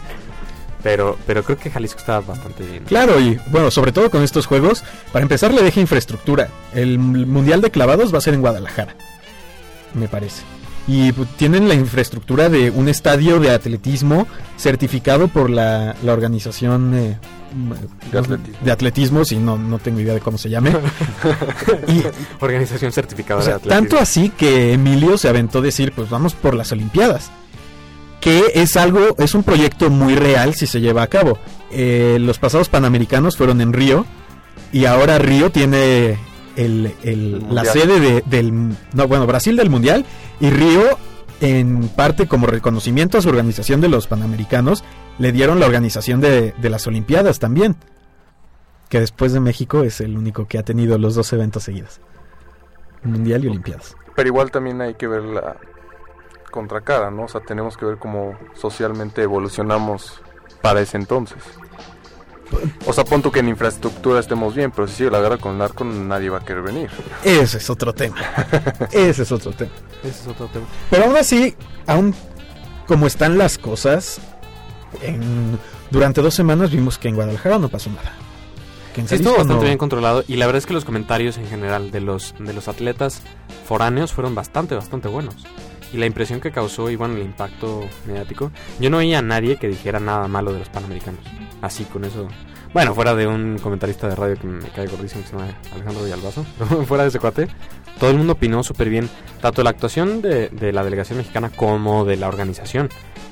Pero, 0.81 1.17
pero 1.25 1.43
creo 1.43 1.57
que 1.57 1.69
Jalisco 1.69 1.99
está 1.99 2.19
bastante 2.19 2.63
bien. 2.65 2.83
Claro, 2.83 3.17
y 3.19 3.39
bueno, 3.47 3.71
sobre 3.71 3.91
todo 3.93 4.09
con 4.09 4.21
estos 4.21 4.45
juegos, 4.47 4.83
para 5.13 5.23
empezar 5.23 5.53
le 5.53 5.61
deja 5.63 5.79
infraestructura. 5.79 6.49
El 6.73 6.99
Mundial 6.99 7.61
de 7.61 7.71
Clavados 7.71 8.13
va 8.13 8.17
a 8.17 8.21
ser 8.21 8.33
en 8.33 8.41
Guadalajara, 8.41 8.93
me 9.93 10.07
parece. 10.09 10.41
Y 10.85 11.11
pu- 11.13 11.25
tienen 11.37 11.69
la 11.69 11.75
infraestructura 11.75 12.49
de 12.49 12.69
un 12.69 12.89
estadio 12.89 13.39
de 13.39 13.51
atletismo 13.51 14.27
certificado 14.57 15.29
por 15.29 15.49
la, 15.49 15.95
la 16.03 16.11
organización 16.13 16.93
eh, 16.97 17.17
De 18.11 18.17
atletismo. 18.19 18.57
de 18.65 18.71
atletismo, 18.71 19.25
si 19.25 19.37
no, 19.37 19.57
no 19.57 19.79
tengo 19.79 19.99
idea 19.99 20.13
de 20.13 20.19
cómo 20.19 20.37
se 20.37 20.49
llame. 20.49 20.71
y, 21.87 22.03
Organización 22.43 22.91
certificada 22.91 23.39
O 23.39 23.43
sea, 23.43 23.53
de 23.53 23.57
atletismo. 23.57 23.79
tanto 23.89 23.99
así 23.99 24.29
que 24.29 24.73
Emilio 24.73 25.17
se 25.17 25.29
aventó 25.29 25.59
a 25.59 25.61
decir, 25.61 25.91
pues 25.95 26.09
vamos 26.09 26.33
por 26.35 26.55
las 26.55 26.71
Olimpiadas. 26.71 27.31
Que 28.21 28.43
es 28.55 28.77
algo, 28.77 29.15
es 29.19 29.35
un 29.35 29.43
proyecto 29.43 29.89
muy 29.89 30.15
real 30.15 30.55
si 30.55 30.65
se 30.65 30.79
lleva 30.79 31.03
a 31.03 31.07
cabo. 31.07 31.37
Eh, 31.71 32.17
los 32.21 32.39
pasados 32.39 32.69
Panamericanos 32.69 33.35
fueron 33.35 33.59
en 33.59 33.73
Río 33.73 34.05
y 34.71 34.85
ahora 34.85 35.19
Río 35.19 35.51
tiene 35.51 36.17
el, 36.55 36.93
el- 37.03 37.43
El 37.43 37.45
la 37.55 37.65
sede 37.65 37.99
de- 37.99 38.23
del... 38.25 38.69
No, 38.93 39.07
bueno, 39.07 39.27
Brasil 39.27 39.55
del 39.57 39.69
Mundial 39.69 40.05
y 40.39 40.49
Río 40.51 40.97
en 41.41 41.89
parte 41.89 42.27
como 42.27 42.47
reconocimiento 42.47 43.17
a 43.17 43.21
su 43.21 43.29
organización 43.29 43.81
de 43.81 43.89
los 43.89 44.07
Panamericanos 44.07 44.83
le 45.19 45.31
dieron 45.31 45.59
la 45.59 45.65
organización 45.65 46.21
de, 46.21 46.53
las 46.61 46.87
Olimpiadas 46.87 47.39
también. 47.39 47.75
Que 48.89 48.99
después 48.99 49.33
de 49.33 49.39
México 49.39 49.83
es 49.83 50.01
el 50.01 50.17
único 50.17 50.47
que 50.47 50.57
ha 50.57 50.63
tenido 50.63 50.97
los 50.97 51.15
dos 51.15 51.33
eventos 51.33 51.63
seguidos. 51.63 51.99
Mundial 53.03 53.43
y 53.43 53.47
Olimpiadas. 53.47 53.95
Pero 54.15 54.27
igual 54.27 54.51
también 54.51 54.81
hay 54.81 54.93
que 54.93 55.07
ver 55.07 55.23
la 55.23 55.57
contracara, 56.51 57.09
¿no? 57.09 57.23
O 57.23 57.27
sea, 57.27 57.41
tenemos 57.41 57.75
que 57.75 57.85
ver 57.85 57.97
cómo 57.97 58.37
socialmente 58.53 59.23
evolucionamos 59.23 60.21
para 60.61 60.81
ese 60.81 60.97
entonces. 60.97 61.43
O 62.85 62.93
sea, 62.93 63.03
pon 63.05 63.21
tú 63.21 63.31
que 63.31 63.39
en 63.39 63.49
infraestructura 63.49 64.19
estemos 64.19 64.53
bien, 64.55 64.71
pero 64.71 64.87
si 64.87 64.95
sigue 64.95 65.11
la 65.11 65.19
guerra 65.21 65.37
con 65.37 65.53
el 65.53 65.57
narco, 65.59 65.83
nadie 65.83 66.29
va 66.29 66.39
a 66.39 66.45
querer 66.45 66.61
venir. 66.63 66.89
Ese 67.23 67.57
es 67.57 67.69
otro 67.69 67.93
tema. 67.93 68.15
Ese 68.91 69.23
es 69.23 69.31
otro 69.31 69.51
tema. 69.51 69.71
Ese 70.03 70.21
es 70.21 70.27
otro 70.27 70.47
tema. 70.47 70.65
Pero 70.89 71.05
aún 71.05 71.17
así, 71.17 71.55
aún 71.87 72.13
como 72.87 73.07
están 73.07 73.37
las 73.37 73.57
cosas, 73.57 74.19
en- 75.01 75.57
durante 75.91 76.21
dos 76.21 76.33
semanas 76.33 76.71
vimos 76.71 76.97
que 76.97 77.07
en 77.09 77.15
Guadalajara 77.15 77.59
no 77.59 77.69
pasó 77.69 77.89
nada. 77.89 78.13
Que 78.93 79.01
en 79.01 79.07
Sí, 79.07 79.15
estuvo 79.15 79.31
bastante 79.33 79.55
no- 79.55 79.61
bien 79.61 79.77
controlado 79.77 80.23
y 80.27 80.35
la 80.35 80.45
verdad 80.45 80.59
es 80.59 80.65
que 80.65 80.73
los 80.73 80.85
comentarios 80.85 81.37
en 81.37 81.47
general 81.47 81.91
de 81.91 82.01
los, 82.01 82.35
de 82.39 82.53
los 82.53 82.67
atletas 82.67 83.21
foráneos 83.65 84.11
fueron 84.13 84.35
bastante, 84.35 84.75
bastante 84.75 85.07
buenos. 85.07 85.35
Y 85.91 85.97
la 85.97 86.05
impresión 86.07 86.41
que 86.41 86.51
causó 86.51 86.89
y 86.89 86.95
bueno, 86.95 87.15
el 87.15 87.21
impacto 87.23 87.81
mediático, 88.07 88.51
yo 88.79 88.89
no 88.89 88.97
oía 88.97 89.19
a 89.19 89.21
nadie 89.21 89.57
que 89.57 89.67
dijera 89.67 89.99
nada 89.99 90.27
malo 90.27 90.51
de 90.51 90.59
los 90.59 90.69
panamericanos. 90.69 91.21
Así 91.63 91.85
con 91.85 92.03
eso. 92.03 92.27
Bueno, 92.73 92.93
fuera 92.93 93.15
de 93.15 93.25
un 93.25 93.57
comentarista 93.57 94.07
de 94.09 94.15
radio 94.15 94.37
que 94.37 94.45
me 94.47 94.67
cae 94.69 94.85
gordísimo 94.87 95.21
que 95.23 95.29
se 95.29 95.35
llama 95.37 95.47
Alejandro 95.73 96.03
Villalbazo, 96.03 96.43
fuera 96.87 97.03
de 97.03 97.09
ese 97.09 97.19
cuate, 97.19 97.47
todo 97.99 98.09
el 98.11 98.17
mundo 98.17 98.33
opinó 98.33 98.63
súper 98.63 98.89
bien, 98.89 99.09
tanto 99.41 99.61
de 99.61 99.63
la 99.63 99.69
actuación 99.69 100.21
de, 100.21 100.49
de 100.49 100.73
la 100.73 100.83
delegación 100.83 101.19
mexicana 101.19 101.49
como 101.49 102.03
de 102.03 102.17
la 102.17 102.27
organización 102.27 102.89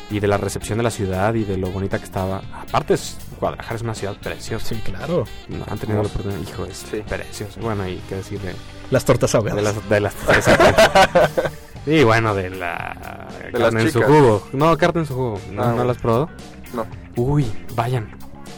y 0.09 0.19
de 0.21 0.27
la 0.27 0.37
recepción 0.37 0.77
de 0.77 0.83
la 0.83 0.91
ciudad 0.91 1.33
y 1.33 1.43
de 1.43 1.57
lo 1.57 1.71
bonita 1.71 1.97
que 1.99 2.05
estaba. 2.05 2.41
Aparte, 2.67 2.93
es- 2.93 3.17
Guadalajara 3.39 3.75
es 3.75 3.81
una 3.81 3.95
ciudad 3.95 4.15
preciosa. 4.21 4.65
Sí, 4.67 4.75
claro. 4.75 5.25
No, 5.49 5.65
han 5.67 5.77
tenido 5.79 6.01
la 6.03 6.07
oportunidad, 6.07 6.39
hijo, 6.41 6.65
es 6.65 6.85
precioso. 7.07 7.59
Bueno, 7.59 7.87
y 7.87 7.95
qué 8.07 8.15
decir 8.17 8.39
de, 8.39 8.53
Las 8.91 9.03
tortas 9.03 9.33
ahogadas. 9.35 9.57
de 9.57 9.61
las, 9.63 9.89
de 9.89 9.99
las. 9.99 10.15
Y 11.87 12.03
bueno, 12.03 12.35
de 12.35 12.51
la 12.51 13.27
De 13.43 13.51
carne 13.57 13.83
las 13.83 13.85
en 13.85 13.91
su 13.91 14.01
jugo. 14.03 14.47
No, 14.53 14.77
carne 14.77 14.99
en 15.01 15.07
su 15.07 15.15
jugo. 15.15 15.39
¿No, 15.51 15.63
Ah, 15.63 15.65
¿no 15.65 15.71
bueno. 15.71 15.85
la 15.85 15.91
has 15.93 15.97
probado? 15.97 16.29
No. 16.73 16.85
Uy, 17.15 17.45
vayan. 17.75 18.09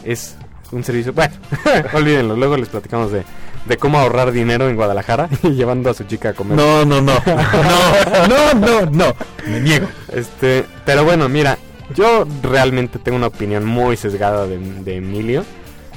Es 0.04 0.36
un 0.72 0.84
servicio. 0.84 1.12
Bueno, 1.12 1.34
olvídenlo. 1.92 2.36
Luego 2.36 2.56
les 2.56 2.68
platicamos 2.68 3.12
de, 3.12 3.24
de 3.66 3.76
cómo 3.76 3.98
ahorrar 3.98 4.32
dinero 4.32 4.68
en 4.68 4.76
Guadalajara 4.76 5.28
y 5.42 5.50
llevando 5.50 5.90
a 5.90 5.94
su 5.94 6.04
chica 6.04 6.30
a 6.30 6.32
comer. 6.34 6.56
No, 6.56 6.84
no, 6.84 7.00
no. 7.00 7.14
No, 7.14 8.54
no, 8.54 8.54
no, 8.54 8.90
no. 8.90 9.14
Me 9.46 9.60
niego. 9.60 9.88
Este, 10.12 10.64
pero 10.84 11.04
bueno, 11.04 11.28
mira, 11.28 11.58
yo 11.94 12.26
realmente 12.42 12.98
tengo 12.98 13.16
una 13.16 13.28
opinión 13.28 13.64
muy 13.64 13.96
sesgada 13.96 14.46
de, 14.46 14.58
de 14.58 14.96
Emilio. 14.96 15.44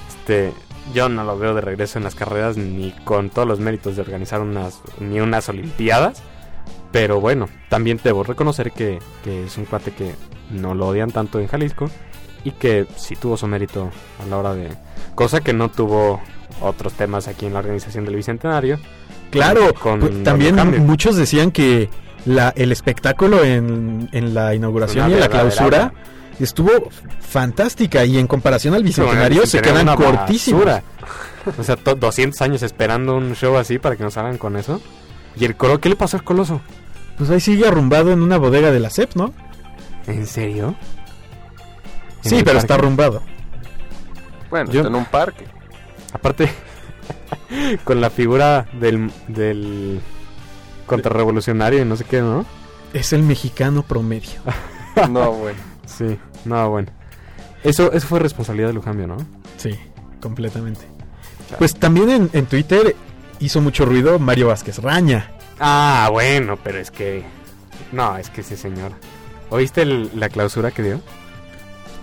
Este, 0.10 0.54
yo 0.94 1.10
no 1.10 1.24
lo 1.24 1.38
veo 1.38 1.54
de 1.54 1.62
regreso 1.62 1.98
en 1.98 2.04
las 2.04 2.16
carreras 2.16 2.58
ni 2.58 2.92
con 3.04 3.30
todos 3.30 3.48
los 3.48 3.60
méritos 3.60 3.96
de 3.96 4.02
organizar 4.02 4.42
unas 4.42 4.82
ni 5.00 5.20
unas 5.20 5.50
olimpiadas. 5.50 6.22
Pero 6.92 7.20
bueno, 7.20 7.50
también 7.70 8.00
debo 8.02 8.24
reconocer 8.24 8.72
que, 8.72 9.00
que 9.24 9.46
es 9.46 9.58
un 9.58 9.66
cuate 9.66 9.92
que 9.92 10.14
no 10.52 10.74
lo 10.76 10.88
odian 10.88 11.12
tanto 11.12 11.40
en 11.40 11.48
Jalisco 11.48 11.90
y 12.44 12.52
que 12.52 12.88
sí 12.96 13.16
tuvo 13.16 13.38
su 13.38 13.48
mérito 13.48 13.90
a 14.24 14.30
la 14.30 14.38
hora 14.38 14.54
de... 14.54 14.70
Cosa 15.16 15.42
que 15.42 15.54
no 15.54 15.70
tuvo 15.70 16.22
otros 16.62 16.94
temas 16.94 17.28
aquí 17.28 17.46
en 17.46 17.54
la 17.54 17.60
organización 17.60 18.06
del 18.06 18.16
Bicentenario. 18.16 18.80
Claro, 19.32 19.74
Con 19.74 20.00
pues, 20.00 20.24
también 20.24 20.56
muchos 20.86 21.16
decían 21.18 21.52
que 21.52 21.90
la, 22.26 22.54
el 22.56 22.72
espectáculo 22.72 23.44
en, 23.44 24.10
en 24.12 24.34
la 24.34 24.54
inauguración 24.56 25.06
Una 25.06 25.12
y 25.12 25.14
en 25.16 25.20
la 25.20 25.28
clausura 25.30 25.94
estuvo 26.40 26.72
fantástica 27.20 28.06
y 28.06 28.18
en 28.18 28.28
comparación 28.28 28.74
al 28.74 28.84
bicentenario 28.84 29.46
se 29.46 29.58
Bicentenario 29.60 29.98
quedan 29.98 30.12
cortísimos. 30.18 30.66
basura. 30.66 30.84
O 31.58 31.64
sea, 31.64 31.76
to- 31.78 31.96
200 31.96 32.42
años 32.42 32.62
esperando 32.64 33.16
un 33.18 33.34
show 33.36 33.58
así 33.58 33.80
para 33.80 33.96
que 33.96 34.04
nos 34.04 34.18
hagan 34.18 34.38
con 34.38 34.56
eso. 34.56 34.82
¿Y 35.40 35.46
el 35.46 35.56
colo? 35.56 35.80
¿Qué 35.80 35.90
le 35.90 35.96
pasó 35.96 36.18
al 36.18 36.24
coloso? 36.24 36.62
Pues 37.18 37.30
ahí 37.30 37.40
sigue 37.40 37.68
arrumbado 37.68 38.12
en 38.12 38.22
una 38.22 38.38
bodega 38.38 38.72
de 38.72 38.80
la 38.80 38.90
CEP, 38.90 39.16
¿no? 39.16 39.34
¿En 40.08 40.26
serio? 40.26 40.76
¿En 42.24 42.30
Sí, 42.30 42.42
pero 42.44 42.60
está 42.60 42.76
arrumbado. 42.76 43.22
Bueno, 44.50 44.72
Yo- 44.72 44.80
está 44.82 44.90
en 44.90 44.96
un 44.96 45.06
parque. 45.06 45.46
Aparte, 46.14 46.50
con 47.84 48.02
la 48.02 48.10
figura 48.10 48.66
del, 48.80 49.12
del 49.28 50.00
contrarrevolucionario 50.86 51.82
y 51.82 51.86
no 51.86 51.96
sé 51.96 52.06
qué, 52.06 52.22
¿no? 52.22 52.46
Es 52.94 53.14
el 53.14 53.24
mexicano 53.24 53.84
promedio. 53.84 54.32
No, 55.12 55.32
bueno. 55.32 55.60
Sí, 55.86 56.18
no, 56.44 56.72
bueno. 56.72 56.88
Eso, 57.64 57.92
eso 57.92 58.08
fue 58.08 58.18
responsabilidad 58.20 58.70
de 58.70 58.74
Lujambio, 58.74 59.06
¿no? 59.06 59.18
Sí, 59.58 59.70
completamente. 60.20 60.82
Pues 61.60 61.76
también 61.76 62.10
en, 62.10 62.30
en 62.34 62.48
Twitter 62.48 62.96
hizo 63.40 63.62
mucho 63.62 63.86
ruido 63.86 64.18
Mario 64.18 64.48
Vázquez 64.48 64.80
Raña. 64.80 65.34
Ah, 65.60 66.10
bueno, 66.12 66.58
pero 66.64 66.80
es 66.80 66.90
que... 66.90 67.24
No, 67.92 68.18
es 68.18 68.32
que 68.32 68.42
ese 68.42 68.58
señor... 68.58 68.92
¿Oíste 69.50 69.82
el- 69.84 70.10
la 70.16 70.30
clausura 70.30 70.72
que 70.72 70.84
dio? 70.84 71.02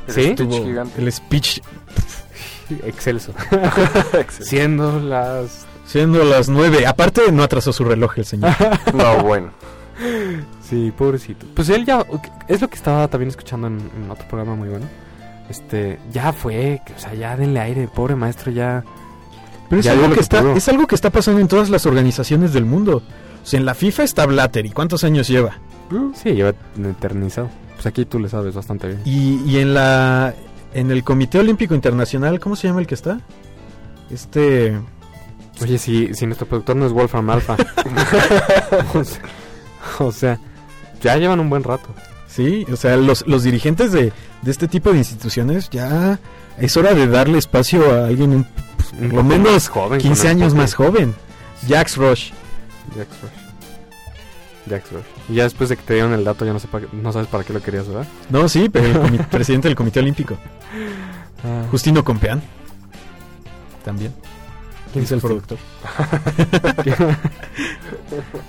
El 0.09 0.15
¿Sí? 0.15 0.23
speech 0.23 0.37
Tuvo 0.37 0.65
gigante. 0.65 1.01
el 1.01 1.13
speech 1.13 1.61
Excelso. 2.85 3.33
Siendo 4.41 4.99
las... 5.01 5.67
siendo 5.87 6.25
las 6.25 6.49
nueve. 6.49 6.87
Aparte 6.87 7.31
no 7.33 7.43
atrasó 7.43 7.73
su 7.73 7.85
reloj 7.85 8.13
el 8.19 8.25
señor. 8.25 8.53
No, 8.95 9.23
bueno. 9.23 9.51
Sí, 10.69 10.93
pobrecito. 10.97 11.47
Pues 11.55 11.69
él 11.69 11.85
ya, 11.85 12.05
es 12.49 12.61
lo 12.61 12.69
que 12.69 12.75
estaba 12.77 13.07
también 13.09 13.29
escuchando 13.29 13.67
en, 13.69 13.79
en 13.97 14.11
otro 14.11 14.27
programa 14.29 14.55
muy 14.57 14.69
bueno. 14.69 14.87
Este, 15.49 15.99
ya 16.11 16.33
fue, 16.33 16.81
que, 16.87 16.95
o 16.95 16.99
sea, 16.99 17.13
ya 17.15 17.37
denle 17.37 17.61
aire, 17.61 17.87
pobre 17.87 18.17
maestro, 18.17 18.51
ya. 18.51 18.83
Pero 19.69 19.81
es 19.81 19.85
Ya 19.87 19.93
algo, 19.93 20.09
que 20.09 20.15
que 20.15 20.21
está, 20.21 20.53
es 20.55 20.69
algo 20.69 20.87
que 20.87 20.95
está 20.95 21.11
pasando 21.11 21.41
en 21.41 21.49
todas 21.49 21.69
las 21.69 21.85
organizaciones 21.87 22.53
del 22.55 22.65
mundo. 22.65 23.03
O 23.43 23.47
sea, 23.47 23.61
en 23.61 23.67
la 23.67 23.75
FIFA 23.75 24.05
está 24.05 24.25
Blatter. 24.27 24.65
¿Y 24.65 24.71
cuántos 24.71 25.05
años 25.05 25.29
lleva? 25.29 25.59
Sí, 26.15 26.33
lleva 26.33 26.53
eternizado. 26.79 27.51
Pues 27.75 27.87
aquí 27.87 28.05
tú 28.05 28.19
le 28.19 28.29
sabes 28.29 28.55
bastante 28.55 28.89
bien. 28.89 29.01
Y, 29.05 29.43
y 29.45 29.59
en 29.59 29.75
la 29.75 30.35
en 30.75 30.91
el 30.91 31.05
Comité 31.05 31.39
Olímpico 31.39 31.75
Internacional, 31.75 32.41
¿cómo 32.41 32.57
se 32.57 32.67
llama 32.69 32.81
el 32.81 32.87
que 32.87 32.95
está? 32.95 33.21
Este... 34.11 34.79
Oye, 35.63 35.79
si, 35.79 36.13
si 36.15 36.27
nuestro 36.27 36.49
productor 36.49 36.75
no 36.75 36.85
es 36.85 36.93
Wolfram 36.93 37.31
Alpha. 37.31 37.57
o, 38.95 39.05
sea, 39.05 39.23
o 40.01 40.13
sea, 40.13 40.41
ya 41.01 41.17
llevan 41.17 41.39
un 41.39 41.49
buen 41.49 41.63
rato. 41.63 41.89
Sí, 42.27 42.67
o 42.73 42.77
sea, 42.77 42.97
los, 42.97 43.25
los 43.29 43.45
dirigentes 43.45 43.93
de, 43.93 44.13
de 44.43 44.51
este 44.51 44.67
tipo 44.67 44.91
de 44.91 44.99
instituciones 44.99 45.71
ya 45.71 46.19
es 46.59 46.77
hora 46.77 46.93
de 46.93 47.07
darle 47.07 47.39
espacio 47.39 47.95
a 47.95 48.09
alguien 48.09 48.33
un, 48.33 48.47
pues, 48.77 48.93
Un 49.01 49.09
por 49.11 49.19
lo 49.19 49.25
menos 49.25 49.69
joven, 49.69 50.01
15 50.01 50.23
con 50.23 50.31
años 50.31 50.55
más 50.55 50.75
joven. 50.75 51.15
Jax 51.69 51.97
Rush. 51.97 52.33
Jax 52.97 53.23
Rush. 53.23 53.44
Jax 54.69 54.93
Rush. 54.93 55.03
Y 55.29 55.35
ya 55.35 55.45
después 55.45 55.69
de 55.69 55.77
que 55.77 55.83
te 55.83 55.95
dieron 55.95 56.13
el 56.15 56.25
dato, 56.25 56.45
ya 56.45 56.53
no, 56.53 56.59
sé 56.59 56.69
para 56.69 56.87
qué- 56.87 56.97
no 56.97 57.13
sabes 57.13 57.29
para 57.29 57.45
qué 57.45 57.53
lo 57.53 57.61
querías, 57.63 57.87
¿verdad? 57.89 58.07
No, 58.31 58.49
sí, 58.49 58.69
pero 58.73 59.05
el 59.05 59.19
presidente 59.27 59.69
del 59.69 59.77
Comité 59.77 60.01
Olímpico. 60.01 60.37
Ah. 61.45 61.65
Justino 61.71 62.03
Compeán. 62.05 62.43
También. 63.85 64.15
¿Quién 64.93 65.05
es 65.05 65.13
el 65.13 65.21
productor? 65.21 65.59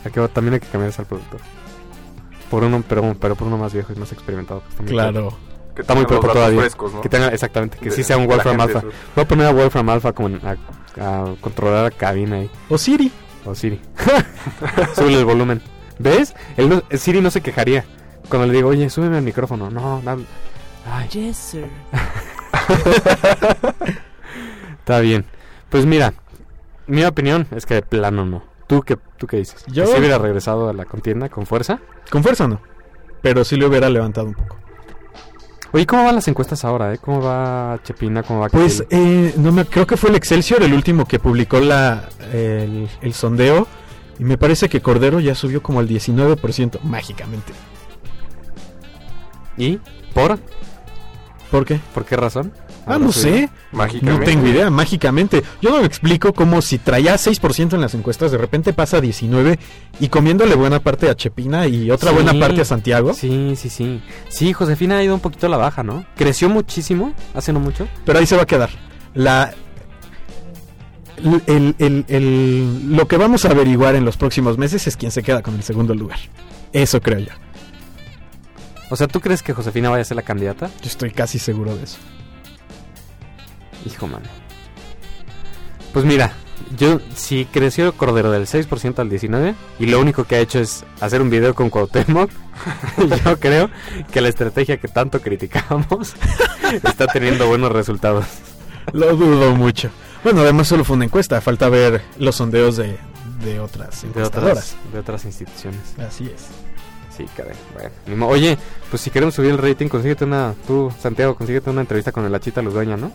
Aquí 0.05 0.20
va- 0.20 0.28
también 0.28 0.53
hay 0.55 0.59
que 0.59 0.68
cambiar 0.68 0.93
al 0.97 1.05
productor. 1.05 1.39
Por 2.49 2.63
uno, 2.63 2.84
pero, 2.88 3.16
pero 3.20 3.36
por 3.36 3.47
uno 3.47 3.57
más 3.57 3.74
viejo 3.74 3.91
y 3.93 3.95
más 3.99 4.11
experimentado. 4.11 4.63
muy 4.80 4.88
Claro. 4.89 5.36
Que 5.76 5.82
Está 5.82 5.93
muy 5.95 6.03
datos 6.03 6.32
todavía. 6.32 6.59
frescos, 6.61 6.93
¿no? 6.93 7.01
Que 7.01 7.09
tenga, 7.09 7.28
exactamente, 7.30 7.78
que 7.78 7.89
De- 7.89 7.95
sí 7.95 8.03
sea 8.03 8.16
un 8.18 8.28
de 8.28 8.34
Wolfram 8.34 8.59
Alpha. 8.61 8.80
de 8.80 8.86
Voy 9.16 9.24
a 9.24 9.28
poner 9.28 9.47
a 9.47 9.51
Wolfram 9.51 9.89
Alpha 9.89 10.13
como 10.13 10.30
a, 10.38 10.55
a 11.03 11.36
controlar 11.41 11.84
la 11.84 11.91
cabina 11.91 12.38
ahí. 12.38 12.49
O 12.70 12.78
Siri. 12.78 13.11
O 13.43 13.53
Siri. 13.53 13.82
Súbele 14.95 15.20
el 15.20 15.26
volumen. 15.26 15.61
¿Ves? 15.99 16.35
Él 16.57 16.69
no- 16.69 16.83
Siri 16.97 17.21
no 17.21 17.31
se 17.31 17.41
quejaría. 17.41 17.85
Cuando 18.29 18.47
le 18.47 18.53
digo, 18.53 18.69
oye, 18.69 18.89
súbeme 18.89 19.19
el 19.19 19.23
micrófono. 19.23 19.69
No, 19.69 20.01
no. 20.01 20.17
Ay, 20.91 21.07
Yes, 21.09 21.37
sir. 21.37 21.67
está 24.79 24.99
bien. 24.99 25.25
Pues 25.69 25.85
mira, 25.85 26.13
mi 26.87 27.03
opinión 27.03 27.47
es 27.55 27.65
que 27.65 27.75
de 27.75 27.81
plano 27.81 28.25
no. 28.25 28.43
¿Tú 28.67 28.81
qué, 28.81 28.97
tú 29.17 29.27
qué 29.27 29.37
dices? 29.37 29.63
Yo- 29.67 29.83
¿Que 29.85 29.91
sí 29.91 29.97
hubiera 29.99 30.17
regresado 30.17 30.69
a 30.69 30.73
la 30.73 30.85
contienda 30.85 31.29
con 31.29 31.45
fuerza? 31.45 31.79
Con 32.09 32.23
fuerza 32.23 32.47
no. 32.47 32.61
Pero 33.21 33.43
sí 33.43 33.55
le 33.57 33.65
hubiera 33.65 33.89
levantado 33.89 34.27
un 34.27 34.33
poco. 34.33 34.57
Oye, 35.71 35.85
¿cómo 35.85 36.05
van 36.05 36.15
las 36.15 36.27
encuestas 36.27 36.63
ahora, 36.63 36.93
eh? 36.93 36.99
¿Cómo 36.99 37.21
va 37.21 37.79
Chepina? 37.83 38.23
¿Cómo 38.23 38.39
va 38.39 38.49
Pues 38.49 38.83
eh, 38.89 39.33
no 39.37 39.51
me, 39.51 39.65
creo 39.65 39.85
que 39.85 39.97
fue 39.97 40.09
el 40.09 40.15
Excelsior 40.15 40.63
el 40.63 40.73
último 40.73 41.05
que 41.05 41.19
publicó 41.19 41.59
la, 41.59 42.07
el, 42.31 42.87
el 43.01 43.13
sondeo. 43.13 43.67
Y 44.20 44.24
me 44.24 44.38
parece 44.38 44.70
que 44.70 44.82
Cordero 44.82 45.20
ya 45.20 45.36
subió 45.36 45.61
como 45.61 45.80
al 45.80 45.88
19% 45.88 46.82
mágicamente. 46.84 47.53
¿Y? 49.57 49.80
¿Por? 50.13 50.39
¿Por 51.51 51.66
qué? 51.66 51.80
¿Por 51.93 52.05
qué 52.05 52.16
razón? 52.16 52.51
Ah, 52.88 52.93
¿Habrá 52.95 53.05
no 53.07 53.11
sé. 53.11 53.49
Mágicamente. 53.72 54.20
No 54.20 54.26
tengo 54.26 54.47
idea, 54.47 54.70
mágicamente. 54.70 55.41
Yo 55.61 55.72
no 55.72 55.80
me 55.80 55.86
explico 55.88 56.34
cómo 56.34 56.61
si 56.61 56.78
traía 56.78 57.16
6% 57.16 57.74
en 57.74 57.82
las 57.82 57.95
encuestas, 57.95 58.32
de 58.32 58.38
repente 58.38 58.74
pasa 58.74 58.97
a 58.97 59.01
19% 59.01 59.57
y 59.99 60.09
comiéndole 60.09 60.55
buena 60.55 60.80
parte 60.80 61.09
a 61.09 61.16
Chepina 61.16 61.68
y 61.68 61.89
otra 61.89 62.09
Sí. 62.11 62.16
buena 62.16 62.39
parte 62.39 62.61
a 62.61 62.66
Santiago. 62.66 63.13
Sí, 63.13 63.55
sí, 63.55 63.70
sí. 63.70 64.01
Sí, 64.30 64.53
Josefina 64.53 64.97
ha 64.97 65.03
ido 65.03 65.16
un 65.16 65.20
poquito 65.20 65.47
a 65.47 65.49
la 65.49 65.57
baja, 65.57 65.82
¿no? 65.84 66.05
Creció 66.16 66.47
muchísimo, 66.49 67.13
hace 67.34 67.51
no 67.53 67.59
mucho. 67.59 67.88
Pero 68.05 68.20
ahí 68.20 68.26
se 68.28 68.36
va 68.36 68.43
a 68.43 68.47
quedar. 68.47 68.70
La, 69.16 69.53
el- 71.47 71.76
el- 71.80 72.05
el- 72.07 72.95
lo 72.95 73.07
que 73.07 73.18
vamos 73.18 73.45
a 73.45 73.49
averiguar 73.51 73.95
en 73.95 74.05
los 74.05 74.18
próximos 74.18 74.57
meses 74.57 74.86
es 74.88 74.97
quién 74.97 75.11
se 75.11 75.24
queda 75.24 75.41
con 75.41 75.55
el 75.55 75.63
segundo 75.63 75.93
lugar. 75.95 76.20
Eso 76.74 77.01
creo 77.01 77.20
yo. 77.20 77.32
O 78.89 78.95
sea, 78.95 79.07
¿tú 79.07 79.20
crees 79.22 79.41
que 79.41 79.53
Josefina 79.53 79.89
vaya 79.89 80.01
a 80.01 80.05
ser 80.05 80.16
la 80.18 80.22
candidata? 80.24 80.68
Yo 80.82 80.88
estoy 80.88 81.11
casi 81.11 81.39
seguro 81.39 81.76
de 81.76 81.84
eso. 81.84 81.97
Hijo, 83.86 84.07
mano. 84.07 84.26
Pues 85.93 86.05
mira, 86.05 86.34
yo 86.78 86.99
si 87.16 87.45
creció 87.45 87.93
Cordero 87.93 88.32
del 88.32 88.47
6% 88.47 88.99
al 89.01 89.09
19 89.09 89.55
y 89.80 89.86
lo 89.86 89.99
único 89.99 90.26
que 90.26 90.36
ha 90.36 90.39
hecho 90.39 90.59
es 90.59 90.84
hacer 90.99 91.22
un 91.22 91.30
video 91.30 91.53
con 91.55 91.70
Cuauhtémoc, 91.70 92.30
yo 93.26 93.39
creo 93.39 93.70
que 94.11 94.22
la 94.22 94.30
estrategia 94.30 94.78
que 94.78 94.88
tanto 94.88 95.22
criticamos 95.22 96.13
está 96.84 97.07
teniendo 97.07 97.47
buenos 97.47 97.72
resultados. 97.72 98.26
Lo 98.93 99.16
dudo 99.16 99.55
mucho. 99.55 99.89
Bueno, 100.26 100.41
además 100.41 100.67
solo 100.67 100.84
fue 100.84 100.95
una 100.97 101.05
encuesta, 101.05 101.39
falta 101.39 101.69
ver 101.69 102.01
los 102.17 102.36
sondeos 102.36 102.76
de, 102.76 102.97
de 103.43 103.59
otras 103.61 104.01
De 104.01 104.07
encuestadoras. 104.09 104.57
otras, 104.73 104.93
de 104.93 104.99
otras 104.99 105.26
instituciones. 105.26 105.80
Así 105.99 106.26
es. 106.26 106.47
Sí, 107.15 107.26
caray. 107.38 107.53
Bueno, 108.07 108.28
Oye, 108.28 108.57
pues 108.89 109.01
si 109.01 109.09
queremos 109.11 109.36
subir 109.36 109.51
el 109.51 109.57
rating, 109.57 109.88
consíguete 109.88 110.26
una. 110.26 110.53
Tú, 110.67 110.91
Santiago, 110.99 111.36
consíguete 111.36 111.69
una 111.69 111.82
entrevista 111.82 112.11
con 112.11 112.26
el 112.26 112.36
Achita 112.36 112.61
Ludueña, 112.61 112.97
¿no? 112.97 113.11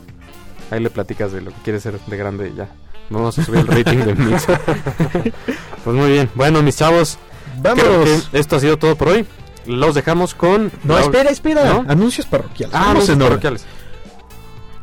Ahí 0.71 0.81
le 0.81 0.89
platicas 0.89 1.33
de 1.33 1.41
lo 1.43 1.51
que 1.51 1.57
quieres 1.65 1.83
ser 1.83 1.99
de 2.01 2.17
grande 2.17 2.49
y 2.49 2.57
ya. 2.57 2.69
Vamos 3.11 3.37
a 3.39 3.45
subir 3.45 3.61
el 3.61 3.67
rating 3.67 3.99
del 3.99 4.17
mix. 4.17 4.47
pues 5.85 5.97
muy 5.97 6.11
bien. 6.13 6.31
Bueno, 6.35 6.63
mis 6.63 6.77
chavos. 6.77 7.19
Vamos. 7.61 8.29
esto 8.33 8.57
ha 8.57 8.61
sido 8.61 8.79
todo 8.79 8.95
por 8.97 9.09
hoy. 9.09 9.27
Los 9.67 9.95
dejamos 9.97 10.35
con. 10.35 10.71
No, 10.85 10.95
la- 10.95 11.01
espera, 11.03 11.31
espera. 11.31 11.65
¿No? 11.65 11.85
Anuncios 11.89 12.27
parroquiales. 12.27 12.75
Ah, 12.75 12.93
anuncios 12.93 13.19
parroquiales. 13.19 13.65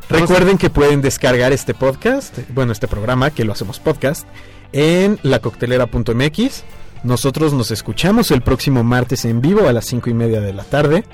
Recuerden 0.08 0.56
que 0.56 0.70
pueden 0.70 1.02
descargar 1.02 1.52
este 1.52 1.74
podcast, 1.74 2.36
bueno, 2.54 2.72
este 2.72 2.88
programa, 2.88 3.30
que 3.30 3.44
lo 3.44 3.52
hacemos 3.52 3.78
podcast, 3.78 4.26
en 4.72 5.18
lacoctelera.mx. 5.22 6.64
Nosotros 7.04 7.52
nos 7.52 7.70
escuchamos 7.70 8.30
el 8.30 8.40
próximo 8.42 8.82
martes 8.82 9.24
en 9.24 9.40
vivo 9.40 9.68
a 9.68 9.72
las 9.72 9.86
cinco 9.86 10.08
y 10.10 10.14
media 10.14 10.40
de 10.40 10.52
la 10.52 10.64
tarde. 10.64 11.04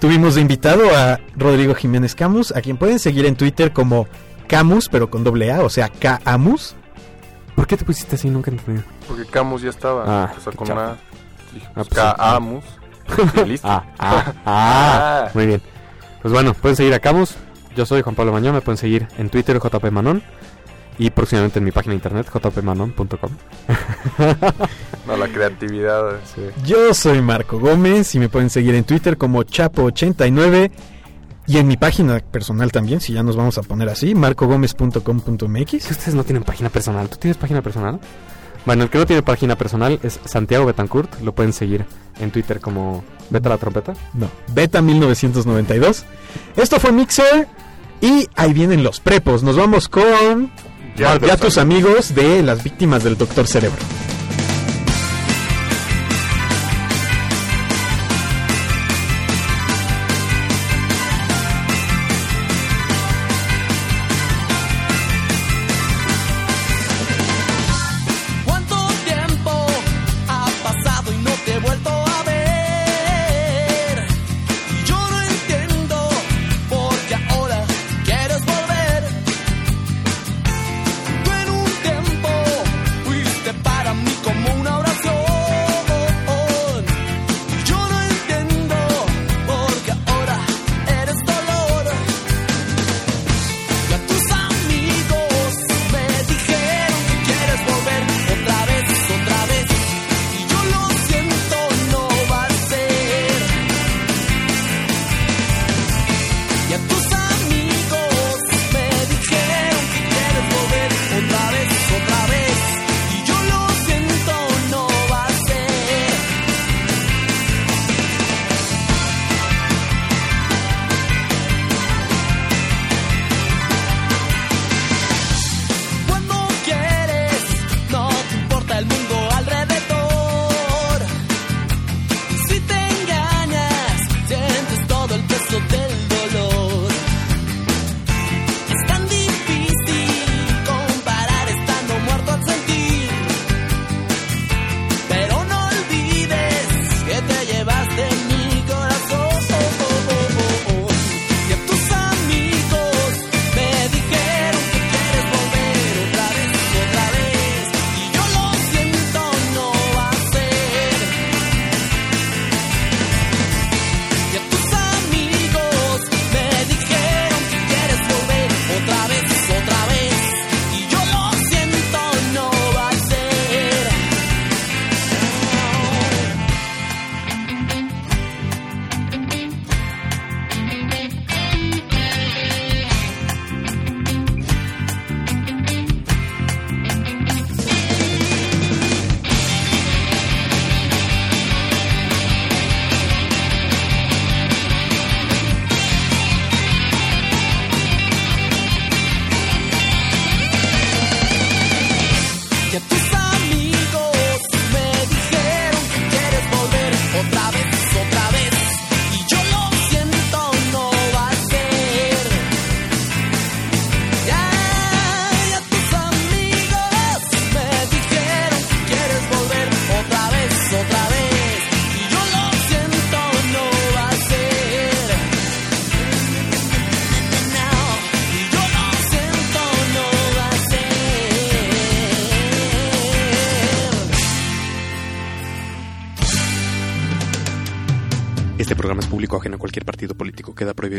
Tuvimos 0.00 0.34
de 0.34 0.40
invitado 0.42 0.84
a 0.96 1.20
Rodrigo 1.36 1.74
Jiménez 1.74 2.14
Camus, 2.14 2.52
a 2.54 2.60
quien 2.60 2.76
pueden 2.76 2.98
seguir 2.98 3.24
en 3.24 3.36
Twitter 3.36 3.72
como 3.72 4.06
Camus, 4.48 4.88
pero 4.88 5.10
con 5.10 5.24
doble 5.24 5.52
A, 5.52 5.62
o 5.62 5.70
sea, 5.70 5.88
K-Amus. 5.88 6.74
¿Por 7.54 7.66
qué 7.66 7.76
te 7.76 7.84
pusiste 7.84 8.16
así? 8.16 8.30
Nunca 8.30 8.50
entendí. 8.50 8.82
Porque 9.08 9.24
Camus 9.26 9.62
ya 9.62 9.70
estaba. 9.70 10.04
Ah, 10.06 10.34
o 10.36 10.40
sea, 10.40 10.52
qué 10.52 10.58
con 10.58 10.70
una. 10.70 10.96
Dije, 11.52 11.66
Ah, 11.68 11.72
pues, 11.74 11.88
pues, 11.88 12.14
Camus. 12.16 12.64
Y 13.44 13.48
listo. 13.48 13.68
Ah, 13.68 13.84
ah, 13.98 14.32
ah. 14.46 15.30
Muy 15.34 15.46
bien. 15.46 15.62
Pues 16.22 16.32
bueno, 16.32 16.52
pueden 16.54 16.76
seguir 16.76 16.94
a 16.94 17.00
Camus. 17.00 17.34
Yo 17.78 17.86
soy 17.86 18.02
Juan 18.02 18.16
Pablo 18.16 18.32
Mañón. 18.32 18.54
Me 18.56 18.60
pueden 18.60 18.76
seguir 18.76 19.06
en 19.18 19.30
Twitter, 19.30 19.60
JP 19.60 19.92
Manon. 19.92 20.20
Y 20.98 21.10
próximamente 21.10 21.60
en 21.60 21.64
mi 21.64 21.70
página 21.70 21.92
de 21.92 21.98
internet, 21.98 22.28
jpmanon.com. 22.28 23.30
No, 25.06 25.16
la 25.16 25.28
creatividad. 25.28 26.16
eh. 26.16 26.50
Yo 26.66 26.92
soy 26.92 27.22
Marco 27.22 27.60
Gómez 27.60 28.16
y 28.16 28.18
me 28.18 28.28
pueden 28.28 28.50
seguir 28.50 28.74
en 28.74 28.82
Twitter 28.82 29.16
como 29.16 29.44
Chapo89 29.44 30.72
y 31.46 31.58
en 31.58 31.68
mi 31.68 31.76
página 31.76 32.18
personal 32.18 32.72
también, 32.72 33.00
si 33.00 33.12
ya 33.12 33.22
nos 33.22 33.36
vamos 33.36 33.56
a 33.58 33.62
poner 33.62 33.88
así, 33.88 34.16
marcogomez.com.mx. 34.16 35.70
Si 35.70 35.92
ustedes 35.92 36.14
no 36.16 36.24
tienen 36.24 36.42
página 36.42 36.68
personal, 36.68 37.08
¿tú 37.08 37.16
tienes 37.16 37.36
página 37.38 37.62
personal? 37.62 38.00
Bueno, 38.66 38.82
el 38.82 38.90
que 38.90 38.98
no 38.98 39.06
tiene 39.06 39.22
página 39.22 39.56
personal 39.56 40.00
es 40.02 40.18
Santiago 40.24 40.66
Betancourt. 40.66 41.20
Lo 41.22 41.32
pueden 41.32 41.52
seguir 41.52 41.86
en 42.18 42.32
Twitter 42.32 42.58
como 42.60 43.04
Beta 43.30 43.48
la 43.48 43.56
Trompeta. 43.56 43.92
No, 44.14 44.28
Beta 44.52 44.82
1992. 44.82 46.04
Esto 46.56 46.80
fue 46.80 46.90
Mixer 46.90 47.46
y 48.00 48.28
ahí 48.36 48.52
vienen 48.52 48.82
los 48.82 49.00
prepos. 49.00 49.42
Nos 49.42 49.56
vamos 49.56 49.88
con 49.88 50.50
Ya 50.96 51.18
ya, 51.18 51.36
tus 51.36 51.40
tus 51.40 51.58
amigos 51.58 52.14
de 52.14 52.42
las 52.42 52.62
víctimas 52.62 53.04
del 53.04 53.16
Doctor 53.16 53.46
Cerebro. 53.46 53.78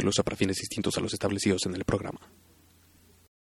Uso 0.09 0.23
para 0.23 0.35
fines 0.37 0.57
distintos 0.57 0.97
a 0.97 1.01
los 1.01 1.13
establecidos 1.13 1.65
en 1.65 1.75
el 1.75 1.85
programa. 1.85 2.18